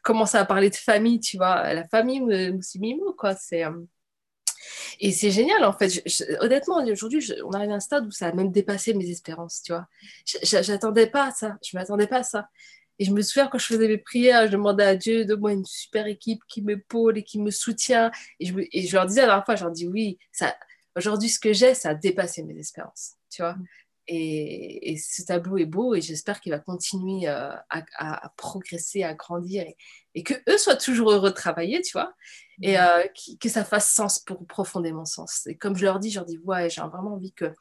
commencé 0.03 0.37
à 0.37 0.45
parler 0.45 0.69
de 0.69 0.75
famille, 0.75 1.19
tu 1.19 1.37
vois, 1.37 1.73
la 1.73 1.87
famille 1.87 2.21
Moussimimo, 2.21 3.13
quoi. 3.13 3.35
C'est. 3.35 3.65
Euh, 3.65 3.71
et 4.99 5.11
c'est 5.11 5.31
génial, 5.31 5.63
en 5.65 5.73
fait. 5.73 6.03
honnêtement, 6.39 6.83
aujourd'hui, 6.85 7.33
on 7.45 7.51
arrive 7.51 7.71
à 7.71 7.75
un 7.75 7.79
stade 7.79 8.05
où 8.05 8.11
ça 8.11 8.27
a 8.27 8.33
même 8.33 8.51
dépassé 8.51 8.93
mes 8.93 9.09
espérances, 9.09 9.61
tu 9.63 9.73
vois. 9.73 9.87
J'attendais 10.43 11.07
pas 11.07 11.31
ça. 11.31 11.57
Je 11.63 11.75
m'attendais 11.77 12.07
pas 12.07 12.19
à 12.19 12.23
ça. 12.23 12.49
Et 12.99 13.05
je 13.05 13.11
me 13.11 13.21
souviens 13.21 13.47
quand 13.47 13.57
je 13.57 13.65
faisais 13.65 13.87
mes 13.87 13.97
prières, 13.97 14.45
je 14.47 14.51
demandais 14.51 14.83
à 14.83 14.95
Dieu 14.95 15.25
de 15.25 15.35
moi 15.35 15.51
une 15.51 15.65
super 15.65 16.05
équipe 16.05 16.41
qui 16.47 16.61
m'épaule 16.61 17.17
et 17.17 17.23
qui 17.23 17.39
me 17.39 17.51
soutient. 17.51 18.11
Et 18.39 18.45
je, 18.45 18.93
leur 18.93 19.05
disais 19.07 19.21
à 19.21 19.23
la 19.23 19.31
dernière 19.31 19.45
fois, 19.45 19.55
je 19.55 19.63
leur 19.63 19.71
dis 19.71 19.87
oui, 19.87 20.19
aujourd'hui, 20.95 21.29
ce 21.29 21.39
que 21.39 21.53
j'ai, 21.53 21.73
ça 21.73 21.89
a 21.89 21.95
dépassé 21.95 22.43
mes 22.43 22.57
espérances, 22.57 23.13
tu 23.29 23.41
vois. 23.41 23.55
Et, 24.07 24.97
ce 24.97 25.23
tableau 25.23 25.57
est 25.57 25.65
beau 25.65 25.95
et 25.95 26.01
j'espère 26.01 26.41
qu'il 26.41 26.51
va 26.51 26.59
continuer 26.59 27.27
euh, 27.27 27.51
à, 27.69 28.33
progresser, 28.35 29.03
à 29.03 29.13
grandir 29.13 29.65
et, 30.13 30.23
que 30.23 30.33
eux 30.49 30.57
soient 30.57 30.75
toujours 30.75 31.11
heureux 31.11 31.29
de 31.29 31.35
travailler, 31.35 31.81
tu 31.81 31.93
vois, 31.93 32.13
et 32.61 32.73
mm. 32.73 32.81
euh, 32.81 33.03
que 33.39 33.49
ça 33.49 33.63
fasse 33.63 33.91
sens 33.91 34.19
pour 34.19 34.45
profondément 34.45 35.05
sens. 35.05 35.47
Et 35.47 35.55
comme 35.55 35.75
je 35.75 35.85
leur 35.85 35.99
dis, 35.99 36.11
je 36.11 36.19
leur 36.19 36.25
dis, 36.25 36.37
ouais, 36.39 36.69
j'ai 36.69 36.81
vraiment 36.81 37.13
envie 37.13 37.33
que 37.33 37.53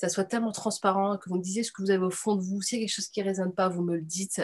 ça 0.00 0.08
soit 0.08 0.24
tellement 0.24 0.50
transparent, 0.50 1.18
que 1.18 1.28
vous 1.28 1.36
me 1.36 1.42
disiez 1.42 1.62
ce 1.62 1.72
que 1.72 1.82
vous 1.82 1.90
avez 1.90 2.02
au 2.02 2.10
fond 2.10 2.34
de 2.34 2.40
vous. 2.40 2.62
S'il 2.62 2.78
y 2.78 2.80
a 2.80 2.86
quelque 2.86 2.94
chose 2.94 3.08
qui 3.08 3.20
ne 3.20 3.26
résonne 3.26 3.52
pas, 3.52 3.68
vous 3.68 3.82
me 3.82 3.96
le 3.96 4.00
dites. 4.00 4.40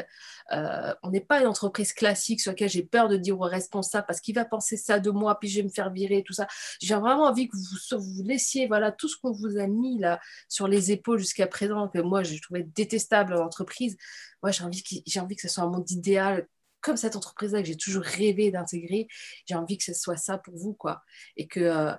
Euh, 0.52 0.94
on 1.02 1.10
n'est 1.10 1.22
pas 1.22 1.40
une 1.40 1.46
entreprise 1.46 1.94
classique 1.94 2.42
sur 2.42 2.52
laquelle 2.52 2.68
j'ai 2.68 2.82
peur 2.82 3.08
de 3.08 3.16
dire 3.16 3.40
au 3.40 3.44
responsable 3.44 4.04
parce 4.06 4.20
qu'il 4.20 4.34
va 4.34 4.44
penser 4.44 4.76
ça 4.76 5.00
de 5.00 5.10
moi, 5.10 5.40
puis 5.40 5.48
je 5.48 5.60
vais 5.60 5.62
me 5.62 5.70
faire 5.70 5.90
virer, 5.90 6.22
tout 6.26 6.34
ça. 6.34 6.46
J'ai 6.78 6.94
vraiment 6.94 7.24
envie 7.24 7.48
que 7.48 7.56
vous, 7.56 7.98
vous 7.98 8.22
laissiez 8.22 8.66
voilà, 8.66 8.92
tout 8.92 9.08
ce 9.08 9.16
qu'on 9.16 9.32
vous 9.32 9.56
a 9.56 9.66
mis 9.66 9.98
là 9.98 10.20
sur 10.50 10.68
les 10.68 10.92
épaules 10.92 11.20
jusqu'à 11.20 11.46
présent, 11.46 11.88
que 11.88 12.00
moi 12.00 12.22
j'ai 12.22 12.38
trouvé 12.38 12.62
détestable 12.62 13.32
en 13.32 13.46
entreprise. 13.46 13.96
Moi, 14.42 14.52
j'ai 14.52 14.62
envie, 14.62 14.84
j'ai 15.06 15.20
envie 15.20 15.36
que 15.36 15.42
ce 15.42 15.48
soit 15.48 15.64
un 15.64 15.70
monde 15.70 15.90
idéal 15.90 16.46
comme 16.86 16.96
cette 16.96 17.16
entreprise-là 17.16 17.62
que 17.62 17.66
j'ai 17.66 17.76
toujours 17.76 18.04
rêvé 18.04 18.52
d'intégrer, 18.52 19.08
j'ai 19.46 19.56
envie 19.56 19.76
que 19.76 19.82
ce 19.82 19.92
soit 19.92 20.16
ça 20.16 20.38
pour 20.38 20.56
vous, 20.56 20.72
quoi. 20.72 21.02
Et 21.36 21.48
que 21.48 21.58
euh, 21.58 21.92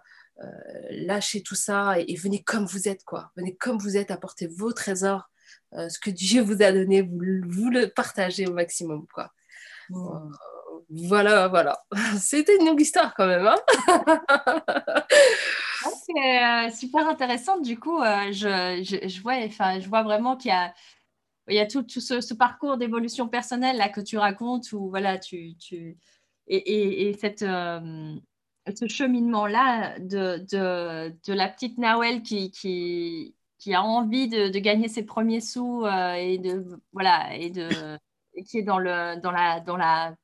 lâchez 0.91 1.41
tout 1.41 1.55
ça 1.55 1.99
et, 1.99 2.15
venez 2.15 2.43
comme 2.43 2.65
vous 2.65 2.87
êtes, 2.87 3.03
quoi. 3.03 3.31
Venez 3.35 3.55
comme 3.55 3.77
vous 3.77 3.97
êtes, 3.97 4.11
apportez 4.11 4.47
vos 4.47 4.71
trésors, 4.71 5.29
euh, 5.73 5.89
ce 5.89 5.99
que 5.99 6.09
Dieu 6.09 6.41
vous 6.41 6.61
a 6.61 6.71
donné, 6.71 7.01
vous, 7.01 7.19
vous 7.47 7.69
le 7.69 7.87
partagez 7.87 8.47
au 8.47 8.53
maximum, 8.53 9.05
quoi. 9.13 9.31
Euh, 9.91 9.95
voilà, 10.89 11.47
voilà. 11.47 11.83
C'était 12.19 12.55
une 12.57 12.65
longue 12.65 12.81
histoire 12.81 13.13
quand 13.15 13.27
même. 13.27 13.47
Hein 13.47 13.55
C'est 16.05 16.71
super 16.75 17.07
intéressant. 17.07 17.59
Du 17.59 17.79
coup, 17.79 17.99
je, 18.01 18.81
je, 18.83 19.21
vois, 19.21 19.35
enfin, 19.45 19.79
je 19.79 19.87
vois 19.87 20.03
vraiment 20.03 20.37
qu'il 20.37 20.49
y 20.49 20.53
a, 20.53 20.73
il 21.47 21.55
y 21.55 21.59
a 21.59 21.65
tout, 21.65 21.83
tout 21.83 22.01
ce, 22.01 22.33
parcours 22.33 22.77
d'évolution 22.77 23.27
personnelle 23.27 23.77
là 23.77 23.89
que 23.89 24.01
tu 24.01 24.17
racontes 24.17 24.71
où 24.71 24.89
voilà, 24.89 25.17
tu, 25.17 25.55
tu 25.57 25.97
et, 26.47 26.57
et, 26.57 27.09
et 27.09 27.13
cette 27.17 27.43
ce 28.75 28.87
cheminement-là 28.87 29.99
de, 29.99 30.45
de, 30.51 31.15
de, 31.25 31.33
la 31.33 31.47
petite 31.47 31.77
Nawel 31.77 32.21
qui, 32.21 32.51
qui, 32.51 33.35
qui 33.59 33.73
a 33.73 33.83
envie 33.83 34.27
de, 34.27 34.49
de, 34.49 34.59
gagner 34.59 34.87
ses 34.87 35.03
premiers 35.03 35.41
sous 35.41 35.85
euh, 35.85 36.13
et, 36.13 36.37
de, 36.37 36.65
voilà, 36.93 37.35
et, 37.35 37.49
de, 37.49 37.69
qui 38.45 38.59
est 38.59 38.63
dans, 38.63 38.79
le, 38.79 39.19
dans, 39.21 39.31
la, 39.31 39.59
dans, 39.59 39.77
la, 39.77 40.15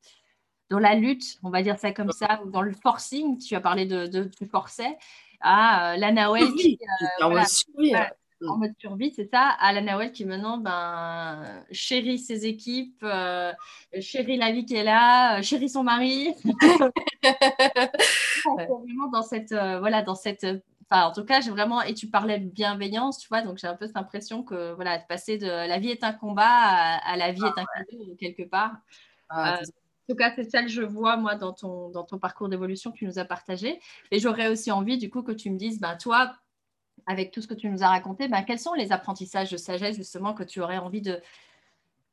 dans 0.69 0.79
la 0.79 0.95
lutte, 0.95 1.37
on 1.43 1.49
va 1.49 1.61
dire 1.61 1.79
ça 1.79 1.91
comme 1.91 2.11
ça, 2.11 2.41
ou 2.43 2.49
dans 2.49 2.61
le 2.61 2.73
forcing, 2.73 3.37
tu 3.37 3.55
as 3.55 3.61
parlé 3.61 3.85
de, 3.85 4.07
de 4.07 4.29
du 4.39 4.47
forcet, 4.47 4.97
à 5.41 5.93
euh, 5.93 5.97
la 5.97 6.11
Nawel 6.11 6.53
qui, 6.53 6.79
euh, 7.21 7.27
Mm. 7.77 7.95
En 8.47 8.57
mode 8.57 8.73
survie, 8.79 9.11
c'est 9.15 9.29
ça. 9.29 9.49
À 9.59 9.73
la 9.73 9.81
Nawel 9.81 10.11
qui 10.11 10.25
maintenant 10.25 10.57
ben, 10.57 11.63
chérit 11.71 12.19
ses 12.19 12.45
équipes, 12.45 13.03
euh, 13.03 13.51
chérit 13.99 14.37
la 14.37 14.51
vie 14.51 14.65
qu'elle 14.65 14.87
a, 14.87 15.39
euh, 15.39 15.41
chérit 15.41 15.69
son 15.69 15.83
mari. 15.83 16.33
vraiment 18.45 19.09
dans 19.11 19.23
cette, 19.23 19.51
euh, 19.51 19.79
voilà, 19.79 20.01
dans 20.01 20.15
cette. 20.15 20.45
Enfin, 20.89 21.05
en 21.05 21.11
tout 21.11 21.25
cas, 21.25 21.41
j'ai 21.41 21.51
vraiment. 21.51 21.81
Et 21.81 21.93
tu 21.93 22.07
parlais 22.07 22.39
de 22.39 22.49
bienveillance, 22.49 23.19
tu 23.19 23.27
vois. 23.27 23.41
Donc 23.41 23.57
j'ai 23.57 23.67
un 23.67 23.75
peu 23.75 23.87
cette 23.87 23.97
impression 23.97 24.43
que 24.43 24.73
voilà, 24.73 24.97
de 24.97 25.03
passer 25.07 25.37
de 25.37 25.47
la 25.47 25.79
vie 25.79 25.89
est 25.89 26.03
un 26.03 26.13
combat 26.13 26.45
à, 26.45 27.17
la 27.17 27.31
vie 27.31 27.43
est 27.43 27.59
un 27.59 27.65
ah 27.65 27.83
cadeau 27.89 28.15
quelque 28.19 28.43
part. 28.43 28.73
Ah, 29.29 29.59
en 30.03 30.13
tout 30.13 30.17
cas, 30.17 30.33
c'est 30.35 30.49
ça 30.49 30.61
que 30.61 30.67
je 30.67 30.81
vois, 30.81 31.15
moi, 31.15 31.35
dans 31.35 31.53
ton, 31.53 31.89
dans 31.89 32.03
ton 32.03 32.19
parcours 32.19 32.49
d'évolution 32.49 32.91
que 32.91 32.97
tu 32.97 33.05
nous 33.05 33.19
as 33.19 33.25
partagé. 33.25 33.79
Et 34.11 34.19
j'aurais 34.19 34.49
aussi 34.49 34.69
envie, 34.69 34.97
du 34.97 35.09
coup, 35.09 35.23
que 35.23 35.31
tu 35.31 35.49
me 35.49 35.57
dises, 35.57 35.79
ben, 35.79 35.95
toi, 35.95 36.33
avec 37.05 37.31
tout 37.31 37.41
ce 37.41 37.47
que 37.47 37.53
tu 37.53 37.69
nous 37.69 37.83
as 37.83 37.89
raconté, 37.89 38.27
ben, 38.27 38.43
quels 38.43 38.59
sont 38.59 38.73
les 38.73 38.91
apprentissages 38.91 39.51
de 39.51 39.57
sagesse 39.57 39.95
justement 39.95 40.33
que 40.33 40.43
tu 40.43 40.61
aurais 40.61 40.77
envie 40.77 41.01
de, 41.01 41.21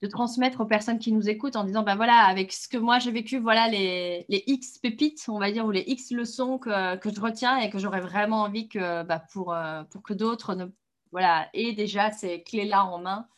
de 0.03 0.07
transmettre 0.07 0.61
aux 0.61 0.67
personnes 0.67 0.99
qui 0.99 1.13
nous 1.13 1.29
écoutent 1.29 1.57
en 1.57 1.65
disant, 1.65 1.83
ben 1.83 1.95
voilà, 1.95 2.25
avec 2.25 2.53
ce 2.53 2.69
que 2.69 2.79
moi 2.79 2.99
j'ai 2.99 3.13
vécu, 3.13 3.39
voilà 3.39 3.69
les, 3.69 4.25
les, 4.29 4.43
X 4.47 4.79
pépites, 4.79 5.25
on 5.29 5.39
va 5.39 5.53
dire, 5.53 5.65
ou 5.67 5.71
les 5.71 5.85
X 5.87 6.11
leçons 6.11 6.59
que, 6.59 6.97
que 6.97 7.15
je 7.15 7.21
retiens 7.21 7.59
et 7.59 7.71
que 7.71 7.79
j'aurais 7.79 8.01
vraiment 8.01 8.43
envie 8.43 8.69
que 8.69 9.03
ben, 9.03 9.23
pour, 9.33 9.53
euh, 9.53 9.85
pour 9.85 10.03
que 10.03 10.15
d'autres 10.15 10.71
voilà, 11.13 11.49
aient 11.53 11.73
déjà 11.73 12.13
ces 12.13 12.43
clés-là 12.43 12.85
en 12.85 12.99
main 12.99 13.29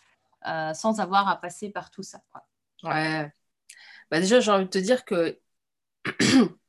euh, 0.46 0.74
sans 0.74 1.00
avoir 1.00 1.28
à 1.28 1.40
passer 1.40 1.70
par 1.70 1.90
tout 1.90 2.02
ça. 2.02 2.20
Ouais. 2.83 3.33
Bah 4.11 4.20
déjà, 4.20 4.40
j'ai 4.40 4.50
envie 4.50 4.64
de 4.64 4.70
te 4.70 4.78
dire 4.78 5.05
que 5.05 5.38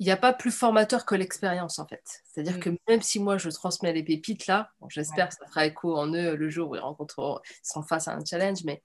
il 0.00 0.06
n'y 0.06 0.12
a 0.12 0.16
pas 0.16 0.32
plus 0.32 0.52
formateur 0.52 1.04
que 1.04 1.14
l'expérience 1.14 1.78
en 1.78 1.86
fait. 1.86 2.04
C'est-à-dire 2.24 2.56
mm. 2.56 2.60
que 2.60 2.70
même 2.88 3.02
si 3.02 3.18
moi 3.18 3.38
je 3.38 3.50
transmets 3.50 3.92
les 3.92 4.02
pépites 4.02 4.46
là, 4.46 4.70
j'espère 4.88 5.28
que 5.28 5.34
ça 5.34 5.46
fera 5.46 5.66
écho 5.66 5.96
en 5.96 6.12
eux 6.14 6.36
le 6.36 6.48
jour 6.48 6.70
où 6.70 6.76
ils 6.76 6.80
rencontreront, 6.80 7.40
ils 7.44 7.68
seront 7.68 7.82
face 7.82 8.08
à 8.08 8.14
un 8.14 8.24
challenge, 8.24 8.64
mais 8.64 8.82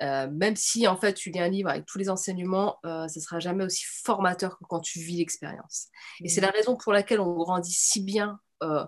euh, 0.00 0.28
même 0.30 0.54
si 0.54 0.86
en 0.86 0.96
fait 0.96 1.14
tu 1.14 1.30
lis 1.30 1.40
un 1.40 1.48
livre 1.48 1.70
avec 1.70 1.86
tous 1.86 1.98
les 1.98 2.08
enseignements, 2.08 2.78
euh, 2.86 3.08
ce 3.08 3.18
ne 3.18 3.22
sera 3.22 3.40
jamais 3.40 3.64
aussi 3.64 3.84
formateur 3.84 4.58
que 4.58 4.64
quand 4.64 4.80
tu 4.80 5.00
vis 5.00 5.16
l'expérience. 5.16 5.88
Et 6.22 6.28
c'est 6.28 6.40
mm. 6.40 6.44
la 6.44 6.50
raison 6.50 6.76
pour 6.76 6.92
laquelle 6.92 7.20
on 7.20 7.34
grandit 7.34 7.72
si 7.72 8.02
bien 8.02 8.38
euh, 8.62 8.84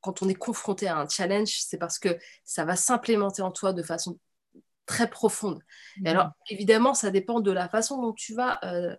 quand 0.00 0.20
on 0.20 0.28
est 0.28 0.34
confronté 0.34 0.88
à 0.88 0.98
un 0.98 1.08
challenge, 1.08 1.60
c'est 1.60 1.78
parce 1.78 2.00
que 2.00 2.18
ça 2.44 2.64
va 2.64 2.74
s'implémenter 2.74 3.40
en 3.42 3.52
toi 3.52 3.72
de 3.72 3.84
façon 3.84 4.18
très 4.84 5.08
profonde. 5.08 5.62
Et 5.98 6.00
mm. 6.02 6.06
alors 6.08 6.30
évidemment, 6.50 6.92
ça 6.92 7.10
dépend 7.10 7.40
de 7.40 7.52
la 7.52 7.68
façon 7.68 8.02
dont 8.02 8.12
tu 8.12 8.34
vas 8.34 8.58
euh, 8.64 8.96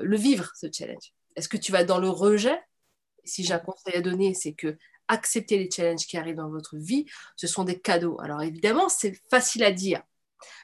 le 0.00 0.16
vivre, 0.16 0.50
ce 0.54 0.66
challenge 0.72 1.12
Est-ce 1.36 1.48
que 1.48 1.56
tu 1.56 1.72
vas 1.72 1.84
dans 1.84 1.98
le 1.98 2.08
rejet? 2.08 2.58
Si 3.24 3.44
j'ai 3.44 3.54
un 3.54 3.58
conseil 3.58 3.94
à 3.94 4.00
donner, 4.00 4.34
c'est 4.34 4.54
que 4.54 4.76
accepter 5.08 5.58
les 5.58 5.70
challenges 5.70 6.06
qui 6.06 6.16
arrivent 6.16 6.36
dans 6.36 6.48
votre 6.48 6.76
vie, 6.76 7.06
ce 7.36 7.46
sont 7.46 7.64
des 7.64 7.80
cadeaux. 7.80 8.18
Alors 8.20 8.42
évidemment, 8.42 8.88
c'est 8.88 9.20
facile 9.28 9.64
à 9.64 9.72
dire. 9.72 10.02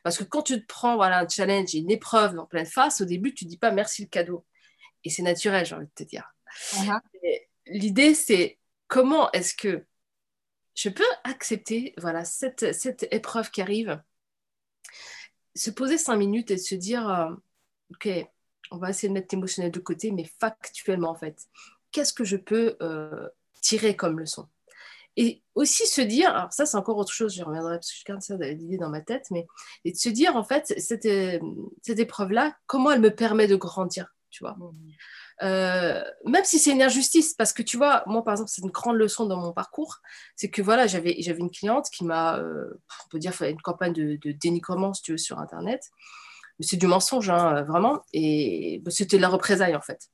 Parce 0.05 0.17
que 0.17 0.25
quand 0.25 0.43
tu 0.43 0.61
te 0.61 0.67
prends 0.67 0.97
voilà, 0.97 1.21
un 1.21 1.29
challenge, 1.29 1.75
une 1.75 1.91
épreuve 1.91 2.39
en 2.39 2.47
pleine 2.47 2.67
face, 2.67 3.01
au 3.01 3.05
début, 3.05 3.35
tu 3.35 3.45
ne 3.45 3.51
dis 3.51 3.59
pas 3.59 3.73
merci 3.73 4.03
le 4.03 4.09
cadeau. 4.09 4.47
Et 5.05 5.11
c'est 5.11 5.23
naturel, 5.23 5.67
j'ai 5.67 5.75
envie 5.75 5.87
de 5.87 5.93
te 5.95 6.05
dire. 6.05 6.33
Uh-huh. 6.73 7.01
L'idée, 7.67 8.15
c'est 8.15 8.59
comment 8.87 9.31
est-ce 9.33 9.55
que 9.55 9.85
je 10.75 10.89
peux 10.89 11.05
accepter 11.25 11.95
voilà, 11.99 12.25
cette, 12.25 12.75
cette 12.75 13.09
épreuve 13.11 13.51
qui 13.51 13.63
arrive, 13.63 14.01
se 15.55 15.71
poser 15.71 15.99
cinq 15.99 16.17
minutes 16.17 16.51
et 16.51 16.59
se 16.59 16.75
dire, 16.75 17.09
euh, 17.09 17.35
OK, 17.91 18.09
on 18.71 18.79
va 18.79 18.91
essayer 18.91 19.09
de 19.09 19.15
mettre 19.15 19.35
l'émotionnel 19.35 19.71
de 19.71 19.79
côté, 19.79 20.11
mais 20.11 20.25
factuellement, 20.41 21.11
en 21.11 21.15
fait, 21.15 21.47
qu'est-ce 21.93 22.13
que 22.13 22.25
je 22.25 22.37
peux 22.37 22.77
euh, 22.83 23.29
tirer 23.61 23.97
comme 23.97 24.19
leçon? 24.19 24.49
Et 25.17 25.43
aussi 25.55 25.87
se 25.87 26.03
dire, 26.03 26.29
alors 26.29 26.53
ça, 26.53 26.67
c'est 26.67 26.77
encore 26.77 26.99
autre 26.99 27.13
chose, 27.13 27.35
je 27.35 27.43
reviendrai 27.43 27.77
parce 27.77 27.91
que 27.91 27.99
je 27.99 28.05
garde 28.05 28.21
ça 28.21 28.37
d'idée 28.37 28.77
dans 28.77 28.91
ma 28.91 29.01
tête, 29.01 29.27
mais 29.31 29.47
et 29.85 29.93
de 29.93 29.97
se 29.97 30.11
dire, 30.11 30.37
en 30.37 30.45
fait, 30.45 30.75
cette, 30.79 31.07
euh, 31.07 31.39
cette 31.83 31.99
épreuve-là, 31.99 32.55
comment 32.67 32.91
elle 32.91 33.01
me 33.01 33.15
permet 33.15 33.47
de 33.47 33.57
grandir, 33.57 34.15
tu 34.31 34.45
vois? 34.45 34.57
Mmh. 34.59 34.73
euh, 35.43 36.05
même 36.27 36.45
si 36.45 36.59
c'est 36.59 36.73
une 36.73 36.83
injustice, 36.83 37.33
parce 37.33 37.55
que 37.55 37.63
tu 37.63 37.79
vois, 37.79 38.03
moi 38.07 38.23
par 38.23 38.35
exemple, 38.35 38.51
c'est 38.51 38.63
une 38.63 38.71
grande 38.71 38.97
leçon 38.97 39.25
dans 39.25 39.39
mon 39.39 39.53
parcours, 39.53 40.03
c'est 40.35 40.51
que 40.51 40.61
voilà, 40.61 40.87
j'avais 40.87 41.13
une 41.13 41.51
cliente 41.51 41.89
qui 41.89 42.05
m'a, 42.05 42.39
on 42.39 43.09
peut 43.09 43.19
dire, 43.19 43.33
fait 43.33 43.51
une 43.51 43.63
campagne 43.63 43.95
de, 43.95 44.19
de 44.23 44.33
dénigrement, 44.33 44.93
si 44.93 45.01
tu 45.01 45.13
veux, 45.13 45.19
sur 45.19 45.39
Internet 45.39 45.91
c'est 46.61 46.77
du 46.77 46.87
mensonge, 46.87 47.31
hein, 47.31 47.63
vraiment. 47.63 48.03
Et 48.13 48.81
bah, 48.85 48.91
c'était 48.91 49.17
de 49.17 49.23
la 49.23 49.29
représailles, 49.29 49.77
en 49.77 49.81
fait. 49.81 50.11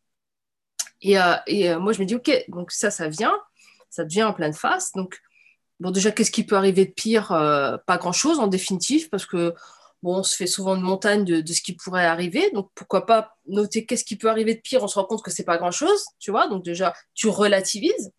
Et, 1.02 1.18
euh, 1.18 1.35
euh, 1.48 1.78
moi, 1.78 1.92
je 1.92 2.00
me 2.00 2.07
dis, 2.07 2.14
OK, 2.14 2.31
donc 2.48 2.70
ça, 2.72 2.90
ça 2.90 3.09
vient, 3.09 3.38
ça 3.90 4.05
devient 4.05 4.22
en 4.24 4.33
pleine 4.33 4.55
face. 4.55 4.92
Donc, 4.92 5.18
bon, 5.81 5.90
déjà, 5.90 6.12
qu'est-ce 6.12 6.31
qui 6.31 6.44
peut 6.44 6.57
arriver 6.57 6.87
de 6.87 6.92
pire 6.92 7.33
euh, 7.33 7.76
Pas 7.87 7.98
grand-chose, 7.98 8.38
en 8.38 8.46
définitive, 8.46 9.09
parce 9.11 9.26
que, 9.26 9.55
bon, 10.02 10.18
on 10.18 10.22
se 10.22 10.37
fait 10.37 10.46
souvent 10.46 10.76
une 10.76 10.83
montagne 10.83 11.24
de, 11.24 11.40
de, 11.40 11.52
ce 11.52 11.61
qui 11.61 11.74
pourrait 11.74 12.07
arriver. 12.07 12.50
Donc, 12.52 12.70
pourquoi 12.74 13.05
pas 13.07 13.37
noter 13.46 13.85
qu'est-ce 13.85 14.05
qui 14.05 14.16
peut 14.16 14.31
arriver 14.31 14.55
de 14.55 14.61
pire 14.61 14.83
On 14.83 14.88
se 14.88 14.98
rend 14.98 15.05
compte 15.05 15.22
que 15.22 15.31
c'est 15.31 15.44
pas 15.44 15.59
grand-chose, 15.59 16.05
tu 16.18 16.31
vois. 16.31 16.48
Donc, 16.48 16.64
déjà, 16.64 16.94
tu 17.14 17.28
relativises. 17.28 18.12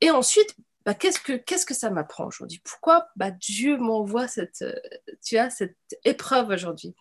Et 0.00 0.10
ensuite, 0.10 0.54
bah, 0.84 0.94
qu'est-ce, 0.94 1.18
que, 1.18 1.32
qu'est-ce 1.32 1.66
que 1.66 1.74
ça 1.74 1.90
m'apprend 1.90 2.26
aujourd'hui? 2.26 2.60
Pourquoi 2.62 3.08
bah, 3.16 3.30
Dieu 3.32 3.76
m'envoie 3.78 4.28
cette, 4.28 4.64
tu 5.24 5.36
as 5.36 5.50
cette 5.50 5.76
épreuve 6.04 6.50
aujourd'hui? 6.50 6.94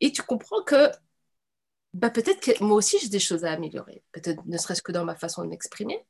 Et 0.00 0.12
tu 0.12 0.22
comprends 0.22 0.62
que 0.62 0.90
bah, 1.94 2.10
peut-être 2.10 2.40
que 2.40 2.62
moi 2.62 2.76
aussi 2.76 2.98
j'ai 2.98 3.08
des 3.08 3.18
choses 3.18 3.44
à 3.44 3.52
améliorer, 3.52 4.02
peut-être 4.12 4.44
ne 4.46 4.58
serait-ce 4.58 4.82
que 4.82 4.92
dans 4.92 5.04
ma 5.04 5.16
façon 5.16 5.42
de 5.42 5.48
m'exprimer. 5.48 6.04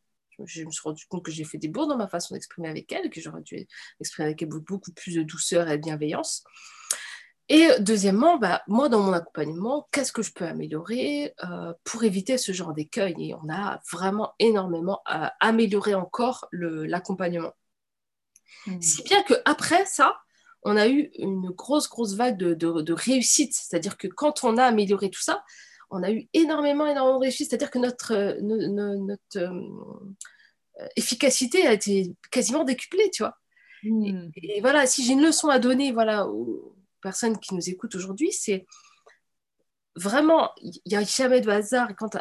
Je 0.45 0.65
me 0.65 0.71
suis 0.71 0.83
rendu 0.83 1.07
compte 1.07 1.25
que 1.25 1.31
j'ai 1.31 1.45
fait 1.45 1.57
des 1.57 1.69
bourdes 1.69 1.89
dans 1.89 1.97
ma 1.97 2.09
façon 2.09 2.35
d'exprimer 2.35 2.69
avec 2.69 2.93
elle, 2.93 3.09
que 3.09 3.21
j'aurais 3.23 3.41
dû 3.41 3.67
exprimer 4.01 4.27
avec 4.27 4.43
elle 4.43 4.49
beaucoup 4.49 4.93
plus 4.93 5.15
de 5.15 5.23
douceur 5.23 5.69
et 5.69 5.79
de 5.79 5.83
bienveillance. 5.83 6.45
Et 7.49 7.69
deuxièmement, 7.79 8.39
bah, 8.39 8.63
moi, 8.67 8.89
dans 8.89 9.01
mon 9.01 9.13
accompagnement, 9.13 9.89
qu'est-ce 9.93 10.13
que 10.13 10.23
je 10.23 10.33
peux 10.33 10.45
améliorer 10.45 11.33
euh, 11.45 11.73
pour 11.85 12.03
éviter 12.03 12.39
ce 12.39 12.53
genre 12.53 12.75
d'écueil? 12.75 13.15
Et 13.21 13.35
on 13.35 13.49
a 13.49 13.81
vraiment 13.93 14.35
énormément 14.41 15.01
à 15.07 15.33
améliorer 15.41 15.95
encore 15.95 16.49
l'accompagnement. 16.53 17.53
Mmh. 18.67 18.83
Si 18.83 19.03
bien 19.05 19.23
qu'après 19.23 19.87
ça, 19.87 20.19
on 20.67 20.77
a 20.77 20.89
eu 20.89 21.11
une 21.15 21.51
grosse, 21.51 21.89
grosse 21.89 22.15
vague 22.15 22.37
de, 22.37 22.93
réussite. 22.93 23.55
C'est-à-dire 23.55 23.97
que 23.97 24.09
quand 24.09 24.43
on 24.43 24.57
a 24.57 24.65
amélioré 24.65 25.11
tout 25.11 25.23
ça, 25.23 25.45
on 25.91 26.03
a 26.03 26.11
eu 26.11 26.29
énormément, 26.33 26.87
énormément 26.87 27.19
de 27.19 27.23
réussite. 27.23 27.51
C'est-à-dire 27.51 27.71
que 27.71 27.79
notre, 27.79 28.41
notre, 28.41 29.39
efficacité 30.97 31.67
a 31.69 31.73
été 31.73 32.17
quasiment 32.33 32.65
décuplée, 32.65 33.11
tu 33.13 33.23
vois. 33.23 33.37
Hmm. 33.85 34.29
Et, 34.43 34.61
voilà, 34.61 34.87
si 34.87 35.05
j'ai 35.05 35.13
une 35.13 35.23
leçon 35.23 35.49
à 35.49 35.61
donner 35.61 35.93
voilà, 35.93 36.27
aux 36.27 36.77
personnes 37.01 37.39
qui 37.39 37.55
nous 37.55 37.71
écoutent 37.71 37.95
aujourd'hui, 37.95 38.33
c'est 38.33 38.67
vraiment, 39.95 40.51
il 40.61 40.81
n'y 40.85 40.97
a 40.97 41.05
jamais 41.05 41.41
de 41.41 41.49
hasard. 41.49 41.95
Quand 41.97 42.17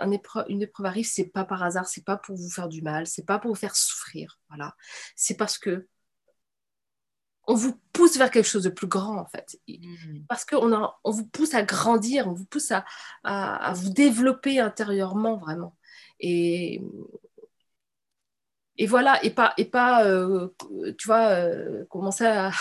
une 0.49 0.61
épreuve 0.61 0.85
arrive, 0.85 1.07
c'est 1.07 1.31
pas 1.31 1.45
par 1.45 1.63
hasard, 1.63 1.87
c'est 1.87 2.05
pas 2.05 2.17
pour 2.17 2.35
vous 2.35 2.49
faire 2.49 2.69
du 2.69 2.83
mal, 2.83 3.07
c'est 3.07 3.25
pas 3.25 3.39
pour 3.39 3.49
vous 3.49 3.59
faire 3.59 3.75
souffrir. 3.75 4.39
Voilà, 4.49 4.75
c'est 5.15 5.35
parce 5.35 5.57
que 5.57 5.87
on 7.47 7.55
vous 7.55 7.79
pousse 7.93 8.17
vers 8.17 8.31
quelque 8.31 8.47
chose 8.47 8.63
de 8.63 8.69
plus 8.69 8.87
grand 8.87 9.17
en 9.17 9.25
fait. 9.25 9.59
Hmm. 9.67 10.23
Parce 10.27 10.45
qu'on 10.45 10.71
on 11.03 11.11
vous 11.11 11.25
pousse 11.25 11.53
à 11.53 11.63
grandir, 11.63 12.27
on 12.27 12.33
vous 12.33 12.45
pousse 12.45 12.71
à, 12.71 12.85
à, 13.23 13.73
vous 13.73 13.89
développer 13.89 14.59
intérieurement 14.59 15.37
vraiment. 15.37 15.75
Et, 16.19 16.81
et 18.77 18.87
voilà, 18.87 19.23
et 19.23 19.29
pas, 19.29 19.53
et 19.57 19.65
pas 19.65 20.05
euh, 20.05 20.49
tu 20.97 21.07
vois, 21.07 21.29
euh, 21.29 21.85
commencer 21.85 22.25
à, 22.25 22.51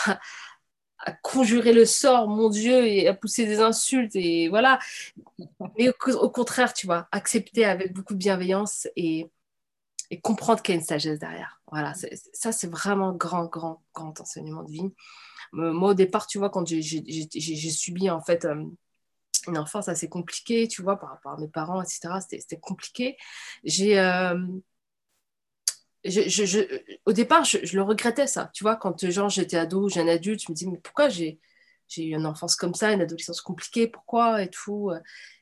à, 0.99 1.12
conjurer 1.23 1.73
le 1.73 1.85
sort, 1.85 2.29
mon 2.29 2.49
Dieu, 2.51 2.87
et 2.87 3.09
à 3.09 3.14
pousser 3.14 3.47
des 3.47 3.61
insultes, 3.61 4.14
et 4.14 4.49
voilà. 4.49 4.79
Mais 5.79 5.88
au, 5.88 6.31
contraire, 6.31 6.73
tu 6.73 6.87
vois, 6.87 7.09
accepter 7.12 7.64
avec 7.64 7.92
beaucoup 7.92 8.14
de 8.14 8.18
bienveillance 8.18 8.88
et, 8.97 9.31
et 10.11 10.20
comprendre 10.20 10.62
qu'il 10.62 10.75
y 10.75 10.79
a 10.79 10.81
une 10.81 10.87
sagesse 10.87 11.18
derrière. 11.18 11.61
Voilà, 11.74 11.92
ça, 12.32 12.52
c'est 12.52 12.70
vraiment 12.70 13.12
grand, 13.12 13.46
grand, 13.46 13.82
grand 13.92 14.20
enseignement 14.20 14.62
de 14.62 14.70
vie. 14.70 14.94
Euh, 15.54 15.72
moi, 15.72 15.90
au 15.90 15.94
départ, 15.94 16.28
tu 16.28 16.38
vois, 16.38 16.48
quand 16.48 16.64
j'ai 16.64 16.80
subi, 17.70 18.10
en 18.10 18.20
fait, 18.20 18.46
une 19.48 19.58
enfance 19.58 19.88
assez 19.88 20.08
compliquée, 20.08 20.68
tu 20.68 20.82
vois, 20.82 21.00
par 21.00 21.08
rapport 21.10 21.32
à 21.32 21.37
mes 21.37 21.48
parents, 21.48 21.82
etc., 21.82 22.20
c'était 22.30 22.60
compliqué. 22.60 23.16
J'ai 23.64 23.96
je, 26.04 26.80
au 27.06 27.12
départ, 27.12 27.44
je, 27.44 27.74
le 27.74 27.82
regrettais 27.82 28.28
ça. 28.28 28.52
Tu 28.54 28.62
vois, 28.62 28.76
quand 28.76 29.10
genre 29.10 29.28
j'étais 29.28 29.56
ado, 29.56 29.88
jeune 29.88 30.08
adulte, 30.08 30.42
je 30.46 30.52
me 30.52 30.54
dis 30.54 30.68
mais 30.68 30.78
pourquoi 30.78 31.08
j'ai 31.08 31.40
eu 31.96 32.14
une 32.14 32.26
enfance 32.26 32.54
comme 32.54 32.74
ça, 32.74 32.92
une 32.92 33.00
adolescence 33.00 33.40
compliquée, 33.40 33.88
pourquoi 33.88 34.44
et 34.44 34.48
tout. 34.48 34.92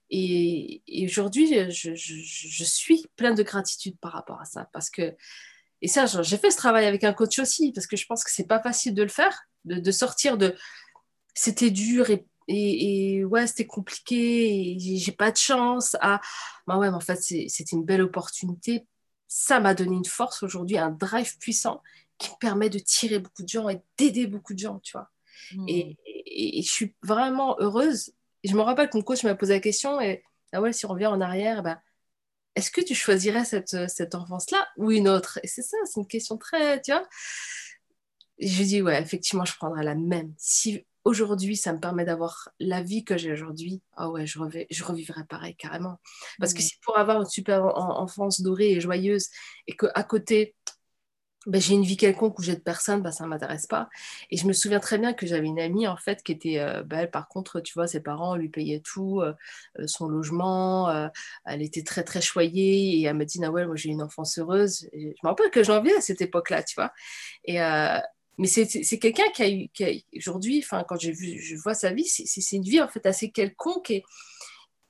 Et, 0.08 0.82
aujourd'hui, 1.04 1.70
je, 1.70 2.64
suis 2.64 3.06
pleine 3.16 3.34
de 3.34 3.42
gratitude 3.42 3.98
par 3.98 4.12
rapport 4.12 4.40
à 4.40 4.46
ça, 4.46 4.70
parce 4.72 4.88
que 4.88 5.14
et 5.82 5.88
ça, 5.88 6.06
j'ai 6.06 6.38
fait 6.38 6.50
ce 6.50 6.56
travail 6.56 6.86
avec 6.86 7.04
un 7.04 7.12
coach 7.12 7.38
aussi, 7.38 7.72
parce 7.72 7.86
que 7.86 7.96
je 7.96 8.06
pense 8.06 8.24
que 8.24 8.30
c'est 8.30 8.46
pas 8.46 8.60
facile 8.60 8.94
de 8.94 9.02
le 9.02 9.08
faire, 9.08 9.42
de, 9.64 9.90
sortir 9.90 10.38
de 10.38 10.54
c'était 11.34 11.70
dur 11.70 12.10
et 12.10 12.26
et, 12.48 13.24
ouais, 13.24 13.46
c'était 13.46 13.68
compliqué, 13.68 14.76
j'ai 14.78 15.12
pas 15.12 15.30
de 15.30 15.36
chance. 15.36 15.96
Ah, 16.00 16.20
bah 16.66 16.76
ouais, 16.76 16.90
mais 16.90 16.96
en 16.96 17.00
fait, 17.00 17.16
c'était 17.16 17.76
une 17.76 17.84
belle 17.84 18.02
opportunité 18.02 18.84
ça 19.34 19.60
m'a 19.60 19.72
donné 19.72 19.96
une 19.96 20.04
force 20.04 20.42
aujourd'hui, 20.42 20.76
un 20.76 20.90
drive 20.90 21.38
puissant 21.38 21.82
qui 22.18 22.30
me 22.30 22.36
permet 22.38 22.68
de 22.68 22.78
tirer 22.78 23.18
beaucoup 23.18 23.42
de 23.42 23.48
gens 23.48 23.70
et 23.70 23.80
d'aider 23.96 24.26
beaucoup 24.26 24.52
de 24.52 24.58
gens, 24.58 24.78
tu 24.80 24.92
vois. 24.92 25.08
Hmm. 25.54 25.64
Et, 25.68 25.96
je 26.62 26.70
suis 26.70 26.94
vraiment 27.02 27.56
heureuse. 27.58 28.12
je 28.44 28.54
me 28.54 28.60
rappelle 28.60 28.90
que 28.90 28.96
mon 28.98 29.02
coach 29.02 29.24
m'a 29.24 29.34
posé 29.34 29.54
la 29.54 29.60
question, 29.60 30.00
et 30.02 30.22
ah 30.52 30.60
ouais, 30.60 30.74
si 30.74 30.84
on 30.84 30.90
revient 30.90 31.06
en 31.06 31.20
arrière, 31.22 31.62
ben, 31.62 31.80
est-ce 32.54 32.70
que 32.70 32.80
tu 32.80 32.94
choisirais 32.94 33.44
cette, 33.44 33.88
cette 33.88 34.14
enfance-là 34.14 34.66
ou 34.76 34.90
une 34.90 35.08
autre? 35.08 35.38
Et 35.42 35.48
c'est 35.48 35.62
ça, 35.62 35.76
c'est 35.84 36.00
une 36.00 36.06
question 36.06 36.36
très, 36.36 36.80
tu 36.82 36.92
vois. 36.92 37.06
je 38.38 38.62
dis, 38.62 38.82
ouais, 38.82 39.00
effectivement, 39.00 39.44
je 39.44 39.54
prendrais 39.56 39.84
la 39.84 39.94
même. 39.94 40.34
Si 40.38 40.84
aujourd'hui, 41.04 41.56
ça 41.56 41.72
me 41.72 41.80
permet 41.80 42.04
d'avoir 42.04 42.50
la 42.60 42.82
vie 42.82 43.04
que 43.04 43.16
j'ai 43.16 43.32
aujourd'hui, 43.32 43.82
ah 43.96 44.10
ouais, 44.10 44.26
je, 44.26 44.38
je 44.70 44.84
revivrai 44.84 45.24
pareil 45.24 45.56
carrément. 45.56 46.00
Parce 46.38 46.54
que 46.54 46.62
si 46.62 46.76
pour 46.82 46.98
avoir 46.98 47.20
une 47.20 47.28
super 47.28 47.64
enfance 47.76 48.40
dorée 48.40 48.72
et 48.72 48.80
joyeuse 48.80 49.28
et 49.66 49.76
qu'à 49.76 50.02
côté, 50.04 50.54
ben, 51.46 51.60
j'ai 51.60 51.74
une 51.74 51.82
vie 51.82 51.96
quelconque 51.96 52.38
où 52.38 52.42
j'ai 52.42 52.54
de 52.54 52.60
personnes, 52.60 53.02
ben, 53.02 53.10
ça 53.10 53.24
ne 53.24 53.28
m'intéresse 53.28 53.66
pas. 53.66 53.88
Et 54.30 54.36
je 54.36 54.46
me 54.46 54.52
souviens 54.52 54.80
très 54.80 54.98
bien 54.98 55.12
que 55.12 55.26
j'avais 55.26 55.46
une 55.46 55.58
amie, 55.58 55.88
en 55.88 55.96
fait, 55.96 56.22
qui 56.22 56.32
était, 56.32 56.58
euh, 56.58 56.82
ben, 56.84 57.08
par 57.08 57.28
contre, 57.28 57.60
tu 57.60 57.74
vois, 57.74 57.88
ses 57.88 58.00
parents 58.00 58.36
lui 58.36 58.48
payaient 58.48 58.80
tout, 58.80 59.20
euh, 59.20 59.34
euh, 59.78 59.86
son 59.86 60.06
logement, 60.08 61.10
elle 61.44 61.62
était 61.62 61.82
très, 61.82 62.04
très 62.04 62.20
choyée, 62.20 63.00
et 63.00 63.02
elle 63.04 63.16
me 63.16 63.24
dit, 63.24 63.38
ouais, 63.40 63.66
moi 63.66 63.76
j'ai 63.76 63.88
une 63.90 64.02
enfance 64.02 64.38
heureuse. 64.38 64.88
je 64.92 64.98
me 64.98 65.28
rappelle 65.28 65.50
que 65.50 65.64
j'en 65.64 65.82
viens 65.82 65.98
à 65.98 66.00
cette 66.00 66.20
époque-là, 66.20 66.62
tu 66.62 66.74
vois. 66.76 66.92
Et, 67.44 67.58
mais 68.38 68.46
c'est 68.46 68.98
quelqu'un 68.98 69.28
qui 69.34 69.42
a 69.42 69.50
eu, 69.50 69.68
qui 69.74 70.06
aujourd'hui, 70.16 70.64
quand 70.88 71.02
vu, 71.02 71.40
je 71.40 71.56
vois 71.56 71.74
sa 71.74 71.92
vie, 71.92 72.06
c'est 72.06 72.56
une 72.56 72.62
vie 72.62 72.80
en 72.80 72.88
fait 72.88 73.04
assez 73.06 73.30
quelconque 73.30 73.90
et 73.90 74.04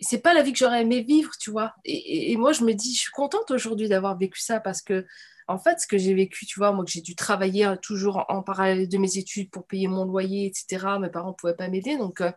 c'est 0.02 0.20
pas 0.20 0.34
la 0.34 0.42
vie 0.42 0.52
que 0.52 0.58
j'aurais 0.58 0.82
aimé 0.82 1.02
vivre, 1.02 1.32
tu 1.38 1.50
vois. 1.50 1.74
Et, 1.84 2.36
moi, 2.36 2.52
je 2.52 2.64
me 2.64 2.72
dis, 2.74 2.94
je 2.94 3.00
suis 3.00 3.12
contente 3.12 3.50
aujourd'hui 3.50 3.88
d'avoir 3.88 4.16
vécu 4.18 4.40
ça 4.40 4.60
parce 4.60 4.82
que, 4.82 5.06
en 5.48 5.58
fait, 5.58 5.80
ce 5.80 5.86
que 5.86 5.98
j'ai 5.98 6.14
vécu, 6.14 6.46
tu 6.46 6.58
vois, 6.58 6.72
moi, 6.72 6.84
que 6.84 6.90
j'ai 6.90 7.00
dû 7.00 7.14
travailler 7.16 7.66
euh, 7.66 7.76
toujours 7.76 8.24
en, 8.28 8.42
parallèle 8.42 8.88
de 8.88 8.98
mes 8.98 9.18
études 9.18 9.50
pour 9.50 9.66
payer 9.66 9.88
mon 9.88 10.04
loyer, 10.04 10.46
etc. 10.46 10.98
Mes 11.00 11.10
parents 11.10 11.30
ne 11.30 11.34
pouvaient 11.34 11.56
pas 11.56 11.68
m'aider, 11.68 11.96
donc 11.96 12.20
euh, 12.20 12.30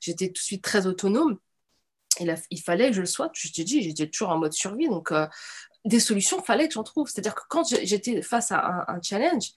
j'étais 0.00 0.28
tout 0.28 0.34
de 0.34 0.38
suite 0.38 0.62
très 0.62 0.86
autonome. 0.86 1.38
Et 2.20 2.26
il 2.50 2.60
fallait 2.60 2.88
que 2.88 2.96
je 2.96 3.00
le 3.00 3.06
sois. 3.06 3.30
Je 3.34 3.50
te 3.50 3.62
dis, 3.62 3.82
j'étais 3.82 4.06
toujours 4.06 4.30
en 4.30 4.38
mode 4.38 4.52
survie, 4.52 4.88
donc 4.88 5.12
euh, 5.12 5.26
des 5.84 6.00
solutions, 6.00 6.42
fallait 6.42 6.68
que 6.68 6.74
j'en 6.74 6.84
trouve. 6.84 7.08
C'est-à-dire 7.08 7.34
que 7.34 7.42
quand 7.48 7.64
j'étais 7.68 8.22
face 8.22 8.52
à 8.52 8.84
un 8.88 9.00
challenge, 9.02 9.52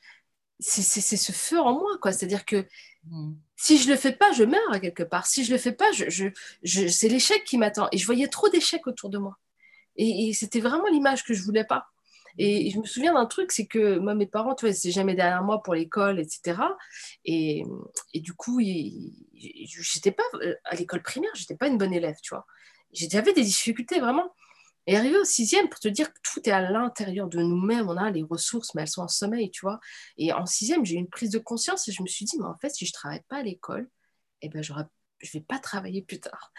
c'est 0.60 1.02
ce 1.18 1.32
feu 1.32 1.60
en 1.60 1.74
moi, 1.74 1.98
quoi. 2.02 2.12
C'est-à-dire 2.12 2.46
que 2.46 2.66
mmh. 3.06 3.34
si 3.56 3.78
je 3.78 3.90
le 3.90 3.96
fais 3.96 4.14
pas, 4.14 4.32
je 4.32 4.44
meurs 4.44 4.72
à 4.72 4.80
quelque 4.80 5.04
part. 5.04 5.28
Si 5.28 5.44
je 5.44 5.52
le 5.52 5.58
fais 5.58 5.72
pas, 5.72 5.92
je, 5.92 6.30
je, 6.64 6.88
c'est 6.88 7.10
l'échec 7.10 7.44
qui 7.44 7.58
m'attend. 7.58 7.88
Et 7.92 7.98
je 7.98 8.06
voyais 8.06 8.28
trop 8.28 8.50
d'échecs 8.50 8.88
autour 8.88 9.10
de 9.10 9.18
moi. 9.18 9.38
Et, 9.98 10.34
c'était 10.34 10.60
vraiment 10.60 10.88
l'image 10.88 11.24
que 11.24 11.34
je 11.34 11.44
voulais 11.44 11.64
pas. 11.64 11.88
Et, 12.38 12.70
je 12.70 12.80
me 12.80 12.86
souviens 12.86 13.14
d'un 13.14 13.26
truc, 13.26 13.52
c'est 13.52 13.66
que 13.66 13.98
moi, 13.98 14.16
mes 14.16 14.28
parents, 14.28 14.56
tu 14.56 14.66
vois, 14.66 14.74
c'est 14.74 14.92
jamais 14.92 15.16
derrière 15.16 15.44
moi 15.44 15.62
pour 15.64 15.74
l'école, 15.74 16.20
etc. 16.20 16.62
Et, 17.26 17.64
et, 18.14 18.20
du 18.20 18.34
coup, 18.34 18.60
j'étais 18.62 20.12
pas 20.12 20.24
à 20.66 20.76
l'école 20.76 21.02
primaire, 21.02 21.32
j'étais 21.36 21.56
pas 21.56 21.68
une 21.68 21.78
bonne 21.78 21.94
élève, 21.94 22.18
tu 22.22 22.34
vois. 22.34 22.46
J'avais 22.94 23.34
des 23.34 23.44
difficultés 23.44 24.00
vraiment. 24.00 24.34
Et 24.88 24.96
arrivé 24.98 25.18
au 25.18 25.24
sixième, 25.24 25.68
pour 25.70 25.80
te 25.80 25.88
dire 25.88 26.14
que 26.14 26.20
tout 26.24 26.48
est 26.48 26.52
à 26.52 26.62
l'intérieur 26.62 27.28
de 27.28 27.40
nous-mêmes, 27.40 27.90
on 27.90 27.98
a 27.98 28.12
les 28.12 28.24
ressources, 28.24 28.76
mais 28.76 28.84
elles 28.84 28.88
sont 28.88 29.02
en 29.02 29.08
sommeil, 29.08 29.50
tu 29.52 29.62
vois. 29.62 29.80
Et 30.18 30.32
en 30.34 30.46
sixième, 30.46 30.86
j'ai 30.86 30.96
eu 30.96 31.00
une 31.00 31.10
prise 31.10 31.32
de 31.32 31.40
conscience 31.40 31.88
et 31.88 31.92
je 31.92 32.02
me 32.04 32.08
suis 32.08 32.26
dit, 32.26 32.38
mais 32.38 32.46
en 32.46 32.58
fait, 32.58 32.70
si 32.70 32.86
je 32.86 32.92
ne 32.92 32.94
travaille 32.94 33.24
pas 33.28 33.38
à 33.38 33.44
l'école, 33.44 33.90
eh 34.42 34.50
ben, 34.50 34.62
je 34.62 34.74
ne 34.74 34.84
vais 35.34 35.42
pas 35.42 35.60
travailler 35.60 36.02
plus 36.04 36.20
tard. 36.20 36.52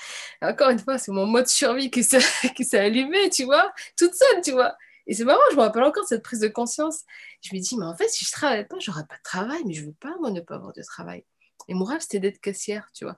encore 0.43 0.71
une 0.71 0.79
fois, 0.79 0.99
c'est 0.99 1.13
mon 1.13 1.27
mode 1.27 1.47
survie 1.49 1.91
qui 1.91 2.03
s'est 2.03 2.79
allumé, 2.79 3.31
tu 3.31 3.45
vois, 3.45 3.73
toute 3.97 4.15
seule, 4.15 4.43
tu 4.43 4.53
vois. 4.53 4.77
Et 5.07 5.15
c'est 5.15 5.25
marrant, 5.25 5.41
je 5.53 5.57
me 5.57 5.61
rappelle 5.61 5.85
encore 5.85 6.05
cette 6.07 6.23
prise 6.23 6.41
de 6.41 6.49
conscience. 6.49 7.03
Je 7.43 7.55
me 7.55 7.61
dis, 7.61 7.77
mais 7.77 7.85
en 7.85 7.97
fait, 7.97 8.09
si 8.09 8.25
je 8.25 8.31
ne 8.31 8.33
travaille 8.33 8.67
pas, 8.67 8.79
je 8.81 8.91
n'aurai 8.91 9.07
pas 9.07 9.17
de 9.17 9.23
travail, 9.23 9.63
mais 9.65 9.73
je 9.73 9.83
ne 9.83 9.87
veux 9.87 9.95
pas, 9.95 10.15
moi, 10.21 10.31
ne 10.31 10.41
pas 10.41 10.57
avoir 10.57 10.73
de 10.73 10.83
travail. 10.83 11.25
Et 11.69 11.75
mon 11.75 11.85
rêve, 11.85 12.01
c'était 12.01 12.21
d'être 12.21 12.41
caissière, 12.41 12.89
tu 12.95 13.05
vois. 13.05 13.17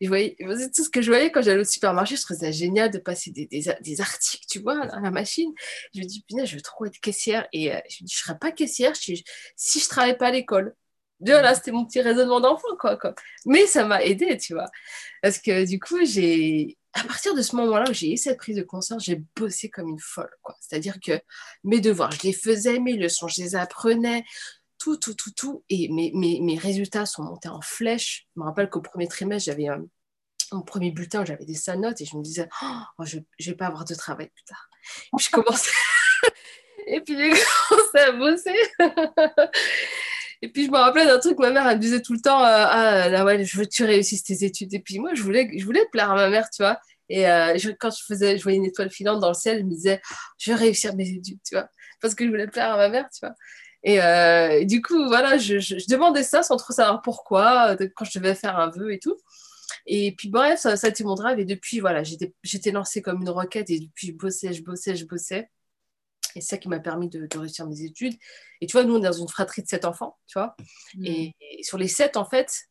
Et 0.00 0.08
voyais, 0.08 0.36
tout 0.74 0.84
ce 0.84 0.90
que 0.90 1.00
je 1.00 1.10
voyais 1.10 1.30
quand 1.30 1.42
j'allais 1.42 1.60
au 1.60 1.64
supermarché, 1.64 2.16
je 2.16 2.22
trouvais 2.22 2.40
ça 2.40 2.50
génial 2.50 2.90
de 2.90 2.98
passer 2.98 3.30
des, 3.30 4.00
articles, 4.00 4.46
tu 4.48 4.58
vois, 4.60 4.80
à 4.80 5.00
la 5.00 5.10
machine. 5.10 5.52
Je 5.94 6.00
me 6.00 6.04
dis, 6.04 6.24
putain, 6.26 6.44
je 6.44 6.56
veux 6.56 6.62
trop 6.62 6.86
être 6.86 6.98
caissière. 6.98 7.46
Et 7.52 7.72
euh, 7.72 7.78
je 7.88 8.02
me 8.02 8.06
dis, 8.06 8.14
je 8.14 8.22
ne 8.22 8.26
serais 8.26 8.38
pas 8.38 8.50
caissière 8.52 8.96
si, 8.96 9.16
je 9.16 9.22
ne 9.78 9.88
travaillais 9.88 10.16
pas 10.16 10.28
à 10.28 10.32
l'école. 10.32 10.74
Voilà, 11.20 11.54
c'était 11.54 11.70
mon 11.70 11.86
petit 11.86 12.00
raisonnement 12.00 12.40
d'enfant, 12.40 12.76
quoi. 12.78 12.98
Mais 13.46 13.66
ça 13.66 13.84
m'a 13.84 14.02
aidé, 14.02 14.36
tu 14.36 14.54
vois. 14.54 14.70
Parce 15.22 15.38
que 15.38 15.66
du 15.66 15.78
coup, 15.78 16.04
j'ai. 16.04 16.76
À 16.96 17.02
partir 17.02 17.34
de 17.34 17.42
ce 17.42 17.56
moment-là 17.56 17.90
où 17.90 17.92
j'ai 17.92 18.12
eu 18.12 18.16
cette 18.16 18.38
prise 18.38 18.56
de 18.56 18.62
conscience, 18.62 19.04
j'ai 19.04 19.20
bossé 19.34 19.68
comme 19.68 19.88
une 19.88 19.98
folle. 19.98 20.30
C'est-à-dire 20.60 21.00
que 21.04 21.20
mes 21.64 21.80
devoirs, 21.80 22.12
je 22.12 22.22
les 22.22 22.32
faisais, 22.32 22.78
mes 22.78 22.96
leçons, 22.96 23.26
je 23.26 23.42
les 23.42 23.56
apprenais 23.56 24.24
tout, 24.84 24.98
tout, 24.98 25.14
tout, 25.14 25.30
tout. 25.30 25.64
Et 25.70 25.88
mes, 25.88 26.12
mes, 26.14 26.40
mes, 26.40 26.58
résultats 26.58 27.06
sont 27.06 27.22
montés 27.22 27.48
en 27.48 27.62
flèche. 27.62 28.26
Je 28.36 28.40
me 28.40 28.44
rappelle 28.44 28.68
qu'au 28.68 28.82
premier 28.82 29.08
trimestre, 29.08 29.46
j'avais 29.46 29.68
un, 29.68 29.82
mon 30.52 30.60
premier 30.60 30.90
bulletin, 30.90 31.24
j'avais 31.24 31.46
des 31.46 31.54
sales 31.54 31.80
notes 31.80 32.02
et 32.02 32.04
je 32.04 32.14
me 32.16 32.22
disais, 32.22 32.48
oh, 32.62 33.04
je 33.04 33.16
ne 33.16 33.22
vais 33.46 33.54
pas 33.54 33.66
avoir 33.66 33.86
de 33.86 33.94
travail 33.94 34.28
plus 34.28 34.44
tard. 34.44 34.68
Et 35.06 35.16
puis, 35.16 35.26
je 35.26 35.30
commençais, 35.30 35.70
et 36.86 37.00
puis 37.00 37.16
j'ai 37.16 37.42
commencé 37.68 37.98
à 37.98 38.12
bosser. 38.12 38.54
et 40.42 40.48
puis 40.52 40.66
je 40.66 40.70
me 40.70 40.76
rappelais 40.76 41.06
d'un 41.06 41.18
truc, 41.18 41.38
ma 41.38 41.50
mère, 41.50 41.66
elle 41.66 41.78
me 41.78 41.82
disait 41.82 42.02
tout 42.02 42.12
le 42.12 42.20
temps, 42.20 42.44
euh, 42.44 42.66
ah 42.68 43.24
ouais, 43.24 43.42
je 43.42 43.56
veux 43.56 43.64
que 43.64 43.70
tu 43.70 43.84
réussisses 43.84 44.24
tes 44.24 44.44
études. 44.44 44.74
Et 44.74 44.80
puis 44.80 44.98
moi, 44.98 45.14
je 45.14 45.22
voulais, 45.22 45.50
je 45.56 45.64
voulais 45.64 45.86
plaire 45.92 46.10
à 46.10 46.14
ma 46.14 46.28
mère, 46.28 46.50
tu 46.50 46.62
vois. 46.62 46.78
Et 47.08 47.26
euh, 47.26 47.56
quand 47.80 47.90
je 47.90 48.04
faisais, 48.04 48.36
je 48.36 48.42
voyais 48.42 48.58
une 48.58 48.66
étoile 48.66 48.90
filante 48.90 49.20
dans 49.20 49.28
le 49.28 49.34
ciel, 49.34 49.60
je 49.60 49.64
me 49.64 49.70
disais, 49.70 50.02
je 50.36 50.52
vais 50.52 50.58
réussir 50.58 50.94
mes 50.94 51.08
études, 51.08 51.40
tu 51.42 51.54
vois, 51.54 51.68
parce 52.02 52.14
que 52.14 52.26
je 52.26 52.30
voulais 52.30 52.48
plaire 52.48 52.72
à 52.72 52.76
ma 52.76 52.90
mère, 52.90 53.08
tu 53.10 53.20
vois. 53.24 53.34
Euh, 53.86 54.48
et, 54.60 54.64
du 54.66 54.82
coup, 54.82 55.06
voilà, 55.06 55.36
je, 55.38 55.56
demandais 55.90 56.22
ça 56.22 56.42
sans 56.42 56.56
trop 56.56 56.72
savoir 56.72 57.02
pourquoi, 57.02 57.76
quand 57.94 58.04
je 58.04 58.18
devais 58.18 58.34
faire 58.34 58.58
un 58.58 58.70
vœu 58.70 58.92
et 58.92 58.98
tout. 58.98 59.16
Et 59.86 60.14
puis 60.16 60.28
bref, 60.30 60.60
ça, 60.60 60.76
ça 60.76 60.86
a 60.86 60.90
été 60.90 61.04
mon 61.04 61.14
drive. 61.14 61.38
Et 61.38 61.44
depuis, 61.44 61.80
voilà, 61.80 62.02
j'étais 62.02 62.70
lancée 62.70 63.02
comme 63.02 63.22
une 63.22 63.30
roquette. 63.30 63.70
Et 63.70 63.80
depuis, 63.80 64.08
je 64.08 64.12
bossais, 64.12 64.52
je 64.52 64.62
bossais, 64.62 64.96
je 64.96 65.06
bossais. 65.06 65.50
Et 66.36 66.40
c'est 66.40 66.56
ça 66.56 66.58
qui 66.58 66.68
m'a 66.68 66.80
permis 66.80 67.08
de, 67.08 67.28
réussir 67.38 67.66
mes 67.66 67.82
études. 67.82 68.14
Et 68.60 68.66
tu 68.66 68.72
vois, 68.72 68.84
nous, 68.84 68.94
on 68.94 68.98
est 68.98 69.06
dans 69.06 69.12
une 69.12 69.28
fratrie 69.28 69.62
de 69.62 69.68
sept 69.68 69.84
enfants, 69.84 70.18
tu 70.26 70.38
vois. 70.38 70.56
Mmh. 70.94 71.04
Et, 71.06 71.34
sur 71.62 71.78
les 71.78 71.88
sept, 71.88 72.16
en 72.16 72.24
fait, 72.24 72.64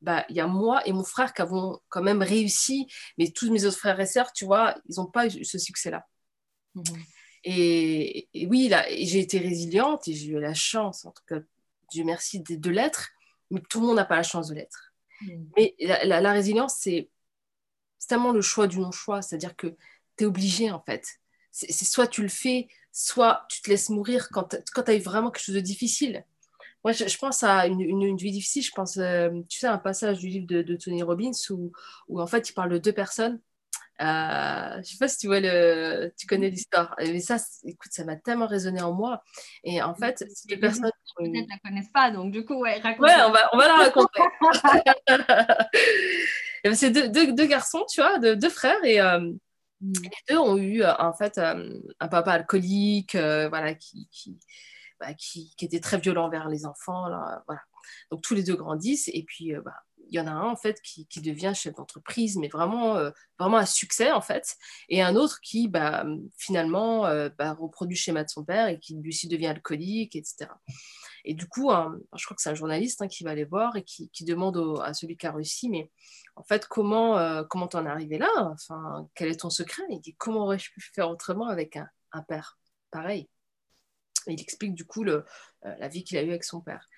bah, 0.00 0.24
il 0.28 0.36
y 0.36 0.40
a 0.40 0.46
moi 0.46 0.84
et 0.86 0.92
mon 0.92 1.04
frère 1.04 1.32
qui 1.32 1.42
avons 1.42 1.78
quand 1.88 2.02
même 2.02 2.22
réussi. 2.22 2.88
Mais 3.18 3.30
tous 3.30 3.52
mes 3.52 3.64
autres 3.64 3.78
frères 3.78 4.00
et 4.00 4.06
sœurs, 4.06 4.32
tu 4.32 4.44
vois, 4.44 4.74
ils 4.88 4.96
n'ont 4.96 5.06
pas 5.06 5.26
eu 5.26 5.44
ce 5.44 5.58
succès-là. 5.58 6.06
Mmh. 6.74 6.82
Et, 7.44 8.28
oui, 8.48 8.72
j'ai 8.98 9.20
été 9.20 9.38
résiliente 9.38 10.06
et 10.08 10.14
j'ai 10.14 10.28
eu 10.28 10.40
la 10.40 10.54
chance, 10.54 11.04
en 11.04 11.10
tout 11.10 11.24
cas, 11.26 11.40
Dieu 11.90 12.04
merci, 12.04 12.40
de, 12.40 12.70
l'être, 12.70 13.10
mais 13.50 13.60
tout 13.68 13.80
le 13.80 13.86
monde 13.86 13.96
n'a 13.96 14.04
pas 14.04 14.16
la 14.16 14.22
chance 14.22 14.48
de 14.48 14.54
l'être. 14.54 14.92
Mm. 15.22 15.44
Mais 15.56 15.74
la, 15.80 16.32
résilience, 16.32 16.76
c'est 16.78 17.08
tellement 18.08 18.32
le 18.32 18.40
choix 18.40 18.66
du 18.66 18.78
non-choix, 18.78 19.22
c'est-à-dire 19.22 19.56
que 19.56 19.68
tu 20.16 20.24
es 20.24 20.26
obligé, 20.26 20.70
en 20.70 20.80
fait. 20.80 21.06
C'est 21.50 21.84
soit 21.84 22.06
tu 22.06 22.22
le 22.22 22.28
fais, 22.28 22.68
soit 22.92 23.44
tu 23.50 23.60
te 23.60 23.68
laisses 23.68 23.90
mourir 23.90 24.28
quand, 24.30 24.48
tu 24.48 24.90
as 24.90 24.94
eu 24.94 25.00
vraiment 25.00 25.30
quelque 25.30 25.44
chose 25.44 25.54
de 25.54 25.60
difficile. 25.60 26.24
Moi, 26.82 26.92
je, 26.92 27.16
pense 27.18 27.42
à 27.42 27.66
une, 27.66 27.80
une, 27.80 28.16
vie 28.16 28.32
difficile. 28.32 28.64
Je 28.64 28.72
pense, 28.72 28.96
euh, 28.96 29.30
tu 29.48 29.58
sais, 29.58 29.66
un 29.68 29.78
passage 29.78 30.18
du 30.18 30.28
livre 30.28 30.46
de, 30.46 30.76
Tony 30.76 31.02
Robbins 31.02 31.30
où, 31.50 31.72
où, 32.08 32.20
en 32.20 32.26
fait, 32.26 32.48
il 32.48 32.54
parle 32.54 32.70
de 32.70 32.78
deux 32.78 32.92
personnes. 32.92 33.40
Euh, 34.00 34.78
je 34.78 34.90
sais 34.90 34.98
pas 34.98 35.06
si 35.06 35.18
tu 35.18 35.26
vois 35.28 35.38
le, 35.40 36.12
tu 36.18 36.26
connais 36.26 36.50
l'histoire. 36.50 36.94
Mais 36.98 37.20
ça, 37.20 37.36
écoute, 37.64 37.92
ça 37.92 38.04
m'a 38.04 38.16
tellement 38.16 38.46
résonné 38.46 38.82
en 38.82 38.92
moi. 38.92 39.22
Et 39.64 39.80
en 39.82 39.94
fait, 39.94 40.18
ces 40.18 40.48
deux 40.48 40.58
personnes. 40.58 40.90
Peut-être 41.18 41.48
la 41.48 41.58
connaissent 41.62 41.92
pas, 41.92 42.10
donc 42.10 42.32
du 42.32 42.44
coup, 42.44 42.60
ouais, 42.60 42.80
raconte. 42.80 43.06
Ouais, 43.06 43.14
on 43.26 43.30
va, 43.30 43.48
on 43.52 43.58
va 43.58 43.68
la 43.68 43.76
raconter. 43.76 44.22
c'est 46.74 46.90
deux, 46.90 47.08
deux, 47.08 47.32
deux, 47.32 47.46
garçons, 47.46 47.84
tu 47.88 48.00
vois, 48.00 48.18
deux, 48.18 48.36
deux 48.36 48.50
frères 48.50 48.82
et. 48.84 49.00
Euh, 49.00 49.20
mm. 49.80 49.92
les 50.02 50.10
deux 50.30 50.38
ont 50.38 50.56
eu 50.56 50.84
en 50.84 51.12
fait 51.12 51.38
un 51.38 52.08
papa 52.08 52.32
alcoolique, 52.32 53.14
voilà, 53.14 53.74
qui, 53.74 54.08
qui, 54.10 54.36
bah, 54.98 55.14
qui, 55.14 55.54
était 55.60 55.80
très 55.80 55.98
violent 55.98 56.24
envers 56.24 56.48
les 56.48 56.66
enfants. 56.66 57.08
voilà. 57.46 57.62
Donc 58.10 58.22
tous 58.22 58.34
les 58.34 58.42
deux 58.42 58.56
grandissent 58.56 59.08
et 59.12 59.22
puis 59.24 59.54
euh, 59.54 59.60
bah, 59.62 59.74
il 60.08 60.16
y 60.16 60.20
en 60.20 60.26
a 60.26 60.30
un 60.30 60.50
en 60.50 60.56
fait 60.56 60.80
qui, 60.82 61.06
devient 61.22 61.52
chef 61.54 61.74
d'entreprise, 61.74 62.36
mais 62.36 62.48
vraiment, 62.48 62.96
euh, 62.96 63.10
vraiment 63.38 63.56
un 63.56 63.66
succès 63.66 64.12
en 64.12 64.20
fait, 64.20 64.56
et 64.88 65.00
un 65.00 65.16
autre 65.16 65.40
qui 65.40 65.68
bah, 65.68 66.04
finalement 66.36 67.06
euh, 67.06 67.30
reproduit 67.38 67.96
le 67.96 68.00
schéma 68.00 68.24
de 68.24 68.28
son 68.28 68.44
père 68.44 68.68
et 68.68 68.78
qui 68.78 68.94
lui 68.96 69.08
aussi 69.08 69.28
devient 69.28 69.46
alcoolique, 69.46 70.16
etc. 70.16 70.50
Et 71.24 71.34
du 71.34 71.46
coup, 71.46 71.70
je 71.70 72.24
crois 72.24 72.34
que 72.34 72.42
c'est 72.42 72.50
un 72.50 72.54
journaliste 72.54 73.00
hein, 73.00 73.08
qui 73.08 73.22
va 73.22 73.30
aller 73.30 73.44
voir 73.44 73.76
et 73.76 73.84
qui, 73.84 74.10
demande 74.24 74.80
à 74.82 74.92
celui 74.92 75.16
qui 75.16 75.26
a 75.26 75.32
réussi, 75.32 75.70
mais 75.70 75.90
en 76.34 76.42
fait, 76.42 76.66
comment 76.66 77.44
comment 77.44 77.68
t'en 77.68 77.86
es 77.86 77.88
arrivé 77.88 78.18
là? 78.18 78.28
Enfin, 78.38 79.08
quel 79.14 79.28
est 79.28 79.40
ton 79.40 79.50
secret? 79.50 79.84
Il 79.88 80.00
dit 80.00 80.16
comment 80.16 80.44
aurais-je 80.44 80.70
pu 80.72 80.80
faire 80.80 81.08
autrement 81.08 81.46
avec 81.46 81.76
un, 81.76 81.88
un 82.10 82.22
père 82.22 82.58
pareil? 82.90 83.28
Il 84.26 84.40
explique 84.40 84.74
du 84.74 84.84
coup 84.84 85.04
le, 85.04 85.24
la 85.62 85.88
vie 85.88 86.04
qu'il 86.04 86.16
a 86.18 86.22
eue 86.22 86.30
avec 86.30 86.44
son 86.44 86.60
père. 86.60 86.88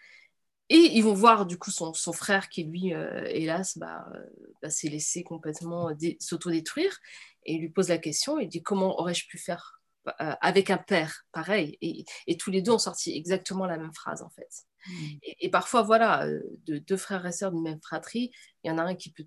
Et 0.71 0.77
ils 0.95 1.03
vont 1.03 1.13
voir 1.13 1.45
du 1.45 1.59
coup 1.59 1.71
son, 1.71 1.93
son 1.93 2.13
frère 2.13 2.49
qui 2.49 2.65
lui, 2.65 2.95
euh, 2.95 3.25
hélas, 3.27 3.77
bah, 3.77 4.07
euh, 4.15 4.25
bah, 4.63 4.71
s'est 4.71 4.89
laissé 4.89 5.23
complètement 5.23 5.91
s'autodétruire. 6.21 6.99
Et 7.45 7.55
il 7.55 7.61
lui 7.61 7.69
pose 7.69 7.89
la 7.89 7.99
question, 7.99 8.39
il 8.39 8.49
dit 8.49 8.63
comment 8.63 8.99
aurais-je 8.99 9.27
pu 9.27 9.39
faire 9.39 9.81
avec 10.19 10.69
un 10.69 10.77
père 10.77 11.25
pareil? 11.33 11.79
Et, 11.81 12.05
et, 12.27 12.37
tous 12.37 12.51
les 12.51 12.61
deux 12.61 12.73
ont 12.73 12.79
sorti 12.79 13.17
exactement 13.17 13.67
la 13.67 13.79
même 13.79 13.95
phrase 13.95 14.23
en 14.23 14.29
fait. 14.31 14.51
Mmh. 14.87 14.93
Et, 15.41 15.51
parfois, 15.51 15.83
voilà, 15.83 16.27
de 16.27 16.79
deux 16.79 16.97
frères 16.99 17.25
et 17.25 17.33
sœurs 17.33 17.53
d'une 17.53 17.63
même 17.63 17.81
fratrie, 17.81 18.31
il 18.63 18.69
y 18.69 18.71
en 18.71 18.77
a 18.77 18.83
un 18.83 18.95
qui 18.95 19.11
peut 19.11 19.27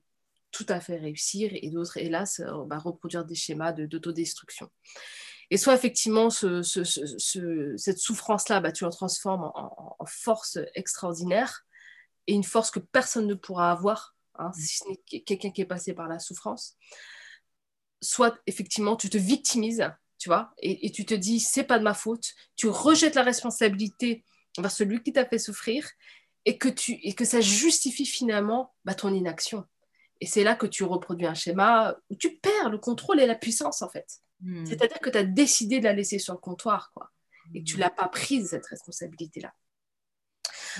tout 0.51 0.67
à 0.69 0.79
fait 0.79 0.97
réussir 0.97 1.51
et 1.53 1.69
d'autres, 1.69 1.97
hélas, 1.97 2.41
bah, 2.67 2.77
reproduire 2.77 3.25
des 3.25 3.35
schémas 3.35 3.73
d'autodestruction. 3.73 4.69
Et 5.49 5.57
soit 5.57 5.75
effectivement, 5.75 6.29
cette 6.29 7.97
souffrance-là, 7.97 8.59
bah, 8.59 8.71
tu 8.71 8.83
la 8.83 8.89
transformes 8.89 9.51
en, 9.53 9.95
force 10.05 10.57
extraordinaire 10.75 11.65
et 12.27 12.33
une 12.33 12.43
force 12.43 12.71
que 12.71 12.79
personne 12.79 13.27
ne 13.27 13.33
pourra 13.33 13.71
avoir, 13.71 14.15
hein, 14.35 14.51
si 14.53 14.77
ce 14.77 14.89
n'est 14.89 15.21
quelqu'un 15.21 15.51
qui 15.51 15.61
est 15.61 15.65
passé 15.65 15.93
par 15.93 16.07
la 16.07 16.19
souffrance. 16.19 16.75
Soit 18.01 18.37
effectivement, 18.45 18.95
tu 18.95 19.09
te 19.09 19.17
victimises, 19.17 19.89
tu 20.17 20.29
vois, 20.29 20.53
et, 20.57 20.91
tu 20.91 21.05
te 21.05 21.13
dis, 21.13 21.39
c'est 21.39 21.63
pas 21.63 21.79
de 21.79 21.83
ma 21.83 21.93
faute, 21.93 22.33
tu 22.55 22.67
rejettes 22.67 23.15
la 23.15 23.23
responsabilité 23.23 24.25
vers 24.57 24.71
celui 24.71 25.01
qui 25.01 25.13
t'a 25.13 25.25
fait 25.25 25.39
souffrir 25.39 25.87
et 26.45 26.57
que, 26.57 26.67
tu, 26.67 26.93
et 27.03 27.13
que 27.13 27.25
ça 27.25 27.39
justifie 27.39 28.05
finalement 28.05 28.73
bah, 28.83 28.95
ton 28.95 29.13
inaction. 29.13 29.65
Et 30.19 30.25
c'est 30.25 30.43
là 30.43 30.55
que 30.55 30.65
tu 30.65 30.83
reproduis 30.83 31.27
un 31.27 31.33
schéma 31.35 31.95
où 32.09 32.15
tu 32.15 32.37
perds 32.37 32.69
le 32.69 32.79
contrôle 32.79 33.19
et 33.19 33.27
la 33.27 33.35
puissance, 33.35 33.81
en 33.81 33.89
fait. 33.89 34.21
Hmm. 34.41 34.65
C'est-à-dire 34.65 34.99
que 34.99 35.09
tu 35.09 35.17
as 35.17 35.23
décidé 35.23 35.79
de 35.79 35.85
la 35.85 35.93
laisser 35.93 36.19
sur 36.19 36.33
le 36.33 36.39
comptoir, 36.39 36.91
quoi. 36.93 37.11
Et 37.53 37.61
que 37.61 37.65
tu 37.65 37.73
ne 37.73 37.77
hmm. 37.77 37.81
l'as 37.81 37.89
pas 37.89 38.07
prise, 38.07 38.49
cette 38.49 38.65
responsabilité-là. 38.67 39.53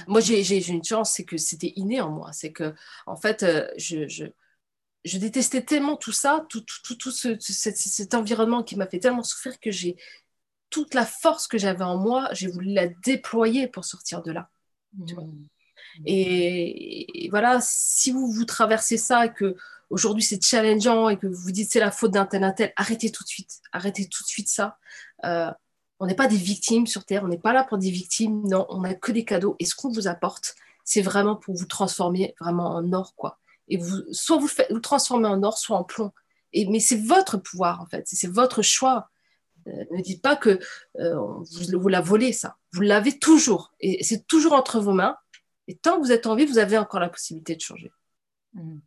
Moi, 0.07 0.21
j'ai 0.21 0.69
une 0.69 0.83
chance, 0.83 1.13
c'est 1.13 1.25
que 1.25 1.37
c'était 1.37 1.73
inné 1.75 2.01
en 2.01 2.11
moi. 2.11 2.31
C'est 2.33 2.51
que, 2.51 2.75
en 3.07 3.15
fait, 3.15 3.43
euh, 3.43 3.67
je, 3.77 4.07
je, 4.07 5.17
détestais 5.17 5.63
tellement 5.63 5.97
tout 5.97 6.11
ça, 6.11 6.45
tout, 6.49 6.63
tout, 6.83 6.95
tout, 6.95 7.11
ce, 7.11 7.37
cet, 7.39 8.13
environnement 8.13 8.63
qui 8.63 8.75
m'a 8.75 8.87
fait 8.87 8.99
tellement 8.99 9.23
souffrir 9.23 9.59
que 9.59 9.71
j'ai 9.71 9.95
toute 10.69 10.93
la 10.93 11.05
force 11.05 11.47
que 11.47 11.57
j'avais 11.57 11.83
en 11.83 11.97
moi, 11.97 12.29
j'ai 12.33 12.47
voulu 12.47 12.73
la 12.73 12.87
déployer 12.87 13.67
pour 13.67 13.85
sortir 13.85 14.21
de 14.21 14.31
là. 14.31 14.49
Hmm. 14.93 15.45
Et, 16.05 17.27
voilà, 17.29 17.59
si 17.61 18.11
vous, 18.11 18.31
vous 18.31 18.45
traversez 18.45 18.97
ça 18.97 19.25
et 19.25 19.33
que 19.33 19.55
aujourd'hui 19.89 20.23
c'est 20.23 20.43
challengeant 20.43 21.09
et 21.09 21.17
que 21.17 21.27
vous 21.27 21.41
vous 21.41 21.51
dites 21.51 21.71
c'est 21.71 21.79
la 21.79 21.91
faute 21.91 22.11
d'un 22.11 22.25
tel 22.25 22.43
un 22.43 22.51
tel, 22.51 22.73
arrêtez 22.75 23.11
tout 23.11 23.23
de 23.23 23.29
suite, 23.29 23.61
arrêtez 23.71 24.07
tout 24.07 24.23
de 24.23 24.27
suite 24.27 24.49
ça. 24.49 24.77
Euh, 25.25 25.51
on 25.99 26.05
n'est 26.05 26.15
pas 26.15 26.27
des 26.27 26.37
victimes 26.37 26.87
sur 26.87 27.05
Terre, 27.05 27.23
on 27.23 27.27
n'est 27.27 27.39
pas 27.39 27.53
là 27.53 27.63
pour 27.63 27.77
des 27.77 27.89
victimes, 27.89 28.47
non, 28.47 28.65
on 28.69 28.81
n'a 28.81 28.93
que 28.93 29.11
des 29.11 29.25
cadeaux. 29.25 29.55
Et 29.59 29.65
ce 29.65 29.75
qu'on 29.75 29.91
vous 29.91 30.07
apporte, 30.07 30.55
c'est 30.83 31.01
vraiment 31.01 31.35
pour 31.35 31.55
vous 31.55 31.65
transformer 31.65 32.35
vraiment 32.39 32.75
en 32.75 32.93
or, 32.93 33.15
quoi. 33.15 33.39
Et 33.67 33.77
vous, 33.77 34.03
soit 34.11 34.37
vous, 34.37 34.47
faites, 34.47 34.71
vous 34.71 34.79
transformez 34.79 35.27
en 35.27 35.43
or, 35.43 35.57
soit 35.57 35.77
en 35.77 35.83
plomb. 35.83 36.11
Et, 36.53 36.67
mais 36.67 36.79
c'est 36.79 37.01
votre 37.03 37.37
pouvoir, 37.37 37.81
en 37.81 37.85
fait, 37.87 38.03
c'est 38.05 38.31
votre 38.31 38.61
choix. 38.61 39.09
Euh, 39.67 39.83
ne 39.91 40.01
dites 40.01 40.21
pas 40.21 40.35
que 40.35 40.59
euh, 40.99 41.15
vous, 41.15 41.79
vous, 41.79 41.87
la 41.89 41.99
volez, 41.99 42.31
ça. 42.31 42.55
Vous 42.71 42.81
l'avez 42.81 43.19
toujours. 43.19 43.73
Et 43.79 44.03
c'est 44.03 44.27
toujours 44.27 44.53
entre 44.53 44.79
vos 44.79 44.93
mains. 44.93 45.17
Et 45.67 45.75
tant 45.75 45.97
que 45.97 46.05
vous 46.05 46.11
êtes 46.11 46.27
en 46.27 46.35
vie, 46.35 46.45
vous 46.45 46.59
avez 46.59 46.77
encore 46.77 46.99
la 46.99 47.09
possibilité 47.09 47.55
de 47.55 47.61
changer. 47.61 47.91
Mmh 48.53 48.77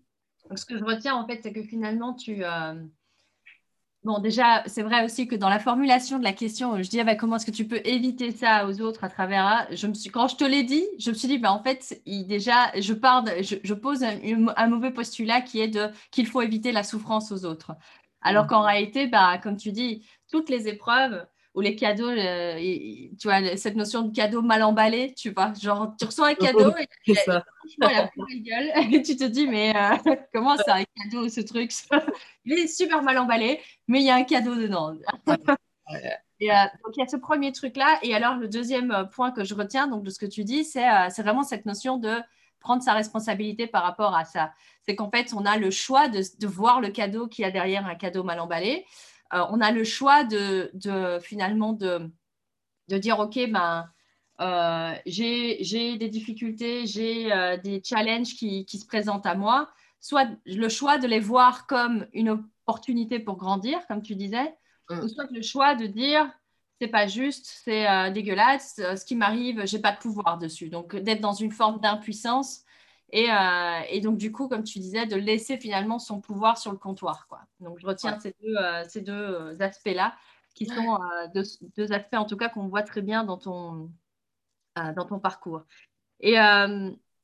ce 0.56 0.64
que 0.64 0.78
je 0.78 0.84
retiens, 0.84 1.14
en 1.14 1.26
fait, 1.26 1.40
c'est 1.42 1.52
que 1.52 1.62
finalement, 1.62 2.14
tu. 2.14 2.44
Euh, 2.44 2.74
bon, 4.04 4.18
déjà, 4.18 4.62
c'est 4.66 4.82
vrai 4.82 5.04
aussi 5.04 5.26
que 5.26 5.36
dans 5.36 5.48
la 5.48 5.58
formulation 5.58 6.18
de 6.18 6.24
la 6.24 6.32
question, 6.32 6.82
je 6.82 6.88
dis 6.88 7.00
ah, 7.00 7.04
bah, 7.04 7.14
comment 7.14 7.36
est-ce 7.36 7.46
que 7.46 7.50
tu 7.50 7.66
peux 7.66 7.80
éviter 7.84 8.32
ça 8.32 8.66
aux 8.66 8.80
autres 8.80 9.04
à 9.04 9.08
travers. 9.08 9.66
Je 9.70 9.86
me 9.86 9.94
suis, 9.94 10.10
quand 10.10 10.28
je 10.28 10.36
te 10.36 10.44
l'ai 10.44 10.62
dit, 10.62 10.84
je 10.98 11.10
me 11.10 11.14
suis 11.14 11.28
dit, 11.28 11.38
bah, 11.38 11.52
en 11.52 11.62
fait, 11.62 12.00
déjà, 12.06 12.72
je, 12.80 12.92
pars 12.92 13.24
je, 13.40 13.74
pose 13.74 14.02
un, 14.02 14.66
mauvais 14.68 14.90
postulat 14.90 15.40
qui 15.40 15.60
est 15.60 15.68
de 15.68 15.88
qu'il 16.10 16.26
faut 16.26 16.42
éviter 16.42 16.72
la 16.72 16.82
souffrance 16.82 17.32
aux 17.32 17.44
autres. 17.44 17.72
Alors 18.22 18.44
mmh. 18.44 18.48
qu'en 18.48 18.62
réalité, 18.62 19.06
bah, 19.06 19.38
comme 19.38 19.56
tu 19.56 19.72
dis, 19.72 20.06
toutes 20.30 20.50
les 20.50 20.68
épreuves, 20.68 21.26
ou 21.54 21.60
les 21.60 21.74
cadeaux, 21.74 22.08
euh, 22.08 22.56
tu 23.18 23.28
vois, 23.28 23.56
cette 23.56 23.74
notion 23.74 24.02
de 24.02 24.14
cadeau 24.14 24.40
mal 24.40 24.62
emballé, 24.62 25.14
tu 25.14 25.30
vois, 25.30 25.52
genre 25.60 25.94
tu 25.98 26.04
reçois 26.04 26.28
un 26.28 26.34
cadeau 26.34 26.72
et, 27.06 29.02
tu 29.02 29.16
te 29.16 29.24
dis, 29.24 29.48
mais 29.48 29.74
euh, 29.74 29.96
comment 30.32 30.56
c'est 30.56 30.70
un 30.70 30.84
cadeau 30.84 31.28
ce 31.28 31.40
truc? 31.40 31.72
Il 32.44 32.52
est 32.52 32.68
super 32.68 33.02
mal 33.02 33.18
emballé, 33.18 33.60
mais 33.88 34.00
il 34.00 34.06
y 34.06 34.10
a 34.10 34.14
un 34.14 34.24
cadeau 34.24 34.54
dedans. 34.54 34.94
et, 36.38 36.52
euh, 36.52 36.54
donc 36.84 36.96
il 36.96 37.00
y 37.00 37.02
a 37.02 37.08
ce 37.08 37.16
premier 37.16 37.50
truc-là. 37.50 37.98
Et 38.02 38.14
alors 38.14 38.36
le 38.36 38.48
deuxième 38.48 39.08
point 39.12 39.32
que 39.32 39.42
je 39.44 39.54
retiens 39.54 39.88
donc, 39.88 40.04
de 40.04 40.10
ce 40.10 40.18
que 40.18 40.26
tu 40.26 40.44
dis, 40.44 40.64
c'est 40.64 40.86
vraiment 41.18 41.42
cette 41.42 41.66
notion 41.66 41.96
de 41.96 42.18
prendre 42.60 42.82
sa 42.82 42.92
responsabilité 42.92 43.66
par 43.66 43.82
rapport 43.82 44.14
à 44.14 44.24
ça. 44.24 44.52
C'est 44.82 44.94
qu'en 44.94 45.10
fait, 45.10 45.32
on 45.34 45.44
a 45.46 45.56
le 45.56 45.70
choix 45.70 46.08
de, 46.08 46.22
de 46.38 46.46
voir 46.46 46.80
le 46.80 46.90
cadeau 46.90 47.26
qui 47.26 47.42
a 47.42 47.50
derrière 47.50 47.86
un 47.86 47.94
cadeau 47.96 48.22
mal 48.22 48.38
emballé. 48.38 48.84
Euh, 49.32 49.44
on 49.50 49.60
a 49.60 49.70
le 49.70 49.84
choix 49.84 50.24
de, 50.24 50.70
finalement 51.22 51.72
de, 51.72 52.10
dire, 52.88 53.18
OK, 53.18 53.38
ben, 53.50 53.88
euh, 54.40 54.94
j'ai 55.06 55.96
des 55.96 56.08
difficultés, 56.08 56.86
j'ai 56.86 57.32
euh, 57.32 57.56
des 57.56 57.82
challenges 57.84 58.34
qui, 58.34 58.66
se 58.66 58.86
présentent 58.86 59.26
à 59.26 59.34
moi, 59.34 59.68
soit 60.00 60.28
le 60.46 60.68
choix 60.68 60.98
de 60.98 61.06
les 61.06 61.20
voir 61.20 61.66
comme 61.66 62.06
une 62.12 62.30
opportunité 62.30 63.18
pour 63.18 63.36
grandir, 63.36 63.86
comme 63.86 64.02
tu 64.02 64.16
disais, 64.16 64.54
mm. 64.88 65.00
ou 65.00 65.08
soit 65.08 65.30
le 65.30 65.42
choix 65.42 65.74
de 65.74 65.86
dire, 65.86 66.30
c'est 66.80 66.88
pas 66.88 67.06
juste, 67.06 67.46
c'est 67.46 68.10
dégueulasse, 68.12 68.76
ce 68.76 69.04
qui 69.04 69.14
m'arrive, 69.14 69.66
j'ai 69.66 69.78
pas 69.78 69.92
de 69.92 69.98
pouvoir 69.98 70.38
dessus. 70.38 70.70
Donc, 70.70 70.96
d'être 70.96 71.20
dans 71.20 71.34
une 71.34 71.52
forme 71.52 71.78
d'impuissance 71.78 72.64
euh, 73.14 73.80
et, 73.88 74.00
donc, 74.00 74.18
du 74.18 74.32
coup, 74.32 74.48
comme 74.48 74.62
tu 74.62 74.78
disais, 74.78 75.06
de 75.06 75.16
laisser 75.16 75.56
finalement 75.56 75.98
son 75.98 76.20
pouvoir 76.20 76.58
sur 76.58 76.72
le 76.72 76.78
comptoir. 76.78 77.26
Quoi. 77.28 77.40
Donc, 77.60 77.78
je 77.78 77.86
retiens 77.86 78.18
ces 78.20 78.34
deux, 78.42 78.56
euh, 78.56 78.84
ces 78.88 79.00
deux 79.00 79.12
euh, 79.12 79.56
aspects-là, 79.58 80.14
qui 80.54 80.66
sont 80.66 80.98
deux, 81.34 81.92
aspects, 81.92 82.14
en 82.14 82.24
tout 82.24 82.36
cas, 82.36 82.48
qu'on 82.48 82.68
voit 82.68 82.82
très 82.82 83.02
bien 83.02 83.24
dans 83.24 83.38
ton, 83.38 83.90
dans 84.76 85.06
ton 85.06 85.18
parcours. 85.20 85.62
Et, 86.18 86.34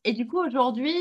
et 0.04 0.12
du 0.12 0.28
coup, 0.28 0.38
aujourd'hui, 0.38 0.94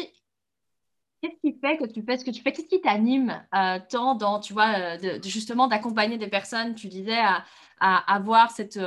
qu'est-ce 1.21 1.39
qui 1.39 1.57
fait 1.59 1.77
que 1.77 1.85
tu 1.85 2.01
fais 2.03 2.17
ce 2.17 2.25
que 2.25 2.31
tu 2.31 2.41
fais? 2.41 2.51
Qu'est-ce 2.51 2.67
qui 2.67 2.81
t'anime 2.81 3.45
tant 3.89 4.15
dans, 4.15 4.39
tu 4.39 4.53
vois, 4.53 4.97
justement, 5.23 5.67
d'accompagner 5.67 6.17
des 6.17 6.27
personnes, 6.27 6.73
tu 6.73 6.87
disais, 6.87 7.19
à, 7.19 7.45
à 7.79 8.15
avoir 8.15 8.49
cette 8.49 8.79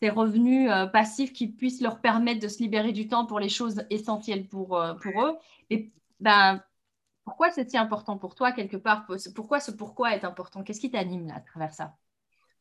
ces 0.00 0.10
revenus 0.10 0.70
euh, 0.70 0.86
passifs 0.86 1.32
qui 1.32 1.48
puissent 1.48 1.80
leur 1.80 2.00
permettre 2.00 2.40
de 2.40 2.48
se 2.48 2.58
libérer 2.58 2.92
du 2.92 3.08
temps 3.08 3.26
pour 3.26 3.40
les 3.40 3.48
choses 3.48 3.84
essentielles 3.90 4.46
pour, 4.46 4.76
euh, 4.76 4.94
pour 4.94 5.24
eux. 5.24 5.36
Et 5.70 5.90
ben, 6.20 6.62
pourquoi 7.24 7.50
c'est 7.50 7.68
si 7.68 7.76
important 7.76 8.16
pour 8.16 8.34
toi 8.34 8.52
quelque 8.52 8.76
part? 8.76 9.06
Pourquoi 9.34 9.60
ce 9.60 9.70
pourquoi 9.70 10.14
est 10.14 10.24
important? 10.24 10.62
Qu'est-ce 10.62 10.80
qui 10.80 10.90
t'anime 10.90 11.26
là 11.26 11.36
à 11.36 11.40
travers 11.40 11.74
ça? 11.74 11.94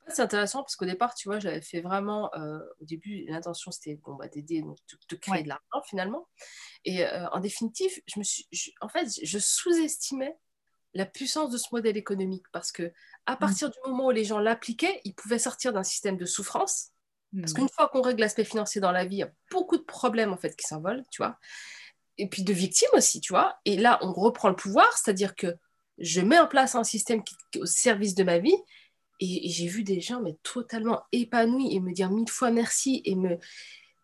C'est 0.09 0.21
intéressant 0.21 0.63
parce 0.63 0.77
qu'au 0.77 0.85
départ, 0.85 1.15
tu 1.15 1.27
vois, 1.27 1.39
j'avais 1.39 1.61
fait 1.61 1.81
vraiment, 1.81 2.33
euh, 2.35 2.59
au 2.81 2.85
début, 2.85 3.25
l'intention 3.27 3.71
c'était 3.71 3.95
bon, 3.95 4.15
bah, 4.15 4.29
d'aider, 4.29 4.61
de, 4.61 5.15
créer 5.17 5.43
de 5.43 5.49
l'argent 5.49 5.81
finalement. 5.85 6.27
Et 6.85 7.05
en 7.05 7.39
définitive, 7.41 7.91
je 8.07 8.19
me 8.19 8.23
suis, 8.23 8.47
en 8.79 8.87
fait, 8.87 9.07
je 9.21 9.37
sous-estimais 9.37 10.37
la 10.93 11.05
puissance 11.05 11.51
de 11.51 11.57
ce 11.57 11.67
modèle 11.73 11.97
économique 11.97 12.45
parce 12.51 12.71
que 12.71 12.93
à 13.25 13.35
mm. 13.35 13.39
partir 13.39 13.69
du 13.69 13.77
moment 13.85 14.07
où 14.07 14.11
les 14.11 14.23
gens 14.23 14.39
l'appliquaient, 14.39 15.01
ils 15.03 15.13
pouvaient 15.13 15.39
sortir 15.39 15.73
d'un 15.73 15.83
système 15.83 16.17
de 16.17 16.25
souffrance. 16.25 16.91
Parce 17.35 17.51
mm. 17.51 17.55
qu'une 17.55 17.69
fois 17.69 17.89
qu'on 17.89 18.01
règle 18.01 18.21
l'aspect 18.21 18.43
financier 18.43 18.81
dans 18.81 18.91
la 18.91 19.05
vie, 19.05 19.17
il 19.17 19.19
y 19.19 19.23
a 19.23 19.31
beaucoup 19.51 19.77
de 19.77 19.83
problèmes 19.83 20.33
en 20.33 20.37
fait 20.37 20.55
qui 20.55 20.65
s'envolent, 20.65 21.03
tu 21.11 21.21
vois. 21.21 21.37
Et 22.17 22.27
puis 22.27 22.43
de 22.43 22.53
victimes 22.53 22.89
aussi, 22.93 23.21
tu 23.21 23.33
vois. 23.33 23.57
Et 23.65 23.77
là, 23.77 23.99
on 24.01 24.13
reprend 24.13 24.49
le 24.49 24.55
pouvoir, 24.55 24.97
c'est-à-dire 24.97 25.35
que 25.35 25.55
je 25.99 26.21
mets 26.21 26.39
en 26.39 26.47
place 26.47 26.75
un 26.75 26.83
système 26.83 27.23
qui 27.23 27.35
est 27.55 27.59
au 27.59 27.65
service 27.65 28.15
de 28.15 28.23
ma 28.23 28.39
vie 28.39 28.55
et, 29.19 29.49
j'ai 29.49 29.67
vu 29.67 29.83
des 29.83 29.99
gens 29.99 30.21
mais 30.21 30.37
totalement 30.43 31.01
épanouis 31.11 31.75
et 31.75 31.79
me 31.79 31.91
dire 31.91 32.11
mille 32.11 32.29
fois 32.29 32.51
merci 32.51 33.01
et, 33.03 33.15
me, 33.15 33.37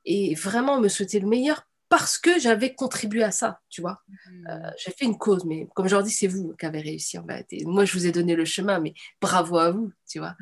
et 0.06 0.34
vraiment 0.36 0.80
me 0.80 0.88
souhaiter 0.88 1.20
le 1.20 1.28
meilleur 1.28 1.68
parce 1.94 2.18
que 2.18 2.40
j'avais 2.40 2.74
contribué 2.74 3.22
à 3.22 3.30
ça, 3.30 3.60
tu 3.70 3.82
vois. 3.82 4.02
Hmm. 4.08 4.48
Euh, 4.50 4.72
j'ai 4.84 4.92
fait 4.92 5.06
une 5.06 5.16
cause, 5.16 5.46
mais 5.46 5.68
comme 5.76 5.88
je 5.88 5.94
leur 5.94 6.02
dis, 6.02 6.10
c'est 6.10 6.26
vous 6.26 6.56
qui 6.60 6.66
avez 6.66 6.82
réussi 6.82 7.20
en 7.20 7.28
fait. 7.28 7.46
moi, 7.66 7.86
je 7.86 7.94
vous 7.94 8.08
ai 8.08 8.12
donné 8.12 8.36
le 8.36 8.46
chemin, 8.46 8.80
mais 8.80 8.96
bravo 9.22 9.60
à 9.60 9.70
vous, 9.70 9.92
tu 10.10 10.18
vois. 10.18 10.36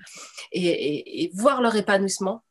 Et, 0.53 1.29
voir 1.33 1.61
leur 1.61 1.75
épanouissement, 1.75 2.41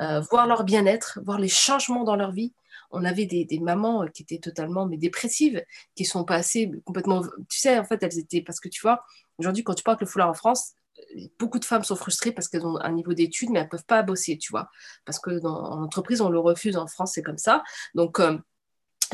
euh, 0.00 0.20
voir 0.20 0.46
leur 0.46 0.64
bien-être, 0.64 1.20
voir 1.24 1.38
les 1.38 1.48
changements 1.48 2.04
dans 2.04 2.16
leur 2.16 2.32
vie. 2.32 2.52
On 2.90 3.04
avait 3.04 3.26
des, 3.26 3.46
mamans 3.60 4.06
qui 4.06 4.22
étaient 4.22 4.38
totalement 4.38 4.86
mais 4.86 4.96
dépressives, 4.96 5.62
qui 5.94 6.04
sont 6.04 6.24
passées 6.24 6.70
complètement. 6.84 7.22
Tu 7.48 7.58
sais, 7.58 7.78
en 7.78 7.84
fait, 7.84 8.02
elles 8.02 8.18
étaient. 8.18 8.40
Parce 8.40 8.60
que 8.60 8.68
tu 8.68 8.80
vois, 8.80 9.04
aujourd'hui, 9.36 9.62
quand 9.62 9.74
tu 9.74 9.82
portes 9.82 10.00
le 10.00 10.06
foulard 10.06 10.30
en 10.30 10.34
France, 10.34 10.72
beaucoup 11.38 11.58
de 11.58 11.64
femmes 11.64 11.84
sont 11.84 11.96
frustrées 11.96 12.32
parce 12.32 12.48
qu'elles 12.48 12.66
ont 12.66 12.78
un 12.80 12.92
niveau 12.92 13.12
d'études, 13.12 13.50
mais 13.50 13.58
elles 13.58 13.66
ne 13.66 13.70
peuvent 13.70 13.84
pas 13.84 14.02
bosser, 14.02 14.38
tu 14.38 14.50
vois. 14.50 14.70
Parce 15.04 15.18
que 15.18 15.38
dans, 15.38 15.54
en 15.54 15.82
entreprise, 15.82 16.20
on 16.20 16.30
le 16.30 16.38
refuse, 16.38 16.76
en 16.76 16.86
France, 16.86 17.12
c'est 17.14 17.22
comme 17.22 17.38
ça. 17.38 17.62
Donc, 17.94 18.20
euh, 18.20 18.38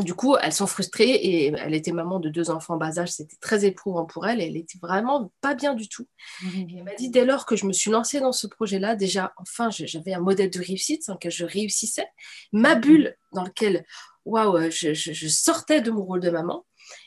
du 0.00 0.14
coup, 0.14 0.36
elles 0.40 0.52
sont 0.52 0.66
frustrées 0.66 1.10
et 1.10 1.52
elle 1.56 1.74
était 1.74 1.92
maman 1.92 2.18
de 2.18 2.28
deux 2.28 2.50
enfants 2.50 2.76
bas 2.76 2.98
âge, 2.98 3.12
c'était 3.12 3.36
très 3.40 3.64
éprouvant 3.64 4.04
pour 4.04 4.26
elle 4.26 4.40
et 4.40 4.46
elle 4.46 4.56
était 4.56 4.78
vraiment 4.82 5.30
pas 5.40 5.54
bien 5.54 5.74
du 5.74 5.88
tout. 5.88 6.08
elle 6.42 6.82
m'a 6.82 6.94
dit 6.94 7.10
dès 7.10 7.24
lors 7.24 7.46
que 7.46 7.54
je 7.54 7.66
me 7.66 7.72
suis 7.72 7.90
lancée 7.90 8.20
dans 8.20 8.32
ce 8.32 8.46
projet-là, 8.46 8.96
déjà, 8.96 9.32
enfin, 9.36 9.70
j'avais 9.70 10.12
un 10.12 10.20
modèle 10.20 10.50
de 10.50 10.58
réussite 10.58 11.04
sans 11.04 11.16
que 11.16 11.30
je 11.30 11.44
réussissais. 11.44 12.06
Ma 12.52 12.74
bulle 12.74 13.16
dans 13.32 13.44
laquelle, 13.44 13.84
waouh, 14.24 14.70
je, 14.70 15.28
sortais 15.28 15.80
de 15.80 15.90
mon 15.90 16.02
rôle 16.02 16.20
de 16.20 16.30
maman, 16.30 16.66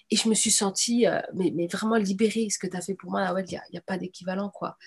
et 0.10 0.16
je 0.16 0.30
me 0.30 0.34
suis 0.34 0.51
sentie 0.51 1.05
euh, 1.05 1.20
mais, 1.34 1.68
vraiment 1.68 1.95
libérée. 1.95 2.47
Ce 2.49 2.58
que 2.60 2.68
tu 2.68 2.78
as 2.78 2.82
fait 2.82 2.93
pour 2.93 3.12
moi, 3.12 3.34
il 3.39 3.45
n'y 3.45 3.58
a, 3.58 3.62
a, 3.76 3.82
pas 3.82 3.97
d'équivalent. 3.97 4.49
quoi. 4.49 4.78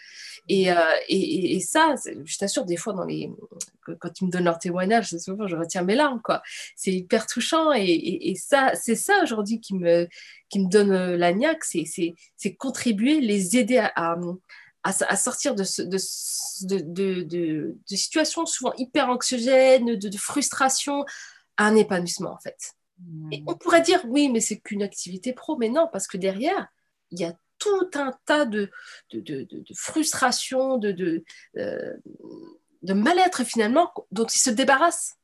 Et, 0.49 0.71
euh, 0.73 1.61
ça, 1.61 1.95
je 2.25 2.39
t'assure, 2.39 2.64
des 2.64 2.77
fois, 2.77 2.95
quand 2.95 4.21
ils 4.21 4.27
me 4.27 4.31
donnent 4.31 4.45
leur 4.45 4.59
témoignage, 4.59 5.14
souvent, 5.16 5.47
je 5.47 5.57
retiens 5.57 5.83
mes 5.83 5.95
larmes. 5.95 6.23
quoi. 6.23 6.43
C'est 6.75 6.93
hyper 6.93 7.27
touchant. 7.27 7.73
Et, 7.73 8.35
ça, 8.37 8.73
c'est 8.75 8.97
ça 8.97 9.23
aujourd'hui 9.23 9.61
qui 9.61 9.75
me, 9.75 10.09
donne 10.55 10.93
euh, 10.93 11.16
la 11.16 11.33
niaque, 11.33 11.64
c'est 11.64 12.55
contribuer, 12.59 13.21
les 13.21 13.59
aider 13.59 13.87
à, 13.95 15.16
sortir 15.16 15.55
de, 15.55 15.64
de, 16.64 17.77
situations 17.97 18.47
souvent 18.47 18.73
hyper 18.79 19.11
anxiogènes, 19.11 19.97
de, 19.97 20.16
frustration, 20.16 21.05
à 21.59 21.66
un 21.66 21.77
épanouissement, 21.77 22.33
en 22.33 22.39
fait. 22.39 22.73
Et 23.32 23.42
on 23.46 23.55
pourrait 23.55 23.80
dire, 23.80 24.01
oui, 24.07 24.28
mais 24.28 24.40
c'est 24.40 24.59
qu'une 24.59 24.82
activité 24.82 25.32
pro, 25.32 25.57
mais 25.57 25.68
non, 25.68 25.88
parce 25.92 26.07
que 26.07 26.16
derrière, 26.16 26.68
il 27.11 27.20
y 27.20 27.24
a 27.24 27.34
tout 27.59 27.90
un 27.94 28.12
tas 28.24 28.46
de, 28.46 28.70
de, 29.12 29.20
de, 29.20 29.44
de 29.44 29.74
frustrations, 29.74 30.78
de, 30.78 30.92
de, 30.92 31.24
euh, 31.59 31.96
de 32.82 32.92
mal-être 32.92 33.44
finalement, 33.44 33.92
dont 34.11 34.26
ils 34.26 34.38
se 34.38 34.51
débarrassent. 34.51 35.16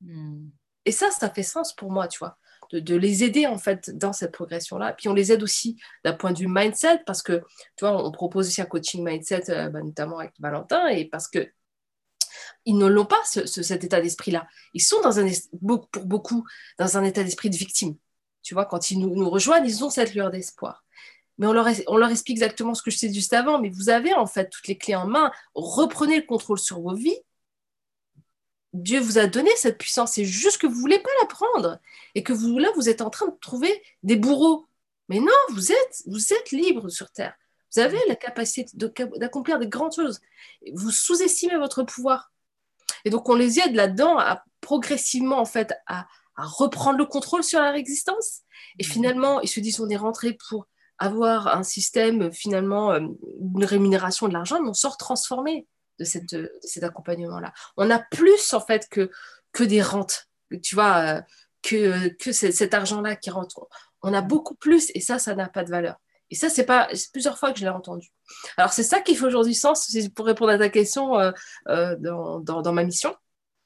Hmm. 0.00 0.48
Et 0.84 0.92
ça, 0.92 1.10
ça 1.10 1.30
fait 1.30 1.42
sens 1.42 1.72
pour 1.74 1.92
moi, 1.92 2.08
tu 2.08 2.18
vois, 2.18 2.38
de, 2.72 2.96
les 2.96 3.22
aider 3.22 3.46
en 3.46 3.58
fait 3.58 3.96
dans 3.96 4.12
cette 4.12 4.32
progression-là. 4.32 4.94
Puis 4.94 5.08
on 5.08 5.14
les 5.14 5.30
aide 5.32 5.42
aussi 5.42 5.80
d'un 6.04 6.14
point 6.14 6.32
de 6.32 6.38
vue 6.38 6.48
mindset, 6.48 7.02
parce 7.06 7.22
que, 7.22 7.42
tu 7.76 7.84
vois, 7.84 8.04
on 8.04 8.10
propose 8.10 8.48
aussi 8.48 8.60
un 8.60 8.66
coaching 8.66 9.04
mindset, 9.04 9.50
euh, 9.50 9.68
bah, 9.68 9.82
notamment 9.82 10.18
avec 10.18 10.32
Valentin, 10.40 10.88
et 10.88 11.04
parce 11.04 11.28
que 11.28 11.48
ils 12.64 12.76
ne 12.76 12.86
l'ont 12.86 13.06
pas, 13.06 13.20
cet 13.24 13.84
état 13.84 14.00
d'esprit-là. 14.00 14.46
Ils 14.74 14.82
sont 14.82 15.00
dans 15.00 15.18
un, 15.18 15.28
pour 15.60 16.04
beaucoup 16.04 16.46
dans 16.78 16.96
un 16.96 17.04
état 17.04 17.22
d'esprit 17.22 17.50
de 17.50 17.56
victime. 17.56 17.96
Tu 18.42 18.54
vois, 18.54 18.66
quand 18.66 18.90
ils 18.90 18.98
nous, 18.98 19.30
rejoignent, 19.30 19.66
ils 19.66 19.84
ont 19.84 19.90
cette 19.90 20.14
lueur 20.14 20.30
d'espoir. 20.30 20.84
Mais 21.38 21.46
on 21.46 21.52
leur, 21.52 21.66
on 21.86 21.96
leur 21.96 22.10
explique 22.10 22.36
exactement 22.36 22.74
ce 22.74 22.82
que 22.82 22.90
je 22.90 22.98
sais 22.98 23.12
juste 23.12 23.32
avant. 23.32 23.60
Mais 23.60 23.70
vous 23.70 23.88
avez 23.88 24.12
en 24.14 24.26
fait 24.26 24.50
toutes 24.50 24.68
les 24.68 24.76
clés 24.76 24.94
en 24.94 25.06
main. 25.06 25.30
Reprenez 25.54 26.16
le 26.16 26.26
contrôle 26.26 26.58
sur 26.58 26.80
vos 26.80 26.94
vies. 26.94 27.18
Dieu 28.72 29.00
vous 29.00 29.18
a 29.18 29.26
donné 29.26 29.50
cette 29.56 29.78
puissance. 29.78 30.12
C'est 30.12 30.24
juste 30.24 30.58
que 30.58 30.66
vous 30.66 30.76
ne 30.76 30.80
voulez 30.80 30.98
pas 30.98 31.10
la 31.20 31.26
prendre. 31.26 31.78
Et 32.14 32.22
que 32.22 32.32
vous, 32.32 32.58
là, 32.58 32.68
vous 32.74 32.88
êtes 32.88 33.00
en 33.00 33.10
train 33.10 33.26
de 33.26 33.36
trouver 33.40 33.82
des 34.02 34.16
bourreaux. 34.16 34.66
Mais 35.08 35.20
non, 35.20 35.32
vous 35.50 35.72
êtes, 35.72 36.02
vous 36.06 36.32
êtes 36.32 36.50
libre 36.50 36.88
sur 36.88 37.10
Terre. 37.10 37.34
Vous 37.74 37.80
avez 37.80 37.98
la 38.08 38.16
capacité 38.16 38.70
d'accomplir 38.76 39.58
des 39.58 39.68
grandes 39.68 39.94
choses. 39.94 40.20
Vous 40.74 40.90
sous-estimez 40.90 41.56
votre 41.56 41.82
pouvoir. 41.82 42.32
Et 43.04 43.10
donc, 43.10 43.28
on 43.28 43.34
les 43.34 43.58
aide 43.60 43.74
là-dedans 43.74 44.18
à 44.18 44.44
progressivement, 44.60 45.38
en 45.38 45.44
fait, 45.44 45.74
à, 45.86 46.06
reprendre 46.36 46.98
le 46.98 47.04
contrôle 47.04 47.44
sur 47.44 47.60
leur 47.60 47.74
existence. 47.74 48.40
Et 48.78 48.84
mhm. 48.84 48.90
finalement, 48.90 49.40
ils 49.42 49.48
se 49.48 49.60
disent, 49.60 49.80
on 49.80 49.88
est 49.88 49.96
rentré 49.96 50.36
pour 50.48 50.66
avoir 50.98 51.48
un 51.48 51.62
système, 51.62 52.32
finalement, 52.32 52.92
euh, 52.92 53.00
une 53.54 53.64
rémunération 53.64 54.28
de 54.28 54.32
l'argent, 54.32 54.60
mais 54.60 54.68
on 54.68 54.74
sort 54.74 54.96
transformé 54.96 55.66
de, 55.98 56.04
cette, 56.04 56.36
cet 56.62 56.84
accompagnement-là. 56.84 57.52
On 57.76 57.90
a 57.90 57.98
plus, 57.98 58.54
en 58.54 58.60
fait, 58.60 58.88
que, 58.88 59.10
que 59.52 59.64
des 59.64 59.82
rentes, 59.82 60.28
tu 60.62 60.74
vois, 60.74 60.96
euh, 60.98 61.20
que, 61.62 62.08
que 62.08 62.32
cet 62.32 62.74
argent-là 62.74 63.16
qui 63.16 63.30
rentre. 63.30 63.68
On 64.02 64.14
a 64.14 64.22
beaucoup 64.22 64.54
plus, 64.54 64.90
et 64.94 65.00
ça, 65.00 65.18
ça 65.18 65.34
n'a 65.34 65.48
pas 65.48 65.64
de 65.64 65.70
valeur. 65.70 65.96
Et 66.32 66.34
ça, 66.34 66.48
c'est 66.48 66.64
pas 66.64 66.88
plusieurs 67.12 67.36
fois 67.38 67.52
que 67.52 67.58
je 67.58 67.64
l'ai 67.64 67.70
entendu. 67.70 68.08
Alors, 68.56 68.72
c'est 68.72 68.82
ça 68.82 69.00
qui 69.00 69.14
fait 69.14 69.26
aujourd'hui 69.26 69.54
sens, 69.54 69.94
pour 70.16 70.24
répondre 70.24 70.50
à 70.50 70.56
ta 70.56 70.70
question 70.70 71.18
euh, 71.18 71.30
euh, 71.68 71.94
dans, 71.98 72.40
dans, 72.40 72.72
ma 72.72 72.84
mission. 72.84 73.14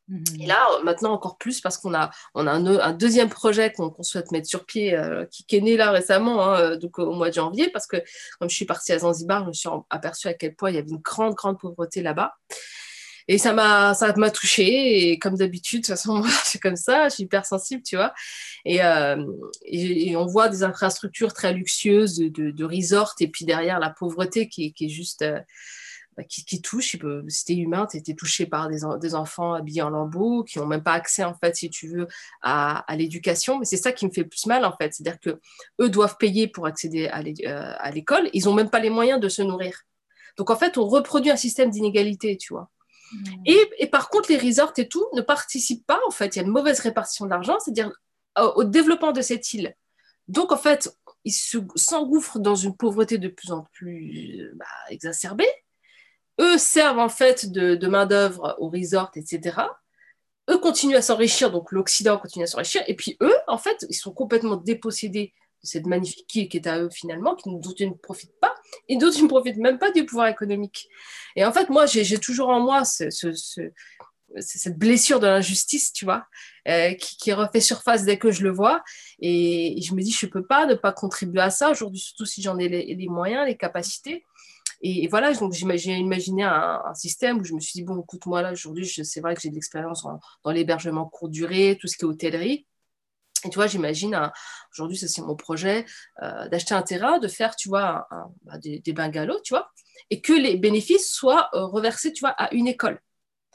Mhm. 0.09 0.25
Et 0.41 0.47
là, 0.47 0.67
maintenant 0.83 1.13
encore 1.13 1.39
plus, 1.39 1.61
parce 1.61 1.79
qu'on 1.79 1.95
a, 1.95 2.11
on 2.35 2.49
a 2.49 2.51
un, 2.51 2.93
deuxième 2.93 3.29
projet 3.29 3.73
qu'on 3.73 3.95
souhaite 4.03 4.33
mettre 4.33 4.49
sur 4.49 4.67
pied, 4.67 4.97
euh, 4.97 5.27
qui, 5.27 5.45
est 5.55 5.61
né 5.61 5.77
là 5.77 5.93
récemment, 5.93 6.43
hein, 6.43 6.77
donc 6.77 6.99
au 6.99 7.13
mois 7.13 7.29
de 7.29 7.35
janvier, 7.35 7.71
parce 7.71 7.87
que 7.87 7.99
comme 8.41 8.51
je 8.51 8.57
suis 8.57 8.67
partie 8.67 8.91
à 8.93 8.99
Zanzibar, 8.99 9.45
je 9.45 9.49
me 9.49 9.53
suis 9.53 9.69
aperçue 9.89 10.27
à 10.27 10.35
quel 10.35 10.57
point 10.57 10.71
il 10.71 10.75
y 10.75 10.79
avait 10.79 10.91
une 10.91 10.99
grande, 10.99 11.35
grande 11.35 11.61
pauvreté 11.61 12.03
là-bas. 12.03 12.35
Et 13.29 13.39
ça 13.39 13.53
m'a, 13.53 13.95
ça 13.95 14.13
m'a 14.17 14.31
touchée. 14.31 15.11
Et 15.11 15.19
comme 15.19 15.37
d'habitude, 15.37 15.81
de 15.81 15.87
toute 15.87 15.95
façon, 15.95 16.19
moi, 16.19 16.29
c'est 16.45 16.61
comme 16.61 16.77
ça, 16.77 17.09
je 17.09 17.15
suis 17.15 17.23
hyper 17.25 17.45
sensible, 17.45 17.83
tu 17.83 17.97
vois. 17.97 18.15
Et, 18.65 18.83
euh, 18.83 19.25
et, 19.65 20.17
on 20.17 20.27
voit 20.27 20.49
des 20.49 20.63
infrastructures 20.63 21.33
très 21.33 21.53
luxueuses 21.53 22.19
de, 22.19 22.51
de, 22.51 22.65
resorts, 22.65 23.15
et 23.21 23.29
puis 23.29 23.45
derrière 23.45 23.81
la 23.81 23.91
pauvreté 23.91 24.49
qui, 24.49 24.75
est 24.79 24.89
juste. 24.89 25.23
Euh, 25.23 25.41
bah, 26.17 26.25
qui, 26.25 26.63
touche, 26.63 26.97
si 27.29 27.45
tu 27.45 27.53
es 27.53 27.57
humain, 27.57 27.87
tu 27.91 27.99
es 27.99 28.15
touché 28.15 28.47
par 28.47 28.71
des, 28.71 28.79
des, 29.03 29.15
enfants 29.15 29.53
habillés 29.53 29.83
en 29.83 29.91
lambeaux, 29.91 30.45
qui 30.45 30.59
n'ont 30.59 30.67
même 30.67 30.83
pas 30.83 30.95
accès, 30.95 31.25
en 31.25 31.35
fait, 31.35 31.55
si 31.55 31.69
tu 31.69 31.89
veux, 31.89 32.09
à, 32.41 32.91
à 32.91 32.97
l'éducation. 32.97 33.59
Mais 33.59 33.67
c'est 33.67 33.77
ça 33.77 33.93
qui 33.93 34.07
me 34.07 34.11
fait 34.11 34.25
plus 34.25 34.47
mal, 34.47 34.65
en 34.65 34.73
fait. 34.73 34.95
C'est-à-dire 34.95 35.21
que 35.21 35.39
eux 35.79 35.91
doivent 35.91 36.17
payer 36.17 36.49
pour 36.49 36.67
accéder 36.67 37.07
à 37.09 37.21
euh, 37.21 37.91
l'école. 37.91 38.31
Ils 38.33 38.47
n'ont 38.47 38.55
même 38.55 38.71
pas 38.71 38.81
les 38.81 38.89
moyens 38.89 39.21
de 39.21 39.29
se 39.29 39.43
nourrir. 39.43 39.83
Donc, 40.39 40.49
en 40.49 40.57
fait, 40.57 40.79
on 40.79 40.87
reproduit 40.87 41.31
un 41.31 41.37
système 41.37 41.69
d'inégalité, 41.69 42.39
tu 42.39 42.55
vois. 42.55 42.71
Et, 43.47 43.87
par 43.87 44.09
contre, 44.09 44.31
les 44.31 44.39
resorts 44.39 44.73
et 44.77 44.89
tout 44.89 45.07
ne 45.15 45.21
participent 45.21 45.87
pas, 45.87 46.01
en 46.07 46.11
fait, 46.11 46.35
il 46.35 46.39
y 46.39 46.43
a 46.43 46.45
une 46.45 46.53
mauvaise 46.53 46.81
répartition 46.81 47.25
de 47.25 47.31
l'argent, 47.31 47.59
c'est-à-dire 47.61 47.93
au, 48.39 48.65
développement 48.65 49.13
de 49.13 49.23
cette 49.23 49.53
île. 49.55 49.75
Donc, 50.29 50.53
en 50.53 50.57
fait, 50.57 50.97
ils 51.25 51.33
s'engouffrent 51.33 52.39
dans 52.39 52.55
une 52.55 52.77
pauvreté 52.77 53.19
de 53.19 53.29
plus 53.29 53.53
en 53.53 53.67
plus 53.73 54.51
bah, 54.55 54.67
exacerbée. 54.91 55.49
Eux 56.41 56.59
servent 56.59 56.99
en 56.99 57.09
fait 57.09 57.51
de, 57.51 57.87
main-d'œuvre 57.87 58.57
aux 58.59 58.69
resorts, 58.69 59.11
etc. 59.17 59.57
Eux 60.51 60.59
continuent 60.59 60.97
à 60.97 61.03
s'enrichir, 61.03 61.51
donc 61.51 61.73
l'Occident 61.73 62.19
continue 62.19 62.45
à 62.45 62.47
s'enrichir. 62.47 62.83
Et 62.87 62.95
puis 62.95 63.17
eux, 63.23 63.35
en 63.49 63.59
fait, 63.59 63.87
ils 63.89 63.95
sont 63.95 64.13
complètement 64.13 64.57
dépossédés 64.57 65.33
de 65.63 65.69
cette 65.69 65.87
magnifique 65.87 66.27
qui 66.51 66.57
est 66.57 66.67
à 66.67 66.81
eux 66.81 66.91
finalement, 66.91 67.35
qui, 67.35 67.51
dont 67.51 67.75
ils 67.79 67.89
ne 67.89 67.95
profitent 67.95 68.39
pas 68.41 68.55
et 68.89 68.97
d'autres 68.97 69.21
ne 69.23 69.29
profitent 69.29 69.59
même 69.59 69.79
pas 69.79 69.91
du 69.91 70.05
pouvoir 70.05 70.29
économique. 70.29 70.89
Et 71.35 71.45
en 71.45 71.53
fait, 71.53 71.69
moi, 71.71 71.87
j'ai 71.87 72.19
toujours 72.19 72.49
en 72.49 72.61
moi 72.61 72.85
ce, 72.85 73.09
cette 74.39 74.79
blessure 74.79 75.21
de 75.21 75.27
l'injustice, 75.27 75.93
tu 75.93 76.05
vois, 76.05 76.27
euh, 76.69 76.95
qui, 76.95 77.33
refait 77.33 77.61
surface 77.61 78.05
dès 78.05 78.19
que 78.19 78.31
je 78.31 78.43
le 78.43 78.51
vois. 78.51 78.83
Et, 79.21 79.81
je 79.83 79.95
me 79.95 80.03
dis, 80.03 80.13
je 80.13 80.27
ne 80.27 80.31
peux 80.31 80.45
pas 80.45 80.67
ne 80.67 80.75
pas 80.75 80.93
contribuer 80.93 81.41
à 81.41 81.51
ça 81.51 81.71
aujourd'hui, 81.71 82.01
surtout 82.01 82.27
si 82.27 82.43
j'en 82.43 82.59
ai 82.59 82.69
les, 82.69 83.09
moyens, 83.09 83.47
les 83.47 83.57
capacités. 83.57 84.25
Et, 84.83 85.09
voilà, 85.09 85.33
donc 85.33 85.53
j'ai 85.53 85.95
imaginé 85.95 86.45
un, 86.45 86.83
un, 86.85 86.95
système 86.95 87.39
où 87.39 87.45
je 87.45 87.55
me 87.55 87.61
suis 87.61 87.73
dit, 87.73 87.83
bon, 87.83 88.01
écoute, 88.03 88.27
moi 88.27 88.43
là, 88.43 88.53
aujourd'hui, 88.53 88.87
c'est 88.87 89.21
vrai 89.21 89.35
que 89.35 89.41
j'ai 89.41 89.51
de 89.51 89.55
l'expérience 89.55 90.07
dans 90.45 90.51
l'hébergement 90.51 91.07
court 91.07 91.29
durée, 91.29 91.79
tout 91.81 91.87
ce 91.87 91.97
qui 91.97 92.05
est 92.05 92.09
hôtellerie. 92.09 92.67
Et 93.45 93.51
tu 93.51 93.57
vois, 93.57 93.67
j'imagine, 93.67 94.31
aujourd'hui, 94.73 94.97
c'est 94.97 95.23
mon 95.23 95.37
projet, 95.37 95.85
d'acheter 96.21 96.75
un 96.75 96.83
terrain, 96.83 97.19
de 97.19 97.29
faire, 97.29 97.57
tu 97.57 97.69
vois, 97.69 98.09
bah, 98.43 98.59
des, 98.59 98.81
des, 98.81 98.93
bungalows, 98.93 99.41
tu 99.45 99.55
vois, 99.55 99.71
et 100.11 100.21
que 100.21 100.33
les 100.33 100.57
bénéfices 100.57 101.13
soient 101.13 101.49
reversés, 101.53 102.13
tu 102.13 102.21
vois, 102.21 102.31
à 102.31 102.53
une 102.53 102.69
école 102.69 103.01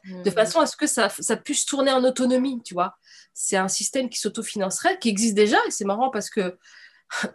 de 0.06 0.30
hmm. 0.30 0.34
façon 0.34 0.60
à 0.60 0.66
ce 0.66 0.76
que 0.76 0.88
ça, 0.88 1.10
ça, 1.10 1.38
puisse 1.38 1.66
tourner 1.66 1.92
en 1.92 2.04
autonomie, 2.04 2.62
tu 2.64 2.74
vois. 2.74 2.96
C'est 3.34 3.58
un 3.58 3.68
système 3.68 4.10
qui 4.10 4.20
s'autofinancerait, 4.20 5.00
qui 5.00 5.10
existe 5.10 5.36
déjà, 5.36 5.58
et 5.68 5.72
c'est 5.72 5.86
marrant 5.86 6.10
parce 6.10 6.30
que 6.30 6.58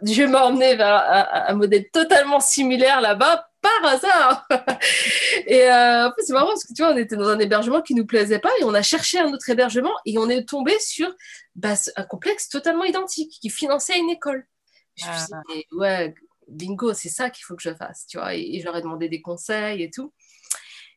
Dieu 0.01 0.27
m'a 0.27 0.43
emmené 0.45 0.75
vers 0.75 1.49
un, 1.49 1.53
modèle 1.53 1.89
totalement 1.91 2.39
similaire 2.39 3.01
là-bas, 3.01 3.46
par 3.81 3.91
hasard. 3.91 4.47
et 5.47 5.63
euh, 5.63 6.07
en 6.07 6.11
fait, 6.13 6.23
c'est 6.23 6.33
marrant 6.33 6.47
parce 6.47 6.63
que 6.63 6.73
tu 6.73 6.81
vois, 6.81 6.93
on 6.93 6.97
était 6.97 7.15
dans 7.15 7.29
un 7.29 7.39
hébergement 7.39 7.81
qui 7.81 7.95
nous 7.95 8.05
plaisait 8.05 8.39
pas, 8.39 8.51
et 8.59 8.63
on 8.63 8.73
a 8.73 8.81
cherché 8.81 9.19
un 9.19 9.31
autre 9.31 9.49
hébergement, 9.49 9.93
et 10.05 10.17
on 10.17 10.29
est 10.29 10.47
tombé 10.47 10.77
sur 10.79 11.13
bah, 11.55 11.73
un 11.95 12.03
complexe 12.03 12.49
totalement 12.49 12.83
identique, 12.83 13.37
qui 13.41 13.49
finançait 13.49 13.97
une 13.97 14.09
école. 14.09 14.47
Je 14.95 15.05
me 15.07 15.13
suis 15.13 15.25
dit, 15.49 15.65
ouais, 15.73 16.15
bingo, 16.47 16.93
c'est 16.93 17.09
ça 17.09 17.29
qu'il 17.29 17.43
faut 17.45 17.55
que 17.55 17.61
je 17.61 17.73
fasse, 17.73 18.07
tu 18.07 18.17
vois. 18.17 18.35
Et, 18.35 18.55
et 18.55 18.61
j'aurais 18.61 18.81
demandé 18.81 19.09
des 19.09 19.21
conseils 19.21 19.83
et 19.83 19.91
tout. 19.91 20.13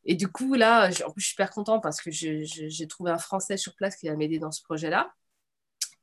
Et 0.04 0.14
du 0.14 0.28
coup, 0.28 0.54
là, 0.54 0.88
en 1.06 1.10
plus, 1.10 1.20
je 1.20 1.26
suis 1.26 1.30
super 1.32 1.50
contente 1.50 1.82
parce 1.82 2.00
que 2.00 2.10
j'ai 2.10 2.86
trouvé 2.88 3.10
un 3.10 3.18
Français 3.18 3.56
sur 3.56 3.74
place 3.74 3.96
qui 3.96 4.08
va 4.08 4.16
m'aider 4.16 4.38
dans 4.38 4.50
ce 4.50 4.62
projet-là. 4.62 5.12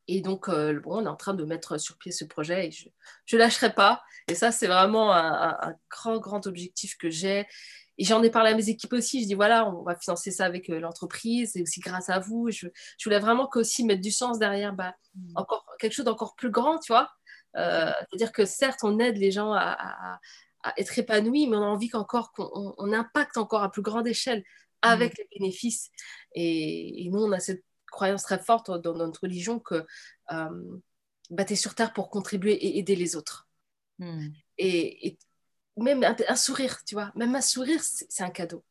Et 0.07 0.21
donc, 0.21 0.49
euh, 0.49 0.79
bon, 0.79 1.01
on 1.01 1.05
est 1.05 1.09
en 1.09 1.15
train 1.15 1.33
de 1.33 1.43
mettre 1.43 1.77
sur 1.77 1.97
pied 1.97 2.11
ce 2.11 2.25
projet 2.25 2.67
et 2.67 2.71
je 2.71 3.35
ne 3.35 3.39
lâcherai 3.39 3.73
pas. 3.73 4.03
Et 4.27 4.35
ça, 4.35 4.51
c'est 4.51 4.67
vraiment 4.67 5.13
un, 5.13 5.75
grand, 5.89 6.17
grand 6.19 6.47
objectif 6.47 6.97
que 6.97 7.09
j'ai. 7.09 7.45
Et 7.99 8.03
j'en 8.03 8.21
ai 8.21 8.29
parlé 8.29 8.51
à 8.51 8.55
mes 8.55 8.69
équipes 8.69 8.93
aussi. 8.93 9.23
Je 9.23 9.27
dis, 9.27 9.33
voilà, 9.33 9.67
on 9.67 9.83
va 9.83 9.95
financer 9.95 10.31
ça 10.31 10.45
avec 10.45 10.69
euh, 10.69 10.79
l'entreprise 10.79 11.57
et 11.57 11.63
aussi 11.63 11.79
grâce 11.79 12.09
à 12.09 12.19
vous. 12.19 12.51
Je, 12.51 12.67
je 12.97 13.03
voulais 13.03 13.19
vraiment 13.19 13.47
qu'aussi 13.47 13.83
mettre 13.83 14.01
du 14.01 14.11
sens 14.11 14.37
derrière 14.37 14.73
bah, 14.73 14.93
mmh. 15.15 15.31
encore, 15.35 15.65
quelque 15.79 15.93
chose 15.93 16.05
d'encore 16.05 16.35
plus 16.35 16.51
grand, 16.51 16.79
tu 16.79 16.91
vois. 16.91 17.09
Euh, 17.57 17.91
c'est-à-dire 18.09 18.31
que 18.31 18.45
certes, 18.45 18.79
on 18.83 18.99
aide 18.99 19.17
les 19.17 19.31
gens 19.31 19.53
à, 19.53 20.19
être 20.77 20.99
épanoui, 20.99 21.47
mais 21.47 21.55
on 21.55 21.63
a 21.63 21.67
envie 21.67 21.87
qu'encore 21.87 22.33
qu'on 22.33 22.91
impacte 22.91 23.37
encore 23.37 23.63
à 23.63 23.71
plus 23.71 23.81
grande 23.81 24.05
échelle 24.05 24.43
avec 24.81 25.13
mm. 25.13 25.15
les 25.17 25.39
bénéfices. 25.39 25.89
Et, 26.35 27.07
nous, 27.11 27.19
on 27.19 27.31
a 27.31 27.39
cette 27.39 27.63
croyance 27.97 28.21
très 28.21 28.37
forte 28.37 28.69
dans 28.69 28.93
notre 28.93 29.21
religion 29.21 29.59
que 29.59 29.85
euh, 30.31 30.79
bah, 31.31 31.45
tu 31.45 31.53
es 31.53 31.55
sur 31.55 31.73
Terre 31.73 31.93
pour 31.93 32.11
contribuer 32.11 32.53
et 32.53 32.77
aider 32.77 32.95
les 32.95 33.15
autres. 33.15 33.47
Mm. 33.97 34.27
Et, 34.59 35.17
même 35.77 36.03
un, 36.03 36.35
sourire, 36.35 36.83
tu 36.85 36.95
vois, 36.95 37.11
même 37.15 37.35
un 37.35 37.41
sourire, 37.41 37.81
c'est 37.83 38.23
un 38.23 38.31
cadeau. 38.31 38.63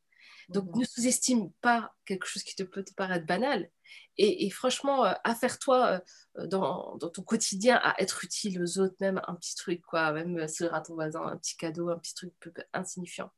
Donc, 0.48 0.74
mm. 0.74 0.80
ne 0.80 0.84
sous-estime 0.84 1.50
pas 1.60 1.94
quelque 2.04 2.26
chose 2.26 2.42
qui 2.42 2.54
te 2.54 2.62
peut 2.62 2.84
te 2.84 2.94
paraître 2.94 3.26
banal. 3.26 3.70
Et, 4.18 4.48
franchement, 4.50 5.04
euh, 5.04 5.12
affaire-toi 5.24 6.00
euh, 6.38 6.46
dans, 6.46 6.98
ton 6.98 7.22
quotidien 7.22 7.76
à 7.82 8.00
être 8.00 8.24
utile 8.24 8.62
aux 8.62 8.78
autres, 8.78 8.96
même 9.00 9.20
un 9.26 9.34
petit 9.34 9.54
truc, 9.54 9.82
quoi, 9.82 10.12
même 10.12 10.48
sourire 10.48 10.74
à 10.74 10.80
ton 10.80 10.94
voisin, 10.94 11.22
un 11.22 11.36
petit 11.36 11.56
cadeau, 11.56 11.90
un 11.90 11.98
petit 11.98 12.14
truc 12.14 12.32
peu, 12.40 12.50
insignifiant. 12.72 13.30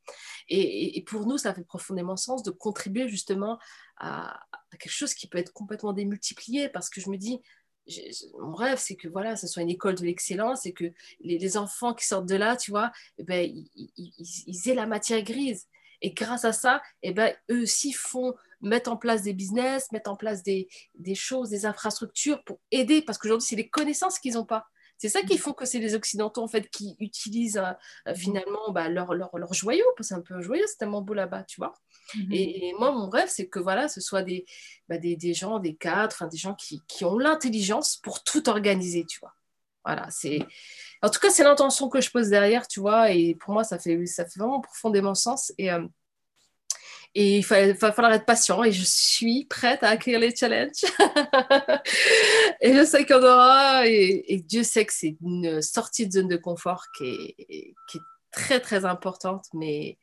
Et, 0.49 1.03
pour 1.07 1.27
nous, 1.27 1.37
ça 1.37 1.53
fait 1.53 1.65
profondément 1.65 2.17
sens 2.17 2.45
de 2.45 2.53
contribuer 2.53 3.09
justement 3.09 3.59
à, 3.97 4.41
quelque 4.79 4.93
chose 4.93 5.15
qui 5.15 5.27
peut 5.27 5.39
être 5.39 5.53
complètement 5.53 5.93
démultiplié, 5.93 6.69
parce 6.69 6.91
que 6.91 7.01
je 7.01 7.11
me 7.11 7.17
dis, 7.17 7.41
mon 8.39 8.55
rêve, 8.55 8.79
c'est 8.79 8.97
que 8.97 9.09
voilà, 9.09 9.35
ce 9.35 9.49
soit 9.49 9.63
une 9.63 9.71
école 9.71 9.97
de 9.97 10.05
l'excellence 10.05 10.65
et 10.67 10.73
que 10.73 10.93
les, 11.21 11.57
enfants 11.57 11.95
qui 11.95 12.07
sortent 12.07 12.29
de 12.29 12.37
là, 12.37 12.57
tu 12.57 12.71
vois, 12.71 12.93
eh 13.19 13.25
ben, 13.25 13.51
ils, 13.97 14.69
aient 14.69 14.75
la 14.75 14.87
matière 14.87 15.23
grise. 15.23 15.67
Et 16.03 16.13
grâce 16.13 16.45
à 16.45 16.53
ça, 16.53 16.83
eh 17.03 17.13
ben, 17.13 17.35
eux 17.51 17.63
aussi 17.63 17.93
font 17.93 18.35
mettre 18.61 18.91
en 18.91 18.97
place 18.97 19.23
des 19.23 19.35
business, 19.35 19.91
mettre 19.93 20.11
en 20.11 20.17
place 20.17 20.43
des, 20.43 20.69
des 20.95 21.15
choses, 21.15 21.51
des 21.51 21.67
infrastructures 21.67 22.43
pour 22.45 22.61
aider, 22.71 23.03
parce 23.03 23.19
qu'aujourd'hui, 23.19 23.47
c'est 23.47 23.57
les 23.57 23.69
connaissances 23.69 24.19
qu'ils 24.19 24.35
n'ont 24.35 24.45
pas. 24.45 24.67
C'est 24.99 25.09
ça 25.09 25.23
qui 25.23 25.37
mm. 25.37 25.39
font 25.39 25.53
que 25.53 25.65
c'est 25.65 25.79
les 25.79 25.95
Occidentaux 25.95 26.43
en 26.43 26.49
fait 26.49 26.69
qui 26.69 26.97
utilisent 26.99 27.59
euh, 27.59 28.13
mm. 28.13 28.17
finalement 28.17 28.73
bah, 28.73 28.89
leur, 28.89 29.15
leur, 29.15 29.37
leur, 29.39 29.55
joyau, 29.55 29.85
parce 29.97 30.09
que 30.09 30.15
c'est 30.15 30.19
un 30.19 30.23
peu 30.23 30.35
un 30.35 30.41
joyau, 30.41 30.65
c'est 30.67 30.77
tellement 30.79 31.03
beau 31.03 31.15
là-bas, 31.15 31.45
tu 31.45 31.61
vois. 31.61 31.73
Mm-hmm. 32.17 32.35
Et, 32.35 32.75
moi, 32.79 32.91
mon 32.93 33.09
rêve, 33.09 33.29
c'est 33.29 33.49
que 33.49 33.61
voilà, 33.61 33.89
ce 33.89 34.01
soit 34.01 34.23
des, 34.23 34.45
bah, 34.89 34.99
des, 34.99 35.17
des, 35.17 35.35
gens, 35.35 35.61
des 35.61 35.77
cadres, 35.77 36.29
des 36.29 36.37
gens 36.37 36.55
qui, 36.55 36.83
qui 36.89 37.05
ont 37.05 37.19
l'intelligence 37.19 37.97
pour 37.97 38.25
tout 38.25 38.49
organiser, 38.49 39.07
tu 39.07 39.21
vois. 39.21 39.35
Voilà, 39.89 40.07
c'est. 40.11 40.41
En 41.01 41.09
tout 41.09 41.19
cas, 41.19 41.31
c'est 41.31 41.45
l'intention 41.45 41.89
que 41.89 42.03
je 42.03 42.11
pose 42.11 42.29
derrière, 42.29 42.69
tu 42.69 42.81
vois, 42.81 43.11
et 43.11 43.35
pour 43.37 43.55
moi, 43.55 43.65
ça 43.65 43.79
fait, 43.79 44.05
ça 44.05 44.27
fait 44.27 44.39
vraiment 44.39 44.61
profondément 44.61 45.15
sens. 45.15 45.51
Et, 45.57 45.73
euh, 45.73 45.87
et 47.15 47.39
il 47.39 47.45
va, 47.47 47.75
falloir 47.93 48.13
être 48.13 48.27
patient 48.27 48.63
et 48.65 48.71
je 48.71 48.85
suis 48.85 49.47
prête 49.47 49.83
à 49.83 49.89
accueillir 49.89 50.21
les 50.21 50.37
challenges. 50.37 50.85
et 52.61 52.75
je 52.75 52.85
sais 52.85 53.07
qu'il 53.07 53.17
y 53.17 53.19
en 53.19 53.23
aura 53.23 53.87
et, 53.87 54.45
Dieu 54.47 54.63
sait 54.63 54.85
que 54.85 54.93
c'est 54.93 55.17
une 55.23 55.63
sortie 55.63 56.07
de 56.07 56.13
zone 56.13 56.29
de 56.29 56.37
confort 56.37 56.85
qui 56.99 57.07
est, 57.07 57.75
qui 57.89 57.97
est 57.97 58.03
très 58.31 58.61
très 58.61 58.85
importante, 58.85 59.47
mais, 59.55 59.97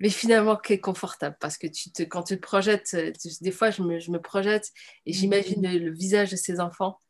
mais 0.00 0.10
finalement 0.10 0.56
qui 0.56 0.74
est 0.74 0.80
confortable 0.80 1.36
parce 1.40 1.56
que 1.56 1.66
tu 1.66 1.90
te, 1.92 2.02
quand 2.02 2.24
tu 2.24 2.36
te 2.36 2.42
projettes, 2.42 2.94
des 3.40 3.50
fois 3.50 3.70
je 3.70 3.82
me, 3.82 3.98
je 3.98 4.10
me 4.10 4.20
projette 4.20 4.70
et 5.06 5.14
j'imagine 5.14 5.62
le, 5.62 5.92
visage 5.92 6.30
de 6.30 6.36
ces 6.36 6.60
enfants. 6.60 7.00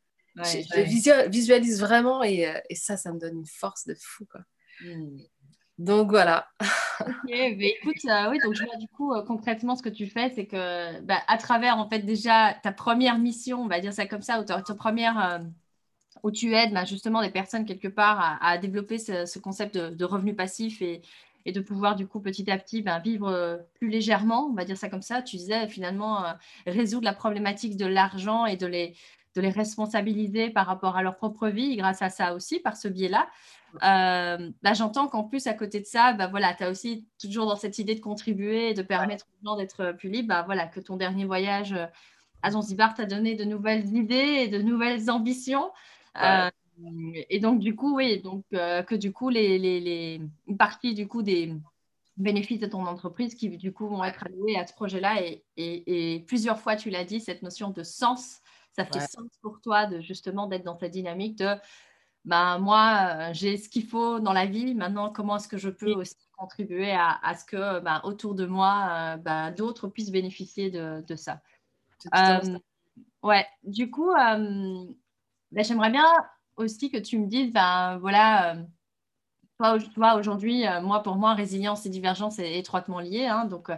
Je, 0.43 1.27
visualise 1.29 1.79
vraiment 1.79 2.23
et, 2.23 2.51
et, 2.69 2.75
ça, 2.75 2.97
ça 2.97 3.11
me 3.13 3.19
donne 3.19 3.37
une 3.37 3.45
force 3.45 3.85
de 3.85 3.95
fou. 3.95 4.25
Quoi. 4.25 4.41
Hmm. 4.81 5.17
Donc 5.79 6.09
voilà. 6.09 6.45
ok, 6.99 7.07
mais 7.27 7.77
écoute, 7.81 8.03
euh, 8.05 8.29
oui, 8.29 8.39
donc 8.43 8.53
je 8.53 8.65
vois 8.65 8.75
du 8.75 8.89
coup 8.89 9.13
euh, 9.13 9.23
concrètement 9.23 9.77
ce 9.77 9.81
que 9.81 9.87
tu 9.87 10.07
fais, 10.07 10.29
c'est 10.35 10.45
que 10.45 10.99
bah, 11.01 11.19
à 11.27 11.37
travers 11.37 11.77
en 11.77 11.87
fait 11.87 11.99
déjà 11.99 12.53
ta 12.61 12.73
première 12.73 13.17
mission, 13.17 13.61
on 13.61 13.67
va 13.67 13.79
dire 13.79 13.93
ça 13.93 14.05
comme 14.05 14.21
ça, 14.21 14.41
ou 14.41 14.43
ta, 14.43 14.61
première 14.75 15.25
euh, 15.25 15.39
où 16.21 16.31
tu 16.31 16.53
aides 16.53 16.73
bah, 16.73 16.83
justement 16.83 17.21
des 17.21 17.29
personnes 17.29 17.63
quelque 17.65 17.87
part 17.87 18.39
à, 18.41 18.57
développer 18.57 18.99
ce, 18.99 19.39
concept 19.39 19.77
de, 19.77 20.05
revenu 20.05 20.35
passif 20.35 20.81
et, 20.81 21.01
de 21.45 21.61
pouvoir 21.61 21.95
du 21.95 22.05
coup 22.05 22.19
petit 22.19 22.51
à 22.51 22.57
petit 22.59 22.81
bah, 22.81 22.99
vivre 22.99 23.65
plus 23.75 23.89
légèrement, 23.89 24.47
on 24.51 24.53
va 24.53 24.65
dire 24.65 24.77
ça 24.77 24.89
comme 24.89 25.01
ça. 25.01 25.21
Tu 25.21 25.37
disais 25.37 25.67
finalement 25.69 26.25
résoudre 26.67 27.05
la 27.05 27.13
problématique 27.13 27.77
de 27.77 27.85
l'argent 27.85 28.45
et 28.45 28.57
de 28.57 28.67
les, 28.67 28.95
de 29.35 29.41
les 29.41 29.49
responsabiliser 29.49 30.49
par 30.49 30.65
rapport 30.65 30.97
à 30.97 31.03
leur 31.03 31.15
propre 31.15 31.47
vie 31.47 31.75
grâce 31.75 32.01
à 32.01 32.09
ça 32.09 32.33
aussi, 32.33 32.59
par 32.59 32.75
ce 32.75 32.87
biais-là. 32.87 33.29
Euh, 33.83 34.49
bah, 34.63 34.73
j'entends 34.73 35.07
qu'en 35.07 35.23
plus, 35.23 35.47
à 35.47 35.53
côté 35.53 35.79
de 35.79 35.85
ça, 35.85 36.13
bah, 36.13 36.27
voilà, 36.27 36.53
tu 36.53 36.63
as 36.63 36.69
aussi 36.69 37.07
toujours 37.21 37.45
dans 37.45 37.55
cette 37.55 37.77
idée 37.77 37.95
de 37.95 37.99
contribuer 37.99 38.71
et 38.71 38.73
de 38.73 38.81
permettre 38.81 39.27
aux 39.27 39.45
gens 39.45 39.55
d'être 39.55 39.93
plus 39.97 40.09
libres, 40.09 40.29
bah, 40.29 40.43
voilà, 40.45 40.67
que 40.67 40.79
ton 40.79 40.97
dernier 40.97 41.25
voyage 41.25 41.73
euh, 41.73 41.85
à 42.41 42.51
Zanzibar 42.51 42.93
t'a 42.93 43.05
donné 43.05 43.35
de 43.35 43.43
nouvelles 43.43 43.95
idées 43.95 44.15
et 44.15 44.47
de 44.47 44.59
nouvelles 44.61 45.09
ambitions. 45.11 45.71
Euh, 46.21 46.49
et 47.29 47.39
donc, 47.39 47.59
du 47.59 47.75
coup, 47.75 47.97
oui, 47.97 48.21
donc, 48.21 48.45
que 48.51 48.95
du 48.95 49.11
coup, 49.11 49.29
les, 49.29 49.59
les, 49.59 49.81
les, 49.81 50.21
une 50.47 50.57
partie 50.57 50.93
du 50.93 51.09
coup 51.09 51.21
des 51.21 51.53
bénéfices 52.15 52.59
de 52.59 52.67
ton 52.67 52.85
entreprise 52.85 53.35
qui, 53.35 53.49
du 53.49 53.73
coup, 53.73 53.87
vont 53.87 54.03
être 54.03 54.25
alloués 54.25 54.57
à 54.57 54.65
ce 54.65 54.73
projet-là. 54.73 55.21
Et, 55.21 55.43
et, 55.57 56.15
et, 56.15 56.19
plusieurs 56.21 56.59
fois, 56.59 56.77
tu 56.77 56.89
l'as 56.89 57.03
dit, 57.03 57.19
cette 57.19 57.41
notion 57.41 57.71
de 57.71 57.83
sens, 57.83 58.39
ça 58.73 58.85
fait 58.85 58.99
sens 58.99 59.29
pour 59.41 59.59
toi 59.61 59.85
de 59.87 59.99
justement 59.99 60.47
d'être 60.47 60.63
dans 60.63 60.77
cette 60.77 60.91
dynamique 60.91 61.37
de 61.37 61.55
ben, 62.25 62.59
moi, 62.59 63.09
euh, 63.11 63.29
j'ai 63.33 63.57
ce 63.57 63.69
qu'il 63.69 63.85
faut 63.87 64.19
dans 64.19 64.33
la 64.33 64.45
vie. 64.45 64.75
Maintenant, 64.75 65.11
comment 65.11 65.37
est-ce 65.37 65.47
que 65.47 65.57
je 65.57 65.69
peux 65.69 65.93
aussi 65.93 66.15
contribuer 66.37 66.91
à, 66.91 67.35
ce 67.35 67.45
que 67.45 67.79
ben, 67.79 68.01
autour 68.03 68.35
de 68.35 68.45
moi, 68.45 68.87
euh, 68.91 69.17
ben, 69.17 69.51
d'autres 69.51 69.87
puissent 69.87 70.11
bénéficier 70.11 70.69
de, 70.69 71.15
ça. 71.15 71.41
Euh, 72.15 72.59
ouais, 73.23 73.45
du 73.63 73.89
coup, 73.89 74.13
ben, 74.13 74.95
j'aimerais 75.51 75.91
bien 75.91 76.05
aussi 76.55 76.91
que 76.91 76.97
tu 76.97 77.17
me 77.19 77.27
dises, 77.27 77.51
ben, 77.51 77.97
voilà, 77.99 78.57
toi, 79.57 80.15
aujourd'hui, 80.15 80.65
moi, 80.81 81.03
pour 81.03 81.15
moi, 81.15 81.33
résilience 81.33 81.85
et 81.85 81.89
divergence 81.89 82.39
est 82.39 82.59
étroitement 82.59 82.99
liée. 82.99 83.25
Hein, 83.25 83.45
donc, 83.45 83.71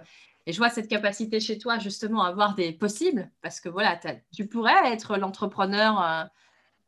et 0.52 0.54
je 0.54 0.58
vois 0.58 0.70
cette 0.70 0.90
capacité 0.90 1.40
chez 1.40 1.58
toi, 1.58 1.80
justement, 1.80 2.24
à 2.24 2.28
avoir 2.28 2.56
des 2.56 2.74
possibles, 2.74 3.32
parce 3.42 3.62
que 3.62 3.70
voilà, 3.70 3.98
tu 4.36 4.48
pourrais 4.48 4.92
être 4.92 5.16
l'entrepreneur 5.16 6.30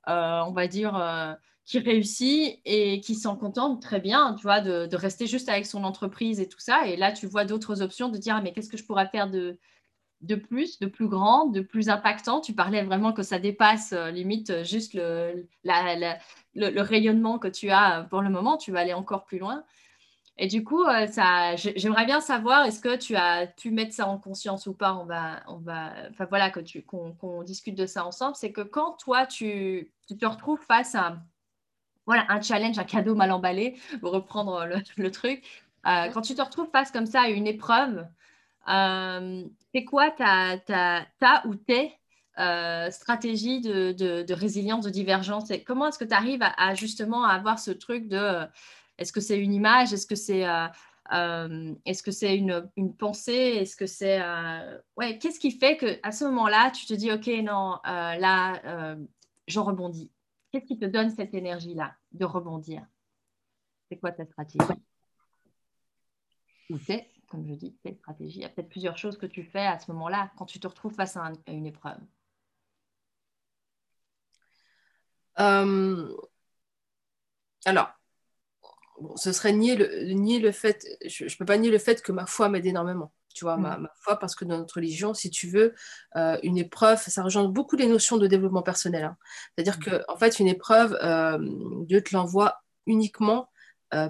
euh, 0.09 0.41
on 0.45 0.51
va 0.51 0.67
dire, 0.67 0.95
euh, 0.97 1.33
qui 1.65 1.79
réussit 1.79 2.59
et 2.65 2.99
qui 2.99 3.15
s'en 3.15 3.37
contente 3.37 3.81
très 3.81 4.01
bien, 4.01 4.33
tu 4.33 4.43
vois, 4.43 4.59
de, 4.59 4.95
rester 4.95 5.27
juste 5.27 5.47
avec 5.47 5.65
son 5.65 5.85
entreprise 5.85 6.41
et 6.41 6.49
tout 6.49 6.59
ça. 6.59 6.87
Et 6.87 6.97
là, 6.97 7.13
tu 7.13 7.25
vois 7.25 7.45
d'autres 7.45 7.81
options 7.81 8.09
de 8.09 8.17
dire, 8.17 8.35
ah, 8.35 8.41
mais 8.41 8.51
qu'est-ce 8.51 8.69
que 8.69 8.75
je 8.75 8.83
pourrais 8.83 9.07
faire 9.07 9.29
de, 9.29 9.57
de 10.21 10.35
plus, 10.35 10.79
de 10.79 10.87
plus 10.87 11.07
grand, 11.07 11.45
de 11.47 11.61
plus 11.61 11.87
impactant? 11.87 12.41
Tu 12.41 12.53
parlais 12.53 12.83
vraiment 12.83 13.13
que 13.13 13.23
ça 13.23 13.39
dépasse 13.39 13.93
euh, 13.93 14.11
limite 14.11 14.63
juste 14.65 14.93
le, 14.93 15.47
le, 15.63 16.81
rayonnement 16.81 17.39
que 17.39 17.47
tu 17.47 17.69
as 17.69 18.05
pour 18.09 18.21
le 18.21 18.29
moment. 18.29 18.57
Tu 18.57 18.73
vas 18.73 18.81
aller 18.81 18.93
encore 18.93 19.23
plus 19.23 19.39
loin. 19.39 19.63
Et 20.37 20.47
du 20.47 20.63
coup, 20.63 20.83
euh, 20.83 21.05
ça, 21.07 21.55
j'aimerais 21.55 22.05
bien 22.05 22.19
savoir, 22.19 22.65
est-ce 22.65 22.79
que 22.79 22.95
tu 22.95 23.15
as 23.15 23.45
pu 23.45 23.69
mettre 23.69 23.93
ça 23.93 24.07
en 24.07 24.17
conscience 24.17 24.65
ou 24.65 24.73
pas? 24.73 24.95
On 24.95 25.05
va, 25.05 25.43
on 25.47 25.57
va, 25.57 25.93
enfin 26.09 26.25
voilà, 26.25 26.49
que 26.49 26.59
tu, 26.59 26.81
qu'on, 26.81 27.43
discute 27.43 27.75
de 27.75 27.85
ça 27.85 28.05
ensemble. 28.05 28.35
C'est 28.35 28.51
que 28.51 28.61
quand 28.61 28.93
toi, 28.93 29.27
tu, 29.27 29.91
te 30.19 30.25
retrouves 30.25 30.61
face 30.67 30.95
à, 30.95 31.17
voilà, 32.07 32.25
un 32.29 32.41
challenge, 32.41 32.79
un 32.79 32.83
cadeau 32.83 33.15
mal 33.15 33.31
emballé, 33.31 33.79
pour 34.01 34.11
reprendre 34.11 34.67
le, 34.97 35.11
truc, 35.11 35.43
euh, 35.85 36.09
quand 36.09 36.21
tu 36.21 36.33
te 36.33 36.41
retrouves 36.41 36.69
face 36.71 36.91
comme 36.91 37.05
ça 37.05 37.21
à 37.21 37.29
une 37.29 37.47
épreuve, 37.47 38.07
euh, 38.69 39.43
c'est 39.73 39.85
quoi 39.85 40.09
ta, 40.09 40.57
ta, 40.57 41.05
ta 41.19 41.43
ou 41.45 41.55
tes 41.55 41.95
stratégie 42.89 43.61
de, 43.61 44.33
résilience, 44.33 44.85
de 44.85 44.89
divergence? 44.89 45.51
Comment 45.67 45.89
est-ce 45.89 45.99
que 45.99 46.05
tu 46.05 46.15
arrives 46.15 46.41
à, 46.41 46.73
justement 46.73 47.23
avoir 47.23 47.59
ce 47.59 47.69
truc 47.69 48.07
de 48.07 48.47
est-ce 48.97 49.11
que 49.11 49.21
c'est 49.21 49.39
une 49.39 49.53
image? 49.53 49.93
Est-ce 49.93 50.07
que 50.07 50.15
c'est 50.15 50.45
est-ce 51.11 52.03
que 52.03 52.11
c'est 52.11 52.37
une, 52.37 52.95
pensée? 52.97 53.33
Est-ce 53.33 53.75
que 53.75 53.85
c'est 53.85 54.21
ouais 54.97 55.17
Qu'est-ce 55.19 55.39
qui 55.39 55.51
fait 55.51 55.77
que 55.77 55.99
à 56.03 56.11
ce 56.11 56.25
moment-là, 56.25 56.71
tu 56.71 56.85
te 56.85 56.93
dis 56.93 57.11
ok 57.11 57.27
non 57.43 57.79
là 57.83 58.97
j'en 59.47 59.63
rebondis. 59.63 60.11
Qu'est-ce 60.51 60.65
qui 60.65 60.77
te 60.77 60.85
donne 60.85 61.09
cette 61.09 61.33
énergie-là 61.33 61.95
de 62.11 62.25
rebondir? 62.25 62.85
C'est 63.89 63.97
quoi 63.97 64.11
ta 64.11 64.25
stratégie? 64.25 64.79
Ou 66.69 66.77
c'est, 66.77 67.09
comme 67.27 67.47
je 67.47 67.53
dis, 67.53 67.75
tes 67.83 67.95
stratégie. 67.95 68.39
Il 68.39 68.41
y 68.41 68.45
a 68.45 68.49
peut-être 68.49 68.69
plusieurs 68.69 68.97
choses 68.97 69.17
que 69.17 69.25
tu 69.25 69.43
fais 69.43 69.65
à 69.65 69.79
ce 69.79 69.91
moment-là 69.91 70.31
quand 70.37 70.45
tu 70.45 70.59
te 70.59 70.67
retrouves 70.67 70.93
face 70.93 71.17
à, 71.17 71.31
une 71.47 71.65
épreuve. 71.65 71.99
Euh, 75.39 76.15
ce 79.15 79.31
serait 79.31 79.53
nier 79.53 79.75
le, 79.75 80.13
nier 80.13 80.39
le 80.39 80.51
fait, 80.51 80.85
je 81.05 81.25
ne 81.25 81.37
peux 81.37 81.45
pas 81.45 81.57
nier 81.57 81.71
le 81.71 81.77
fait 81.77 82.01
que 82.01 82.11
ma 82.11 82.25
foi 82.25 82.49
m'aide 82.49 82.65
énormément 82.65 83.11
tu 83.33 83.45
vois, 83.45 83.57
ma, 83.57 83.77
mm. 83.77 83.89
foi, 83.99 84.17
parce 84.19 84.35
que 84.35 84.45
dans 84.45 84.57
notre 84.57 84.75
religion, 84.75 85.13
si 85.13 85.29
tu 85.29 85.47
veux, 85.47 85.73
euh, 86.15 86.37
une 86.43 86.57
épreuve, 86.57 87.01
ça 87.01 87.23
rejoint 87.23 87.43
beaucoup 87.45 87.75
les 87.75 87.87
notions 87.87 88.17
de 88.17 88.27
développement 88.27 88.61
personnel. 88.61 89.03
Hein. 89.03 89.17
C'est-à-dire 89.55 89.77
mm. 89.79 89.83
que, 89.83 90.03
en 90.07 90.17
fait, 90.17 90.39
une 90.39 90.47
épreuve, 90.47 90.97
euh, 91.01 91.37
Dieu 91.85 92.01
te 92.01 92.15
l'envoie 92.15 92.61
uniquement 92.85 93.49
euh, 93.93 94.09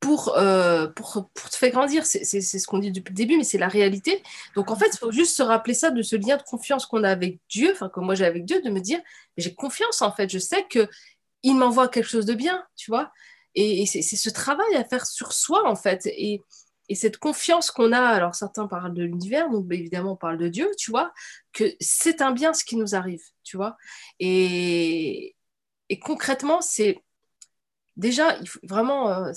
pour, 0.00 0.36
pour, 0.96 1.30
pour, 1.32 1.50
te 1.50 1.56
faire 1.56 1.70
grandir. 1.70 2.04
C'est 2.04 2.24
ce 2.24 2.66
qu'on 2.66 2.78
dit 2.78 2.90
depuis 2.90 3.12
le 3.12 3.16
début, 3.16 3.36
mais 3.36 3.44
c'est 3.44 3.58
la 3.58 3.68
réalité. 3.68 4.20
Donc, 4.56 4.70
en 4.70 4.76
fait, 4.76 4.90
il 4.92 4.98
faut 4.98 5.12
juste 5.12 5.36
se 5.36 5.44
rappeler 5.44 5.74
ça, 5.74 5.90
de 5.90 6.02
ce 6.02 6.16
lien 6.16 6.36
de 6.36 6.42
confiance 6.42 6.86
qu'on 6.86 7.04
a 7.04 7.10
avec 7.10 7.38
Dieu, 7.48 7.70
enfin, 7.72 7.88
que 7.88 8.00
moi 8.00 8.16
j'ai 8.16 8.24
avec 8.24 8.44
Dieu, 8.44 8.60
de 8.62 8.70
me 8.70 8.80
dire, 8.80 9.00
j'ai 9.36 9.54
confiance, 9.54 10.02
en 10.02 10.10
fait, 10.10 10.28
je 10.28 10.38
sais 10.38 10.66
que 10.68 10.88
il 11.44 11.54
m'envoie 11.54 11.88
quelque 11.88 12.08
chose 12.08 12.26
de 12.26 12.34
bien, 12.34 12.64
tu 12.76 12.90
vois. 12.90 13.12
Et, 13.54 13.86
c'est 13.86 14.02
ce 14.02 14.30
travail 14.30 14.74
à 14.76 14.84
faire 14.84 15.06
sur 15.06 15.32
soi, 15.32 15.68
en 15.68 15.76
fait. 15.76 16.06
Et, 16.06 16.40
et 16.88 16.94
cette 16.94 17.18
confiance 17.18 17.70
qu'on 17.70 17.92
a, 17.92 18.00
alors 18.00 18.34
certains 18.34 18.66
parlent 18.66 18.94
de 18.94 19.04
l'univers, 19.04 19.48
donc 19.50 19.66
bah, 19.66 19.76
évidemment 19.76 20.12
on 20.12 20.16
parle 20.16 20.36
de 20.36 20.48
Dieu, 20.48 20.70
tu 20.76 20.90
vois, 20.90 21.12
que 21.52 21.64
c'est 21.80 22.20
un 22.20 22.32
bien 22.32 22.52
ce 22.52 22.64
qui 22.64 22.76
nous 22.76 22.94
arrive, 22.94 23.22
tu 23.44 23.56
vois. 23.56 23.76
Et, 24.18 25.36
concrètement, 26.02 26.60
c'est 26.60 26.98
déjà, 27.96 28.38
vraiment, 28.62 29.10
euh, 29.10 29.32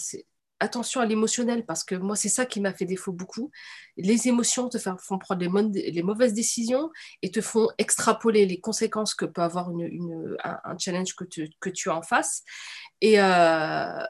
attention 0.60 1.02
à 1.02 1.06
l'émotionnel, 1.06 1.66
parce 1.66 1.84
que 1.84 1.96
moi, 1.96 2.16
c'est 2.16 2.30
ça 2.30 2.46
qui 2.46 2.62
m'a 2.62 2.74
fait 2.74 2.86
défaut 2.86 3.12
beaucoup. 3.12 3.52
Les 3.98 4.28
émotions 4.28 4.70
te 4.70 4.78
font 4.78 5.18
prendre 5.18 5.42
les, 5.42 6.04
mauvaises 6.04 6.34
décisions 6.34 6.90
et 7.22 7.32
te 7.32 7.42
font 7.42 7.68
extrapoler 7.78 8.46
les 8.46 8.60
conséquences 8.60 9.14
que 9.16 9.26
peut 9.26 9.42
avoir 9.42 9.70
un, 9.70 10.78
challenge 10.78 11.16
que, 11.16 11.26
que, 11.60 11.70
tu 11.70 11.90
as 11.90 11.96
en 11.96 12.02
face. 12.02 12.44
Et, 13.02 13.20
euh, 13.20 14.04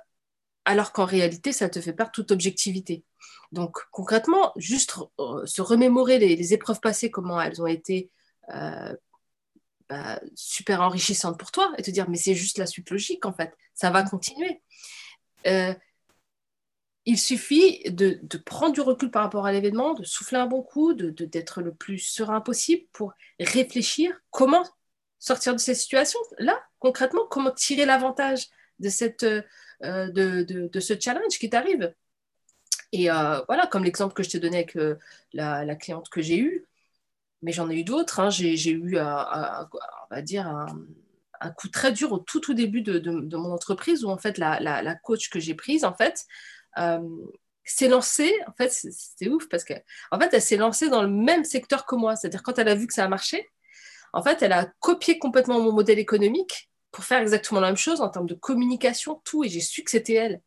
alors 0.66 0.92
qu'en 0.92 1.06
réalité, 1.06 1.52
ça 1.52 1.70
te 1.70 1.80
fait 1.80 1.94
perdre 1.94 2.12
toute 2.12 2.32
objectivité. 2.32 3.04
Donc 3.52 3.78
concrètement, 3.92 4.52
juste 4.56 4.98
euh, 5.20 5.46
se 5.46 5.62
remémorer 5.62 6.20
les, 6.20 6.54
épreuves 6.54 6.80
passées, 6.80 7.12
comment 7.12 7.40
elles 7.40 7.62
ont 7.62 7.68
été 7.68 8.12
euh, 8.54 8.96
bah, 9.90 10.20
super 10.36 10.82
enrichissantes 10.82 11.40
pour 11.40 11.52
toi, 11.52 11.72
et 11.78 11.84
te 11.84 11.92
dire, 11.92 12.10
mais 12.10 12.18
c'est 12.18 12.36
juste 12.36 12.58
la 12.58 12.66
suite 12.66 12.90
logique, 12.90 13.26
en 13.26 13.34
fait, 13.34 13.56
ça 13.74 13.92
va 13.92 14.04
continuer. 14.04 14.62
Il 17.06 17.20
suffit 17.20 17.84
de, 17.92 18.20
prendre 18.46 18.74
du 18.74 18.82
recul 18.82 19.12
par 19.12 19.24
rapport 19.24 19.46
à 19.46 19.52
l'événement, 19.52 19.94
de 19.94 20.04
souffler 20.04 20.38
un 20.38 20.48
bon 20.48 20.64
coup, 20.64 20.94
d'être 20.94 21.62
le 21.62 21.74
plus 21.74 22.00
serein 22.00 22.42
possible 22.42 22.84
pour 22.92 23.14
réfléchir 23.40 24.12
comment 24.32 24.64
sortir 25.20 25.54
de 25.54 25.60
cette 25.60 25.78
situation. 25.78 26.20
Là, 26.40 26.60
concrètement, 26.80 27.26
comment 27.30 27.52
tirer 27.52 27.86
l'avantage 27.86 28.48
de, 28.80 28.90
de, 29.82 30.80
ce 30.80 31.00
challenge 31.00 31.40
qui 31.40 31.50
t'arrive. 31.50 31.94
Et 32.92 33.12
euh, 33.12 33.42
voilà, 33.48 33.68
comme 33.68 33.84
l'exemple 33.84 34.14
que 34.14 34.24
je 34.24 34.30
t'ai 34.30 34.40
donné 34.40 34.58
avec 34.58 34.76
euh, 34.78 34.96
la, 35.34 35.76
cliente 35.76 36.10
que 36.10 36.22
j'ai 36.22 36.38
eue, 36.38 36.66
mais 37.42 37.52
j'en 37.52 37.70
ai 37.70 37.76
eu 37.76 37.84
d'autres. 37.84 38.20
Hein. 38.20 38.30
J'ai 38.30 38.72
eu, 38.72 38.98
un, 38.98 39.68
on 40.10 40.16
va 40.16 40.22
dire, 40.22 40.48
un, 40.48 41.52
coup 41.52 41.68
très 41.68 41.92
dur 41.92 42.12
au 42.12 42.20
tout, 42.20 42.40
tout 42.40 42.54
début 42.54 42.82
de, 42.82 43.36
mon 43.38 43.52
entreprise 43.52 44.06
où, 44.06 44.10
en 44.10 44.18
fait, 44.18 44.38
la, 44.38 44.96
coach 45.04 45.30
que 45.30 45.40
j'ai 45.40 45.56
prise, 45.56 45.84
en 45.84 45.94
fait, 45.94 46.24
euh, 46.24 46.55
s'est 47.64 47.88
lancée. 47.88 48.34
En 48.48 48.54
fait, 48.54 48.70
c'était 48.72 49.30
ouf 49.30 49.48
parce 49.50 49.64
qu'en 49.64 49.76
en 50.12 50.20
fait, 50.20 50.34
elle 50.34 50.42
s'est 50.42 50.58
lancée 50.58 50.90
dans 50.90 51.02
le 51.02 51.10
même 51.10 51.44
secteur 51.44 51.86
que 51.86 51.96
moi. 51.96 52.16
C'est-à-dire, 52.16 52.44
quand 52.44 52.60
elle 52.60 52.70
a 52.70 52.76
vu 52.76 52.88
que 52.88 52.94
ça 52.94 53.04
a 53.04 53.08
marché, 53.08 53.50
en 54.14 54.24
fait, 54.24 54.42
elle 54.42 54.54
a 54.54 54.72
copié 54.80 55.20
complètement 55.20 55.60
mon 55.60 55.74
modèle 55.74 56.00
économique 56.00 56.70
pour 56.92 57.04
faire 57.04 57.22
exactement 57.22 57.60
la 57.60 57.68
même 57.68 57.78
chose 57.78 58.00
en 58.00 58.10
termes 58.10 58.28
de 58.28 58.36
communication, 58.36 59.22
tout. 59.26 59.44
Et 59.44 59.50
j'ai 59.50 59.60
su 59.60 59.84
que 59.84 59.92
c'était 59.92 60.14
elle. 60.14 60.42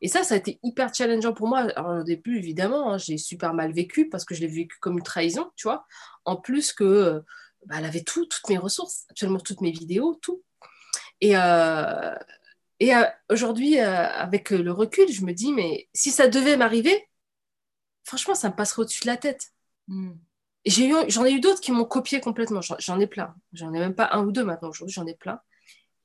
Et 0.00 0.08
ça, 0.08 0.22
ça 0.22 0.34
a 0.34 0.38
été 0.38 0.60
hyper 0.62 0.94
challengeant 0.94 1.32
pour 1.32 1.48
moi. 1.48 1.60
Alors, 1.60 2.00
au 2.00 2.02
début, 2.02 2.36
évidemment, 2.38 2.92
hein, 2.92 2.98
j'ai 2.98 3.16
super 3.16 3.54
mal 3.54 3.72
vécu 3.72 4.08
parce 4.08 4.24
que 4.24 4.34
je 4.34 4.40
l'ai 4.40 4.48
vécu 4.48 4.76
comme 4.80 4.98
une 4.98 5.04
trahison, 5.04 5.50
tu 5.56 5.66
vois. 5.66 5.86
En 6.24 6.36
plus 6.36 6.72
que 6.72 6.84
euh, 6.84 7.20
bah, 7.66 7.76
elle 7.78 7.86
avait 7.86 8.02
tout, 8.02 8.26
toutes 8.26 8.48
mes 8.48 8.58
ressources, 8.58 9.06
absolument 9.08 9.40
toutes 9.40 9.62
mes 9.62 9.72
vidéos, 9.72 10.18
tout. 10.20 10.42
Et, 11.20 11.36
euh, 11.36 12.14
et 12.80 12.94
euh, 12.94 13.04
aujourd'hui, 13.30 13.78
avec 13.78 14.50
le 14.50 14.72
recul, 14.72 15.10
je 15.10 15.24
me 15.24 15.32
dis, 15.32 15.52
mais 15.52 15.88
si 15.94 16.10
ça 16.10 16.28
devait 16.28 16.56
m'arriver, 16.56 17.08
franchement, 18.04 18.34
ça 18.34 18.48
me 18.50 18.54
passerait 18.54 18.82
au-dessus 18.82 19.02
de 19.02 19.08
la 19.08 19.16
tête. 19.16 19.52
Hmm. 19.88 20.12
J'en 20.66 21.24
ai 21.24 21.32
eu, 21.32 21.40
d'autres 21.40 21.60
qui 21.60 21.72
m'ont 21.72 21.84
copié 21.84 22.20
complètement. 22.20 22.60
J'en 22.62 22.98
ai 22.98 23.06
plein. 23.06 23.34
J'en 23.52 23.72
ai 23.74 23.78
même 23.78 23.94
pas 23.94 24.08
un 24.12 24.24
ou 24.24 24.32
deux 24.32 24.44
maintenant. 24.44 24.70
Aujourd'hui, 24.70 24.94
j'en 24.94 25.06
ai 25.06 25.14
plein. 25.14 25.40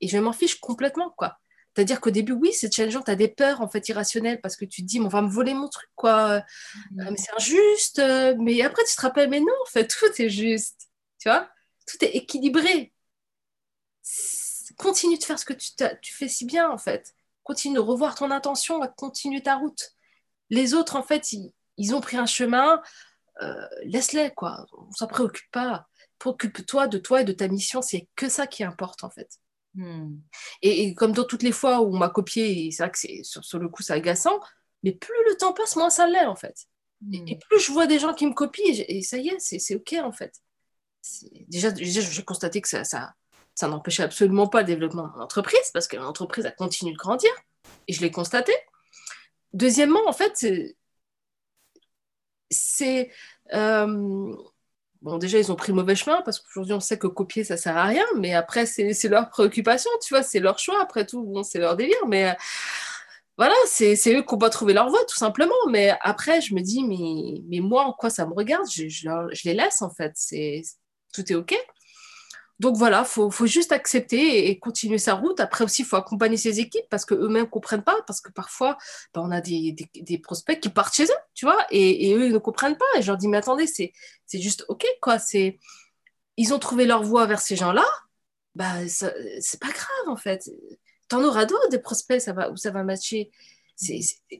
Et 0.00 0.08
je 0.08 0.18
m'en 0.18 0.32
fiche 0.32 0.60
complètement, 0.60 1.10
quoi. 1.16 1.38
C'est-à-dire 1.74 2.00
qu'au 2.00 2.10
début, 2.10 2.32
oui, 2.32 2.52
c'est 2.52 2.72
challengeant, 2.72 3.02
tu 3.02 3.10
as 3.10 3.16
des 3.16 3.28
peurs 3.28 3.60
en 3.60 3.68
fait 3.68 3.88
irrationnelles 3.88 4.40
parce 4.40 4.56
que 4.56 4.64
tu 4.64 4.82
te 4.82 4.86
dis, 4.86 5.00
on 5.00 5.08
va 5.08 5.22
me 5.22 5.28
voler 5.28 5.54
mon 5.54 5.68
truc, 5.68 5.88
quoi. 5.94 6.38
Mm. 6.90 7.00
Euh, 7.00 7.10
mais 7.10 7.16
c'est 7.16 7.32
injuste. 7.36 7.98
Euh, 8.00 8.34
mais 8.38 8.60
après, 8.62 8.84
tu 8.84 8.94
te 8.94 9.00
rappelles, 9.00 9.30
mais 9.30 9.40
non, 9.40 9.54
en 9.62 9.70
fait, 9.70 9.86
tout 9.98 10.22
est 10.22 10.28
juste. 10.28 10.90
Tu 11.18 11.28
vois? 11.28 11.48
Tout 11.86 12.04
est 12.04 12.16
équilibré. 12.16 12.92
Continue 14.80 15.18
de 15.18 15.24
faire 15.24 15.38
ce 15.38 15.44
que 15.44 15.52
tu, 15.52 15.70
tu, 16.00 16.14
fais 16.14 16.28
si 16.28 16.46
bien, 16.46 16.70
en 16.70 16.78
fait. 16.78 17.14
Continue 17.42 17.74
de 17.74 17.80
revoir 17.80 18.14
ton 18.14 18.30
intention, 18.30 18.80
continue 18.96 19.42
ta 19.42 19.56
route. 19.56 19.90
Les 20.48 20.72
autres, 20.74 20.96
en 20.96 21.02
fait, 21.02 21.34
ils, 21.76 21.94
ont 21.94 22.00
pris 22.00 22.16
un 22.16 22.26
chemin. 22.26 22.80
Euh, 23.42 23.66
laisse-les, 23.84 24.30
quoi. 24.30 24.66
On 24.72 24.90
s'en 24.92 25.06
préoccupe 25.06 25.50
pas. 25.52 25.86
Préoccupe-toi 26.18 26.88
de 26.88 26.98
toi 26.98 27.20
et 27.20 27.24
de 27.24 27.32
ta 27.32 27.48
mission. 27.48 27.82
C'est 27.82 28.08
que 28.16 28.28
ça 28.28 28.46
qui 28.46 28.64
importe, 28.64 29.04
en 29.04 29.10
fait. 29.10 29.38
Hmm. 29.74 30.16
Et, 30.62 30.94
comme 30.94 31.12
dans 31.12 31.24
toutes 31.24 31.42
les 31.42 31.52
fois 31.52 31.80
où 31.80 31.94
on 31.94 31.98
m'a 31.98 32.08
copié, 32.08 32.66
et 32.66 32.70
c'est 32.70 32.82
vrai 32.82 32.90
que 32.90 32.98
c'est, 32.98 33.20
sur, 33.22 33.58
le 33.58 33.68
coup 33.68 33.82
c'est 33.82 33.92
agaçant, 33.92 34.40
mais 34.82 34.92
plus 34.92 35.14
le 35.28 35.36
temps 35.36 35.52
passe, 35.52 35.76
moins 35.76 35.90
ça 35.90 36.08
l'est 36.08 36.26
en 36.26 36.34
fait. 36.34 36.66
Et, 37.12 37.20
hmm. 37.20 37.38
plus 37.48 37.60
je 37.60 37.70
vois 37.70 37.86
des 37.86 37.98
gens 37.98 38.14
qui 38.14 38.26
me 38.26 38.34
copient, 38.34 38.64
et, 38.66 39.02
ça 39.02 39.16
y 39.18 39.28
est, 39.28 39.38
c'est, 39.38 39.76
ok 39.76 39.96
en 40.02 40.12
fait. 40.12 40.34
Déjà, 41.48 41.72
j'ai 41.74 42.24
constaté 42.24 42.60
que 42.60 42.68
ça, 42.68 42.84
ça, 42.84 43.14
ça 43.60 43.68
n'empêchait 43.68 44.02
absolument 44.02 44.48
pas 44.48 44.60
le 44.60 44.66
développement 44.66 45.08
de 45.08 45.12
mon 45.12 45.22
entreprise, 45.22 45.70
parce 45.72 45.86
que 45.88 45.96
mon 45.96 46.06
entreprise 46.06 46.46
a 46.46 46.50
continué 46.50 46.92
de 46.92 46.98
grandir, 46.98 47.30
et 47.88 47.92
je 47.92 48.00
l'ai 48.00 48.10
constaté. 48.10 48.52
Deuxièmement, 49.52 50.00
en 50.06 50.12
fait, 50.12 50.46
c'est, 52.50 53.10
euh, 53.54 54.34
Bon, 55.02 55.16
déjà, 55.16 55.38
ils 55.38 55.50
ont 55.50 55.56
pris 55.56 55.72
le 55.72 55.76
mauvais 55.76 55.94
chemin 55.96 56.20
parce 56.22 56.40
qu'aujourd'hui, 56.40 56.74
on 56.74 56.80
sait 56.80 56.98
que 56.98 57.06
copier, 57.06 57.42
ça 57.42 57.56
sert 57.56 57.74
à 57.76 57.84
rien. 57.84 58.04
Mais 58.18 58.34
après, 58.34 58.66
c'est 58.66 59.08
leur 59.08 59.30
préoccupation, 59.30 59.90
tu 60.02 60.12
vois, 60.12 60.22
c'est 60.22 60.40
leur 60.40 60.58
choix. 60.58 60.80
Après 60.82 61.06
tout, 61.06 61.24
bon, 61.24 61.42
c'est 61.42 61.58
leur 61.58 61.74
délire. 61.74 62.06
Mais 62.06 62.28
euh, 62.28 62.34
voilà, 63.38 63.54
c'est 63.66 63.94
eux 64.08 64.22
qui 64.22 64.34
n'ont 64.34 64.38
pas 64.38 64.50
trouvé 64.50 64.74
leur 64.74 64.90
voie, 64.90 65.02
tout 65.08 65.16
simplement. 65.16 65.54
Mais 65.70 65.94
après, 66.02 66.42
je 66.42 66.54
me 66.54 66.60
dis, 66.60 66.84
mais, 66.84 67.60
moi, 67.60 67.84
en 67.86 67.94
quoi 67.94 68.10
ça 68.10 68.26
me 68.26 68.34
regarde? 68.34 68.66
Je 68.70 69.44
les 69.44 69.54
laisse, 69.54 69.80
en 69.80 69.90
fait. 69.90 70.12
Tout 71.14 71.32
est 71.32 71.34
OK. 71.34 71.56
Donc 72.60 72.76
voilà, 72.76 73.06
il 73.06 73.32
faut, 73.32 73.46
juste 73.46 73.72
accepter 73.72 74.50
et, 74.50 74.58
continuer 74.58 74.98
sa 74.98 75.14
route. 75.14 75.40
Après 75.40 75.64
aussi, 75.64 75.80
il 75.80 75.86
faut 75.86 75.96
accompagner 75.96 76.36
ses 76.36 76.60
équipes 76.60 76.84
parce 76.90 77.06
qu'eux-mêmes 77.06 77.44
ne 77.44 77.48
comprennent 77.48 77.82
pas, 77.82 77.96
parce 78.06 78.20
que 78.20 78.30
parfois, 78.30 78.76
bah, 79.14 79.22
on 79.24 79.30
a 79.30 79.40
des, 79.40 80.20
prospects 80.22 80.60
qui 80.60 80.68
partent 80.68 80.94
chez 80.94 81.04
eux, 81.04 81.22
tu 81.32 81.46
vois, 81.46 81.56
et, 81.70 82.14
eux, 82.14 82.26
ils 82.26 82.32
ne 82.34 82.38
comprennent 82.38 82.76
pas. 82.76 82.84
Et 82.98 83.02
je 83.02 83.06
leur 83.06 83.16
dis, 83.16 83.28
mais 83.28 83.38
attendez, 83.38 83.66
c'est 83.66 83.92
juste 84.34 84.66
OK, 84.68 84.84
quoi. 85.00 85.16
Ils 86.36 86.52
ont 86.52 86.58
trouvé 86.58 86.84
leur 86.84 87.02
voie 87.02 87.24
vers 87.24 87.40
ces 87.40 87.56
gens-là, 87.56 87.86
bah, 88.54 88.86
c'est 88.86 89.60
pas 89.60 89.72
grave, 89.72 90.08
en 90.08 90.16
fait. 90.16 90.50
Tu 91.08 91.16
en 91.16 91.24
auras 91.24 91.46
d'autres, 91.46 91.70
des 91.70 91.78
prospects 91.78 92.20
ça 92.20 92.34
va, 92.34 92.50
où 92.50 92.58
ça 92.58 92.70
va 92.70 92.84
matcher. 92.84 93.30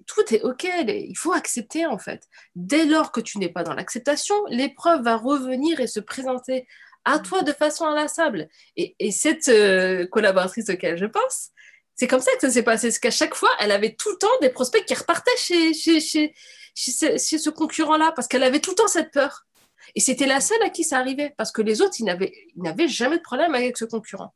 tout 0.06 0.34
est 0.34 0.42
OK, 0.42 0.68
il 0.88 1.16
faut 1.16 1.32
accepter, 1.32 1.86
en 1.86 1.96
fait. 1.96 2.28
Dès 2.54 2.84
lors 2.84 3.12
que 3.12 3.22
tu 3.22 3.38
n'es 3.38 3.48
pas 3.48 3.62
dans 3.62 3.72
l'acceptation, 3.72 4.36
l'épreuve 4.48 5.04
va 5.04 5.16
revenir 5.16 5.80
et 5.80 5.86
se 5.86 6.00
présenter 6.00 6.66
à 7.10 7.18
toi 7.18 7.42
de 7.42 7.52
façon 7.52 7.84
inlassable. 7.86 8.48
Et, 8.76 8.94
et 8.98 9.10
cette 9.10 9.48
euh, 9.48 10.06
collaboratrice 10.06 10.68
auquel 10.70 10.96
je 10.96 11.06
pense, 11.06 11.50
c'est 11.94 12.06
comme 12.06 12.20
ça 12.20 12.32
que 12.32 12.40
ça 12.40 12.50
s'est 12.50 12.62
passé. 12.62 12.90
C'est 12.90 13.00
qu'à 13.00 13.10
chaque 13.10 13.34
fois, 13.34 13.50
elle 13.60 13.72
avait 13.72 13.94
tout 13.94 14.10
le 14.10 14.16
temps 14.16 14.38
des 14.40 14.48
prospects 14.48 14.84
qui 14.86 14.94
repartaient 14.94 15.36
chez, 15.36 15.74
chez, 15.74 16.00
chez, 16.00 16.34
chez 16.74 17.38
ce, 17.38 17.50
concurrent-là 17.50 18.12
parce 18.12 18.26
qu'elle 18.26 18.42
avait 18.42 18.60
tout 18.60 18.70
le 18.70 18.76
temps 18.76 18.88
cette 18.88 19.10
peur. 19.10 19.46
Et 19.94 20.00
c'était 20.00 20.26
la 20.26 20.40
seule 20.40 20.62
à 20.62 20.70
qui 20.70 20.84
ça 20.84 20.98
arrivait, 20.98 21.34
parce 21.36 21.52
que 21.52 21.62
les 21.62 21.82
autres, 21.82 21.96
ils 21.98 22.04
n'avaient 22.04 22.88
jamais 22.88 23.18
de 23.18 23.22
problème 23.22 23.54
avec 23.54 23.76
ce 23.76 23.84
concurrent. 23.84 24.32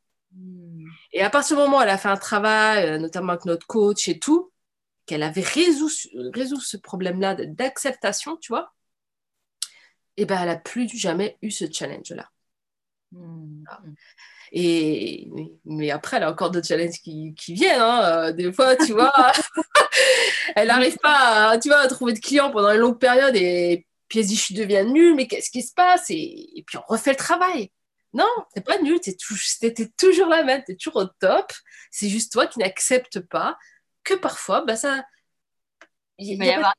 Et 1.11 1.21
à 1.21 1.29
partir 1.29 1.57
du 1.57 1.63
moment 1.63 1.79
où 1.79 1.81
elle 1.81 1.89
a 1.89 1.97
fait 1.97 2.09
un 2.09 2.17
travail, 2.17 2.85
euh, 2.85 2.97
notamment 2.97 3.33
avec 3.33 3.45
notre 3.45 3.65
coach 3.65 4.07
et 4.09 4.19
tout, 4.19 4.51
qu'elle 5.05 5.23
avait 5.23 5.41
résolu, 5.41 5.89
ce 5.89 6.77
problème-là 6.77 7.35
d'acceptation, 7.35 8.37
tu 8.37 8.51
vois, 8.51 8.73
et 10.17 10.21
eh 10.21 10.25
ben 10.25 10.39
elle 10.39 10.47
n'a 10.47 10.55
plus 10.55 10.87
jamais 10.95 11.37
eu 11.41 11.51
ce 11.51 11.65
challenge-là. 11.71 12.29
Hmm. 13.15 13.63
Et, 14.51 15.27
mais 15.65 15.89
après, 15.91 16.17
elle 16.17 16.23
a 16.23 16.31
encore 16.31 16.51
d'autres 16.51 16.67
challenges 16.67 16.99
qui, 17.01 17.33
qui 17.35 17.53
viennent. 17.53 17.81
Hein. 17.81 18.01
Euh, 18.03 18.31
des 18.33 18.51
fois, 18.51 18.75
tu 18.75 18.93
vois, 18.93 19.13
elle 20.55 20.67
n'arrive 20.67 20.97
pas 20.97 21.51
à, 21.51 21.57
tu 21.57 21.69
vois, 21.69 21.79
à 21.79 21.87
trouver 21.87 22.13
de 22.13 22.19
clients 22.19 22.51
pendant 22.51 22.71
une 22.71 22.79
longue 22.79 22.99
période 22.99 23.35
et 23.35 23.85
puis 24.07 24.19
elle 24.19 24.25
se 24.25 24.29
dit, 24.29 24.35
je 24.35 24.53
deviens 24.53 24.83
nulle, 24.83 25.15
mais 25.15 25.27
qu'est-ce 25.27 25.49
qui 25.49 25.61
se 25.61 25.73
passe? 25.73 26.09
Et, 26.09 26.63
puis 26.67 26.77
on 26.77 26.91
refait 26.91 27.11
le 27.11 27.17
travail. 27.17 27.71
Non, 28.13 28.27
t'es 28.53 28.61
pas 28.61 28.79
nul, 28.79 28.99
t'es 28.99 29.15
toujours 29.97 30.27
la 30.27 30.43
même, 30.43 30.63
t'es 30.65 30.75
toujours 30.75 30.97
au 30.97 31.05
top. 31.05 31.51
C'est 31.91 32.09
juste 32.09 32.31
toi 32.31 32.47
qui 32.47 32.59
n'acceptes 32.59 33.19
pas 33.19 33.57
que 34.03 34.13
parfois, 34.13 34.61
bah, 34.61 34.75
ça, 34.75 35.03
il 36.17 36.37
va 36.37 36.45
y 36.45 36.51
avoir 36.51 36.73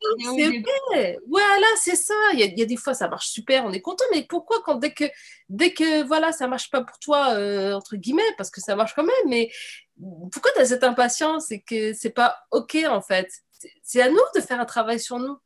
Voilà, 1.28 1.66
c'est 1.78 1.97
ça. 1.97 2.14
Il 2.32 2.41
y, 2.41 2.62
a, 2.62 2.66
des 2.66 2.76
fois, 2.76 2.95
ça 2.95 3.09
marche 3.09 3.28
super, 3.28 3.64
on 3.64 3.72
est 3.72 3.80
content. 3.80 4.05
Mais 4.12 4.24
pourquoi 4.28 4.62
quand 4.64 4.76
dès 4.76 4.93
que, 4.93 5.05
dès 5.49 5.72
que 5.72 6.05
voilà, 6.05 6.32
ça 6.32 6.47
marche 6.47 6.70
pas 6.70 6.82
pour 6.82 6.99
toi, 6.99 7.34
euh, 7.34 7.72
entre 7.72 7.97
guillemets, 7.97 8.22
parce 8.39 8.51
que 8.51 8.61
ça 8.61 8.76
marche 8.76 8.95
quand 8.95 9.05
même, 9.05 9.28
mais 9.28 9.51
pourquoi 10.32 10.53
tu 10.55 10.61
as 10.61 10.66
cette 10.66 10.84
impatience 10.84 11.51
et 11.51 11.61
que 11.61 11.93
c'est 11.93 12.11
pas 12.11 12.37
OK 12.51 12.76
en 12.89 13.03
fait? 13.03 13.28
C'est 13.82 14.03
à 14.03 14.09
nous 14.09 14.18
de 14.34 14.41
faire 14.41 14.61
un 14.61 14.64
travail 14.64 15.01
sur 15.01 15.18
nous. 15.18 15.37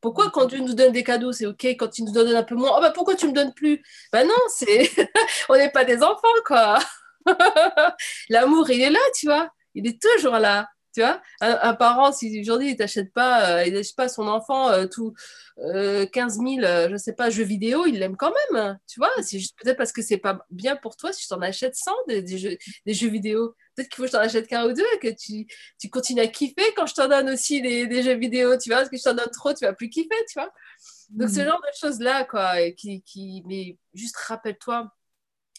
Pourquoi 0.00 0.30
quand 0.30 0.46
tu 0.46 0.60
nous 0.60 0.74
donnes 0.74 0.92
des 0.92 1.02
cadeaux, 1.02 1.32
c'est 1.32 1.46
OK, 1.46 1.64
quand 1.64 1.88
tu 1.88 2.02
nous 2.02 2.12
donnes 2.12 2.34
un 2.34 2.44
peu 2.44 2.54
moins, 2.54 2.72
oh, 2.76 2.80
bah, 2.80 2.92
pourquoi 2.92 3.16
tu 3.16 3.26
me 3.26 3.32
donnes 3.32 3.52
plus? 3.52 3.82
Ben 4.12 4.26
non, 4.26 4.34
c'est 4.48 4.90
on 5.48 5.56
n'est 5.56 5.70
pas 5.70 5.84
des 5.84 6.02
enfants, 6.02 6.28
quoi. 6.46 6.78
L'amour, 8.28 8.70
il 8.70 8.80
est 8.80 8.90
là, 8.90 9.00
tu 9.16 9.26
vois. 9.26 9.50
Il 9.74 9.86
est 9.86 10.00
toujours 10.00 10.38
là. 10.38 10.68
Tu 10.94 11.00
vois, 11.00 11.20
un, 11.40 11.74
parent, 11.74 12.12
si 12.12 12.40
aujourd'hui 12.40 12.70
il 12.70 12.76
t'achète 12.76 13.12
pas, 13.12 13.58
euh, 13.58 13.66
il 13.66 13.74
n'achète 13.74 13.94
pas 13.94 14.08
son 14.08 14.26
enfant 14.26 14.70
euh, 14.70 14.86
tout 14.86 15.12
15 15.58 16.38
000, 16.38 16.46
je 16.90 16.96
sais 16.96 17.12
pas, 17.12 17.30
jeux 17.30 17.44
vidéo, 17.44 17.84
il 17.86 17.98
l'aime 17.98 18.16
quand 18.16 18.32
même. 18.52 18.78
Tu 18.86 18.98
vois, 18.98 19.10
c'est 19.22 19.38
juste 19.38 19.56
peut-être 19.60 19.76
parce 19.76 19.92
que 19.92 20.02
c'est 20.02 20.18
pas 20.18 20.46
bien 20.50 20.76
pour 20.76 20.96
toi 20.96 21.12
si 21.12 21.22
tu 21.22 21.28
t'en 21.28 21.42
achètes 21.42 21.74
100 21.74 21.92
des, 22.08 22.38
jeux, 22.38 22.56
des 22.86 22.94
jeux 22.94 23.08
vidéo. 23.08 23.54
Peut-être 23.74 23.88
qu'il 23.88 23.96
faut 23.96 24.02
que 24.02 24.08
je 24.08 24.12
t'en 24.12 24.20
achète 24.20 24.46
qu'un 24.46 24.66
ou 24.66 24.72
deux 24.72 24.86
et 24.94 24.98
que 24.98 25.14
tu, 25.14 25.46
tu, 25.78 25.90
continues 25.90 26.22
à 26.22 26.26
kiffer 26.26 26.74
quand 26.76 26.86
je 26.86 26.94
t'en 26.94 27.08
donne 27.08 27.30
aussi 27.30 27.60
des, 27.60 27.86
des, 27.86 28.02
jeux 28.02 28.16
vidéo. 28.16 28.56
Tu 28.56 28.70
vois, 28.70 28.78
parce 28.78 28.88
que 28.88 28.96
je 28.96 29.02
t'en 29.02 29.14
donne 29.14 29.30
trop, 29.30 29.52
tu 29.52 29.64
vas 29.64 29.72
plus 29.72 29.90
kiffer, 29.90 30.08
tu 30.28 30.34
vois. 30.34 30.50
Donc, 31.10 31.28
ce 31.28 31.40
mm. 31.40 31.44
genre 31.44 31.60
de 31.60 31.78
choses-là, 31.80 32.24
quoi, 32.24 32.60
et 32.60 32.74
qui, 32.74 33.02
qui, 33.02 33.42
mais 33.46 33.78
juste 33.94 34.16
rappelle-toi 34.16 34.92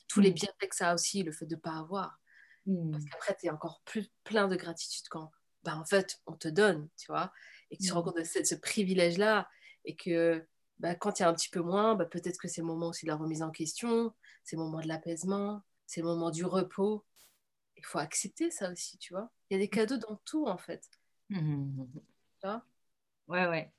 tous 0.07 0.21
les 0.21 0.31
mm. 0.31 0.33
bienfaits 0.33 0.69
que 0.69 0.75
ça 0.75 0.89
a 0.89 0.93
aussi, 0.93 1.23
le 1.23 1.31
fait 1.31 1.45
de 1.45 1.55
ne 1.55 1.59
pas 1.59 1.77
avoir. 1.77 2.19
Hmm. 2.65 2.91
Parce 2.91 3.05
qu'après, 3.05 3.37
tu 3.39 3.47
es 3.47 3.49
encore 3.49 3.81
plus 3.85 4.11
plein 4.23 4.47
de 4.47 4.55
gratitude 4.55 5.07
quand, 5.09 5.31
bah, 5.63 5.77
en 5.77 5.85
fait, 5.85 6.19
on 6.25 6.33
te 6.33 6.47
donne, 6.47 6.89
tu 6.97 7.07
vois, 7.11 7.31
et 7.71 7.77
que 7.77 7.83
tu 7.83 7.89
te 7.89 7.93
rends 7.93 8.01
hmm. 8.01 8.05
compte 8.05 8.17
de 8.17 8.23
ce, 8.23 8.55
privilège-là, 8.55 9.49
et 9.85 9.95
que 9.95 10.45
bah, 10.79 10.95
quand 10.95 11.19
il 11.19 11.23
y 11.23 11.25
a 11.25 11.29
un 11.29 11.33
petit 11.33 11.49
peu 11.49 11.61
moins, 11.61 11.95
bah, 11.95 12.05
peut-être 12.05 12.37
que 12.37 12.47
c'est 12.47 12.61
le 12.61 12.67
moment 12.67 12.87
aussi 12.87 13.05
de 13.05 13.11
la 13.11 13.17
remise 13.17 13.41
en 13.41 13.51
question, 13.51 14.13
c'est 14.43 14.55
le 14.55 14.63
moment 14.63 14.81
de 14.81 14.87
l'apaisement, 14.87 15.61
c'est 15.85 16.01
le 16.01 16.07
moment 16.07 16.31
du 16.31 16.45
repos. 16.45 17.05
Il 17.77 17.85
faut 17.85 17.99
accepter 17.99 18.51
ça 18.51 18.71
aussi, 18.71 18.97
tu 18.97 19.13
vois. 19.13 19.29
Il 19.49 19.53
y 19.53 19.57
a 19.57 19.59
des 19.59 19.69
cadeaux 19.69 19.97
dans 19.97 20.19
tout, 20.25 20.45
en 20.47 20.57
fait. 20.57 20.83
Hmm. 21.29 21.85
Tu 22.41 22.47
vois 22.47 22.63
ouais, 23.27 23.47
ouais. 23.47 23.71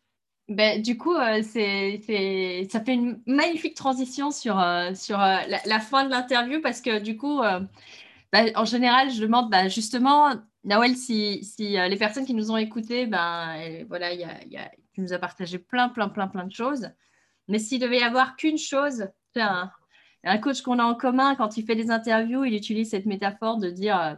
Ben, 0.50 0.82
du 0.82 0.98
coup, 0.98 1.14
euh, 1.14 1.42
c'est, 1.44 2.00
c'est, 2.04 2.66
ça 2.72 2.80
fait 2.80 2.94
une 2.94 3.22
magnifique 3.24 3.76
transition 3.76 4.32
sur, 4.32 4.58
euh, 4.58 4.94
sur 4.94 5.20
euh, 5.20 5.38
la, 5.46 5.60
la, 5.64 5.78
fin 5.78 6.04
de 6.04 6.10
l'interview 6.10 6.60
parce 6.60 6.80
que 6.80 6.98
du 6.98 7.16
coup, 7.16 7.40
bah, 8.32 8.44
en 8.54 8.64
général, 8.64 9.10
je 9.10 9.20
demande 9.20 9.50
bah, 9.50 9.68
justement, 9.68 10.32
Nawel, 10.64 10.96
si, 10.96 11.42
euh, 11.60 11.88
les 11.88 11.96
personnes 11.96 12.24
qui 12.24 12.34
nous 12.34 12.50
ont 12.50 12.56
écoutés, 12.56 13.06
ben, 13.06 13.84
voilà, 13.88 14.12
y 14.14 14.24
a, 14.24 14.70
tu 14.92 15.00
nous 15.00 15.12
as 15.12 15.18
partagé 15.18 15.58
plein, 15.58 15.88
plein, 15.88 16.08
plein, 16.08 16.28
plein 16.28 16.44
de 16.44 16.52
choses. 16.52 16.88
Mais 17.48 17.58
s'il 17.58 17.80
devait 17.80 17.98
y 17.98 18.02
avoir 18.02 18.36
qu'une 18.36 18.58
chose, 18.58 19.08
un, 19.34 20.38
coach 20.38 20.62
qu'on 20.62 20.78
a 20.78 20.84
en 20.84 20.94
commun, 20.94 21.34
quand 21.34 21.56
il 21.56 21.64
fait 21.64 21.74
des 21.74 21.90
interviews, 21.90 22.44
il 22.44 22.54
utilise 22.54 22.90
cette 22.90 23.06
métaphore 23.06 23.58
de 23.58 23.70
dire 23.70 24.00
euh, 24.00 24.14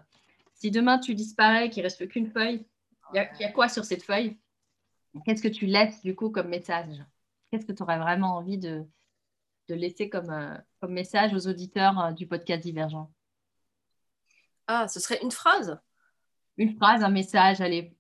si 0.55 0.71
demain 0.71 0.99
tu 0.99 1.15
disparais, 1.15 1.71
qu'il 1.71 1.83
ne 1.83 1.87
reste 1.87 2.07
qu'une 2.09 2.31
feuille, 2.31 2.67
il 3.15 3.29
y, 3.41 3.45
a 3.45 3.53
quoi 3.53 3.69
sur 3.69 3.85
cette 3.85 4.03
feuille? 4.03 4.39
Qu'est-ce 5.27 5.43
que 5.43 5.49
tu 5.49 5.67
laisses 5.67 6.03
du 6.03 6.15
coup 6.15 6.31
comme 6.31 6.49
message? 6.49 7.03
Qu'est-ce 7.51 7.67
que 7.67 7.73
tu 7.73 7.83
aurais 7.83 7.99
vraiment 7.99 8.37
envie 8.37 8.57
de, 8.57 8.87
laisser 9.69 10.11
euh, 10.15 10.57
comme 10.81 10.93
message 10.93 11.35
aux 11.35 11.47
auditeurs 11.47 12.15
du 12.15 12.27
podcast 12.27 12.63
Divergent? 12.63 13.11
Ah, 14.67 14.89
ce 14.89 15.01
serait 15.01 15.21
une 15.23 15.31
phrase 15.31 15.79
Une 16.57 16.77
phrase, 16.77 17.03
un 17.03 17.11
message, 17.11 17.61
allez. 17.61 17.97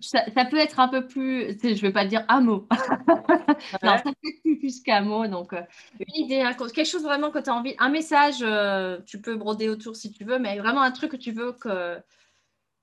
ça, 0.00 0.44
peut 0.44 0.58
être 0.58 0.80
un 0.80 0.88
peu 0.88 1.06
plus, 1.06 1.58
je 1.62 1.68
ne 1.68 1.74
vais 1.74 1.92
pas 1.92 2.04
dire 2.06 2.24
un 2.28 2.40
mot. 2.40 2.68
non, 3.82 3.96
ça 3.96 4.02
peut 4.02 4.28
être 4.28 4.58
plus, 4.58 4.82
qu'un 4.82 5.02
mot. 5.02 5.26
Donc, 5.26 5.52
euh, 5.52 5.62
une 5.98 6.24
idée, 6.24 6.48
quelque 6.56 6.84
chose 6.84 7.02
vraiment 7.02 7.30
que 7.30 7.38
tu 7.38 7.50
as 7.50 7.54
envie, 7.54 7.74
un 7.78 7.88
message, 7.88 8.42
euh, 8.42 9.00
tu 9.06 9.20
peux 9.20 9.36
broder 9.36 9.68
autour 9.68 9.96
si 9.96 10.12
tu 10.12 10.24
veux, 10.24 10.38
mais 10.38 10.58
vraiment 10.58 10.82
un 10.82 10.92
truc 10.92 11.12
que 11.12 11.16
tu 11.16 11.32
veux 11.32 11.52
que, 11.52 11.98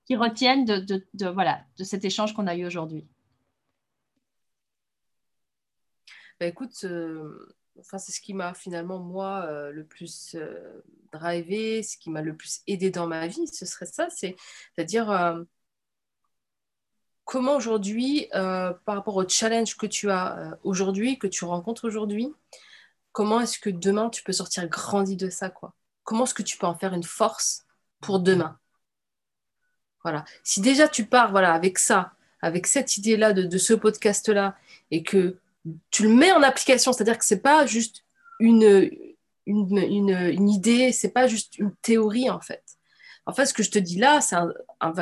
qui 0.06 0.16
retienne 0.16 0.64
de, 0.64 1.26
voilà, 1.28 1.60
de 1.78 1.84
cet 1.84 2.04
échange 2.04 2.34
qu'on 2.34 2.46
a 2.46 2.54
eu 2.56 2.66
aujourd'hui. 2.66 3.06
Bah, 6.38 6.46
écoute, 6.46 6.84
euh, 6.84 7.56
enfin, 7.80 7.98
c'est 7.98 8.12
ce 8.12 8.20
qui 8.20 8.34
m'a 8.34 8.54
finalement, 8.54 8.98
moi, 8.98 9.70
le 9.70 9.84
plus 9.84 10.36
driver, 11.12 11.82
ce 11.82 11.96
qui 11.96 12.10
m'a 12.10 12.22
le 12.22 12.36
plus 12.36 12.60
aidé 12.66 12.90
dans 12.90 13.06
ma 13.06 13.26
vie, 13.26 13.46
ce 13.46 13.66
serait 13.66 13.86
ça, 13.86 14.08
c'est-à-dire 14.10 15.10
euh, 15.10 15.42
comment 17.24 17.56
aujourd'hui, 17.56 18.28
euh, 18.34 18.72
par 18.84 18.96
rapport 18.96 19.16
au 19.16 19.28
challenge 19.28 19.76
que 19.76 19.86
tu 19.86 20.10
as 20.10 20.38
euh, 20.38 20.56
aujourd'hui, 20.62 21.18
que 21.18 21.26
tu 21.26 21.44
rencontres 21.44 21.86
aujourd'hui, 21.86 22.32
comment 23.12 23.40
est-ce 23.40 23.58
que 23.58 23.70
demain 23.70 24.10
tu 24.10 24.22
peux 24.22 24.32
sortir 24.32 24.66
grandi 24.68 25.16
de 25.16 25.30
ça, 25.30 25.50
quoi? 25.50 25.74
Comment 26.04 26.24
est-ce 26.24 26.34
que 26.34 26.42
tu 26.42 26.56
peux 26.58 26.66
en 26.66 26.76
faire 26.76 26.94
une 26.94 27.02
force 27.02 27.66
pour 28.00 28.20
demain? 28.20 28.58
Voilà. 30.02 30.24
Si 30.44 30.60
déjà 30.60 30.86
tu 30.86 31.04
pars, 31.06 31.32
voilà, 31.32 31.52
avec 31.52 31.78
ça, 31.78 32.12
avec 32.40 32.68
cette 32.68 32.96
idée-là 32.96 33.32
de, 33.32 33.42
de 33.42 33.58
ce 33.58 33.74
podcast-là, 33.74 34.56
et 34.92 35.02
que 35.02 35.38
tu 35.90 36.04
le 36.04 36.08
mets 36.10 36.32
en 36.32 36.42
application, 36.42 36.92
c'est-à-dire 36.92 37.18
que 37.18 37.24
c'est 37.24 37.42
pas 37.42 37.66
juste 37.66 38.04
une, 38.40 38.90
une, 39.46 39.78
une, 39.78 40.10
une 40.10 40.48
idée, 40.48 40.92
c'est 40.92 41.10
pas 41.10 41.26
juste 41.26 41.58
une 41.58 41.74
théorie 41.82 42.30
en 42.30 42.40
fait. 42.40 42.62
En 43.26 43.32
fait, 43.32 43.46
ce 43.46 43.54
que 43.54 43.62
je 43.62 43.70
te 43.70 43.78
dis 43.78 43.98
là, 43.98 44.20
c'est 44.20 44.36
un, 44.36 44.52
un, 44.80 44.92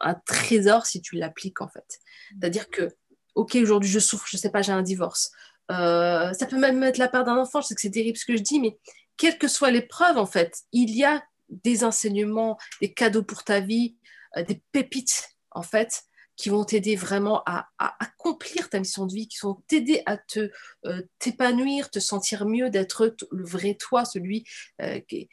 un 0.00 0.14
trésor 0.26 0.86
si 0.86 1.02
tu 1.02 1.16
l'appliques 1.16 1.60
en 1.60 1.68
fait. 1.68 1.98
C'est-à-dire 2.38 2.70
que, 2.70 2.88
ok, 3.34 3.56
aujourd'hui 3.56 3.90
je 3.90 3.98
souffre, 3.98 4.26
je 4.28 4.36
sais 4.36 4.50
pas, 4.50 4.62
j'ai 4.62 4.72
un 4.72 4.82
divorce. 4.82 5.32
Euh, 5.70 6.32
ça 6.34 6.46
peut 6.46 6.58
même 6.58 6.82
être 6.82 6.98
la 6.98 7.08
part 7.08 7.24
d'un 7.24 7.36
enfant, 7.36 7.60
je 7.60 7.68
sais 7.68 7.74
que 7.74 7.80
c'est 7.80 7.90
terrible 7.90 8.18
ce 8.18 8.26
que 8.26 8.36
je 8.36 8.42
dis, 8.42 8.60
mais 8.60 8.78
quelle 9.16 9.38
que 9.38 9.48
soit 9.48 9.70
l'épreuve 9.70 10.18
en 10.18 10.26
fait, 10.26 10.60
il 10.72 10.90
y 10.90 11.04
a 11.04 11.24
des 11.48 11.84
enseignements, 11.84 12.58
des 12.80 12.92
cadeaux 12.92 13.22
pour 13.22 13.44
ta 13.44 13.60
vie, 13.60 13.96
euh, 14.36 14.42
des 14.44 14.62
pépites 14.72 15.30
en 15.50 15.62
fait 15.62 16.04
qui 16.36 16.48
vont 16.48 16.64
t'aider 16.64 16.96
vraiment 16.96 17.42
à, 17.46 17.68
accomplir 17.78 18.68
ta 18.68 18.78
mission 18.80 19.06
de 19.06 19.14
vie, 19.14 19.28
qui 19.28 19.38
vont 19.42 19.62
t'aider 19.68 20.02
à 20.06 20.16
te 20.16 20.50
euh, 20.86 21.02
t'épanouir, 21.18 21.90
te 21.90 22.00
sentir 22.00 22.46
mieux, 22.46 22.70
d'être 22.70 23.14
le 23.30 23.44
vrai 23.44 23.74
toi, 23.74 24.04
celui 24.04 24.44
euh, 24.82 25.00
qui, 25.00 25.28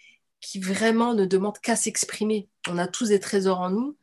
vraiment 0.59 1.13
ne 1.13 1.25
demande 1.25 1.59
qu'à 1.59 1.75
s'exprimer. 1.75 2.49
On 2.67 2.77
a 2.77 2.87
tous 2.87 3.09
des 3.09 3.19
trésors 3.19 3.61
en 3.61 3.69
nous 3.69 3.97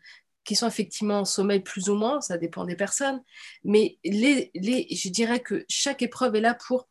qui 0.44 0.56
sont 0.56 0.66
effectivement 0.66 1.20
en 1.20 1.24
sommeil 1.26 1.60
plus 1.60 1.90
ou 1.90 1.94
moins, 1.94 2.22
ça 2.22 2.38
dépend 2.38 2.64
des 2.64 2.76
personnes, 2.76 3.22
mais 3.64 3.98
les, 4.02 4.50
les, 4.54 4.86
je 4.90 5.10
dirais 5.10 5.40
que 5.40 5.66
chaque 5.68 6.00
épreuve 6.00 6.36
est 6.36 6.40
là 6.40 6.54
pour, 6.54 6.88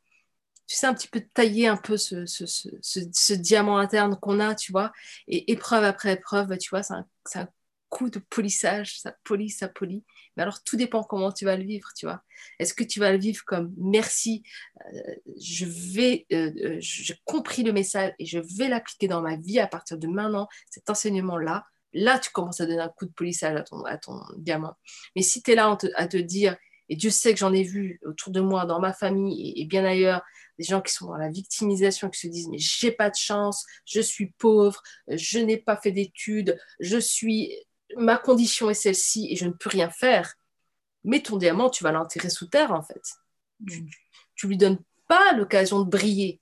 tu 0.67 0.75
sais, 0.75 0.85
un 0.85 0.93
petit 0.93 1.07
peu 1.07 1.21
tailler 1.33 1.67
un 1.67 1.77
peu 1.77 1.97
ce, 1.97 2.27
ce, 2.27 2.45
ce, 2.45 3.33
diamant 3.33 3.79
interne 3.79 4.15
qu'on 4.19 4.39
a, 4.39 4.53
tu 4.53 4.71
vois, 4.71 4.91
et 5.27 5.51
épreuve 5.51 5.85
après 5.85 6.13
épreuve, 6.13 6.55
tu 6.59 6.69
vois, 6.69 6.83
c'est 6.83 6.93
un 7.39 7.49
coup 7.89 8.09
de 8.09 8.19
polissage, 8.19 8.99
ça 8.99 9.15
polie, 9.23 9.49
ça 9.49 9.67
polie. 9.67 10.03
Mais 10.35 10.43
alors, 10.43 10.63
tout 10.63 10.77
dépend 10.77 11.03
comment 11.03 11.31
tu 11.31 11.45
vas 11.45 11.57
le 11.57 11.63
vivre, 11.63 11.89
tu 11.95 12.05
vois. 12.05 12.21
Est-ce 12.59 12.73
que 12.73 12.83
tu 12.83 12.99
vas 12.99 13.11
le 13.11 13.17
vivre 13.17 13.43
comme 13.45 13.73
merci, 13.77 14.43
euh, 14.93 15.15
je 15.39 15.65
vais, 15.65 16.25
euh, 16.31 16.51
euh, 16.63 16.77
j'ai 16.79 17.15
compris 17.25 17.63
le 17.63 17.73
message 17.73 18.13
et 18.19 18.25
je 18.25 18.39
vais 18.57 18.67
l'appliquer 18.67 19.07
dans 19.07 19.21
ma 19.21 19.35
vie 19.35 19.59
à 19.59 19.67
partir 19.67 19.97
de 19.97 20.07
maintenant, 20.07 20.47
cet 20.69 20.89
enseignement-là. 20.89 21.65
Là, 21.93 22.19
tu 22.19 22.29
commences 22.31 22.61
à 22.61 22.65
donner 22.65 22.81
un 22.81 22.89
coup 22.89 23.05
de 23.05 23.13
polissage 23.13 23.55
à 23.55 23.63
ton, 23.63 23.83
à 23.85 23.97
ton 23.97 24.19
diamant. 24.37 24.75
Mais 25.15 25.21
si 25.21 25.41
tu 25.41 25.51
es 25.51 25.55
là 25.55 25.75
à 25.95 26.07
te 26.07 26.17
dire, 26.17 26.55
et 26.89 26.95
Dieu 26.95 27.09
sait 27.09 27.33
que 27.33 27.39
j'en 27.39 27.53
ai 27.53 27.63
vu 27.63 27.99
autour 28.05 28.31
de 28.31 28.39
moi, 28.39 28.65
dans 28.65 28.79
ma 28.79 28.93
famille 28.93 29.53
et, 29.55 29.65
bien 29.65 29.83
ailleurs, 29.83 30.21
des 30.57 30.63
gens 30.63 30.81
qui 30.81 30.93
sont 30.93 31.07
dans 31.07 31.17
la 31.17 31.29
victimisation, 31.29 32.09
qui 32.09 32.19
se 32.19 32.27
disent 32.27 32.47
mais 32.49 32.57
j'ai 32.57 32.91
pas 32.91 33.09
de 33.09 33.15
chance, 33.15 33.65
je 33.85 34.01
suis 34.01 34.33
pauvre, 34.37 34.81
je 35.07 35.39
n'ai 35.39 35.57
pas 35.57 35.77
fait 35.77 35.91
d'études, 35.91 36.57
je 36.79 36.97
suis 36.97 37.53
ma 37.95 38.17
condition 38.17 38.69
est 38.69 38.75
celle-ci 38.75 39.27
et 39.31 39.35
je 39.35 39.45
ne 39.45 39.51
peux 39.51 39.69
rien 39.69 39.89
faire, 39.89 40.35
mais 41.03 41.21
ton 41.21 41.37
diamant, 41.37 41.69
tu 41.69 41.83
vas 41.83 41.91
l'enterrer 41.91 42.29
sous 42.29 42.47
terre, 42.47 42.73
en 42.73 42.81
fait. 42.81 43.01
Tu, 44.35 44.47
lui 44.47 44.57
donnes 44.57 44.79
pas 45.07 45.33
l'occasion 45.33 45.81
de 45.81 45.89
briller. 45.89 46.41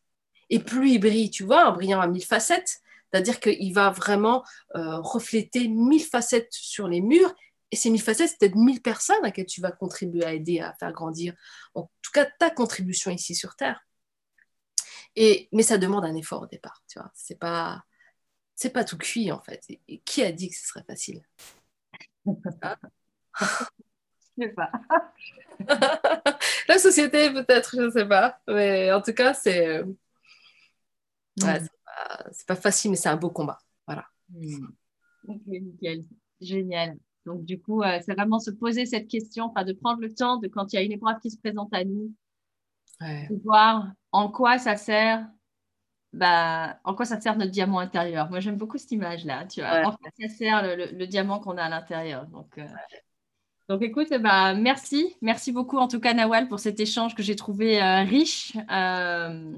Et 0.49 0.59
plus 0.59 0.91
il 0.91 0.99
brille, 0.99 1.29
tu 1.29 1.43
vois, 1.43 1.67
un 1.67 1.71
brillant 1.71 2.01
à 2.01 2.07
mille 2.07 2.25
facettes, 2.25 2.79
c'est-à-dire 3.11 3.39
qu'il 3.39 3.73
va 3.73 3.91
vraiment 3.91 4.43
euh, 4.75 4.99
refléter 4.99 5.67
mille 5.67 6.03
facettes 6.03 6.51
sur 6.51 6.87
les 6.87 7.01
murs. 7.01 7.33
Et 7.71 7.75
ces 7.75 7.89
mille 7.89 8.01
facettes, 8.01 8.29
c'est 8.29 8.39
peut-être 8.39 8.55
mille 8.55 8.81
personnes 8.81 9.23
à 9.23 9.31
qui 9.31 9.45
tu 9.45 9.61
vas 9.61 9.71
contribuer 9.71 10.25
à 10.25 10.33
aider 10.33 10.59
à 10.59 10.73
faire 10.73 10.91
grandir. 10.91 11.33
En 11.73 11.89
tout 12.01 12.11
cas, 12.13 12.25
ta 12.25 12.49
contribution 12.49 13.11
ici 13.11 13.35
sur 13.35 13.55
Terre. 13.55 13.85
Et, 15.15 15.47
mais 15.51 15.63
ça 15.63 15.77
demande 15.77 16.05
un 16.05 16.15
effort 16.15 16.41
au 16.41 16.47
départ, 16.47 16.83
tu 16.87 16.99
vois. 16.99 17.11
C'est 17.13 17.39
pas, 17.39 17.83
c'est 18.55 18.71
pas 18.71 18.83
tout 18.83 18.97
cuit 18.97 19.31
en 19.31 19.41
fait. 19.41 19.63
Et, 19.87 19.99
qui 19.99 20.23
a 20.23 20.31
dit 20.31 20.49
que 20.49 20.55
ce 20.55 20.67
serait 20.67 20.83
facile? 20.83 21.21
Je 22.25 22.31
sais 24.37 24.49
pas. 24.49 24.71
La 26.67 26.77
société 26.79 27.31
peut-être, 27.31 27.75
je 27.79 27.89
sais 27.89 28.05
pas. 28.05 28.39
Mais 28.47 28.91
en 28.91 29.01
tout 29.01 29.13
cas, 29.13 29.33
c'est 29.33 29.67
euh, 29.67 29.85
ouais, 31.43 31.59
c'est 32.31 32.47
pas, 32.47 32.55
facile, 32.55 32.91
mais 32.91 32.97
c'est 32.97 33.09
un 33.09 33.17
beau 33.17 33.29
combat. 33.29 33.59
Voilà. 33.85 34.05
Hmm. 34.29 34.67
Ok, 35.27 35.41
nickel. 35.47 36.03
Génial. 36.41 36.97
Donc, 37.25 37.45
du 37.45 37.61
coup, 37.61 37.81
euh, 37.81 37.99
c'est 38.05 38.13
vraiment 38.13 38.39
se 38.39 38.51
poser 38.51 38.85
cette 38.85 39.07
question, 39.07 39.47
de 39.47 39.73
prendre 39.73 40.01
le 40.01 40.13
temps 40.13 40.37
de 40.37 40.47
quand 40.47 40.71
il 40.73 40.75
y 40.75 40.79
a 40.79 40.83
une 40.83 40.91
épreuve 40.91 41.19
qui 41.19 41.31
se 41.31 41.37
présente 41.37 41.73
à 41.73 41.83
nous, 41.83 42.13
de 43.01 43.41
voir 43.43 43.91
en 44.11 44.29
quoi 44.29 44.57
ça 44.57 44.77
sert, 44.77 45.27
bah, 46.15 46.79
en 46.85 46.95
quoi 46.95 47.05
ça 47.05 47.19
sert 47.19 47.37
notre 47.37 47.51
diamant 47.51 47.79
intérieur? 47.79 48.29
Moi, 48.29 48.39
j'aime 48.39 48.55
beaucoup 48.55 48.77
cette 48.77 48.91
image-là, 48.91 49.45
tu 49.45 49.59
vois. 49.59 49.81
En 49.81 49.91
quoi 49.91 50.09
ça 50.17 50.29
sert 50.29 50.63
le, 50.63 51.05
diamant 51.05 51.39
qu'on 51.39 51.57
a 51.57 51.63
à 51.63 51.69
l'intérieur? 51.69 52.25
Donc, 52.27 52.57
euh, 52.57 52.65
donc, 53.67 53.81
écoute, 53.81 54.13
bah, 54.21 54.53
merci. 54.53 55.13
Merci 55.21 55.51
beaucoup, 55.51 55.77
en 55.77 55.89
tout 55.89 55.99
cas, 55.99 56.13
Nawal, 56.13 56.47
pour 56.47 56.59
cet 56.59 56.79
échange 56.79 57.15
que 57.15 57.23
j'ai 57.23 57.35
trouvé 57.35 57.81
euh, 57.83 58.03
riche, 58.03 58.53
euh, 58.71 59.53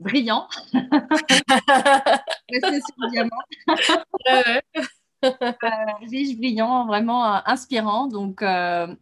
brillant. 0.00 0.48
Sur 0.72 0.88
le 2.50 3.10
diamant. 3.10 3.30
Riche, 6.10 6.36
brillant, 6.36 6.86
vraiment 6.86 7.24
inspirant. 7.46 8.06
Donc, 8.06 8.42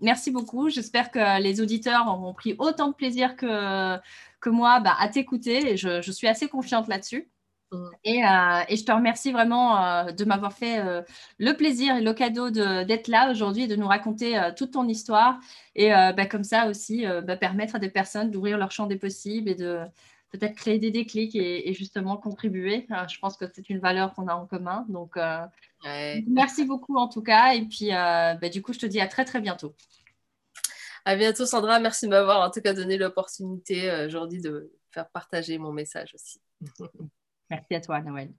merci 0.00 0.30
beaucoup. 0.30 0.68
J'espère 0.68 1.10
que 1.10 1.40
les 1.42 1.60
auditeurs 1.60 2.06
auront 2.08 2.34
pris 2.34 2.54
autant 2.58 2.88
de 2.88 2.94
plaisir 2.94 3.36
que 3.36 3.98
que 4.40 4.50
moi 4.50 4.80
bah, 4.80 4.94
à 4.98 5.08
t'écouter 5.08 5.76
je, 5.76 6.00
je, 6.00 6.12
suis 6.12 6.26
assez 6.26 6.48
confiante 6.48 6.88
là-dessus. 6.88 7.30
Mm. 7.72 7.88
Et, 8.04 8.24
euh, 8.24 8.62
et, 8.68 8.76
je 8.76 8.84
te 8.84 8.92
remercie 8.92 9.32
vraiment 9.32 9.82
euh, 9.82 10.12
de 10.12 10.24
m'avoir 10.24 10.52
fait 10.52 10.80
euh, 10.80 11.02
le 11.38 11.52
plaisir 11.52 11.96
et 11.96 12.00
le 12.00 12.12
cadeau 12.12 12.50
d'être 12.50 13.08
là 13.08 13.30
aujourd'hui 13.30 13.64
et 13.64 13.68
de 13.68 13.76
nous 13.76 13.86
raconter 13.86 14.40
toute 14.56 14.72
ton 14.72 14.88
histoire. 14.88 15.38
Et 15.74 15.90
bah, 15.90 16.26
comme 16.26 16.44
ça 16.44 16.68
aussi, 16.68 17.04
bah, 17.24 17.36
permettre 17.36 17.76
à 17.76 17.78
des 17.78 17.90
personnes 17.90 18.30
d'ouvrir 18.30 18.58
leur 18.58 18.70
champ 18.70 18.86
des 18.86 18.96
possibles 18.96 19.48
et 19.48 19.54
de 19.54 19.80
peut-être 20.30 20.54
créer 20.54 20.78
des 20.78 20.90
déclics 20.90 21.34
et, 21.34 21.72
justement 21.74 22.16
contribuer. 22.16 22.86
je 23.08 23.18
pense 23.18 23.36
que 23.36 23.44
c'est 23.52 23.68
une 23.70 23.80
valeur 23.80 24.14
qu'on 24.14 24.28
a 24.28 24.34
en 24.34 24.46
commun. 24.46 24.86
Donc, 24.88 25.18
merci 26.28 26.64
beaucoup 26.64 26.96
en 26.96 27.08
tout 27.08 27.22
cas. 27.22 27.54
Et 27.54 27.62
puis, 27.66 27.90
bah, 27.90 28.48
du 28.48 28.62
coup, 28.62 28.72
je 28.72 28.78
te 28.78 28.86
dis 28.86 29.00
à 29.00 29.08
très, 29.08 29.24
très 29.24 29.40
bientôt. 29.40 29.74
À 31.04 31.16
bientôt, 31.16 31.46
Sandra. 31.46 31.80
Merci 31.80 32.06
de 32.06 32.10
m'avoir 32.10 32.46
en 32.46 32.50
tout 32.50 32.60
cas 32.60 32.74
donné 32.74 32.98
l'opportunité 32.98 33.90
euh, 33.90 34.06
aujourd'hui 34.06 34.40
de 34.40 34.72
faire 34.90 35.08
partager 35.08 35.58
mon 35.58 35.72
message 35.72 36.14
aussi. 36.14 36.40
Merci 37.50 37.74
à 37.74 37.80
toi, 37.80 38.00
Noël. 38.00 38.32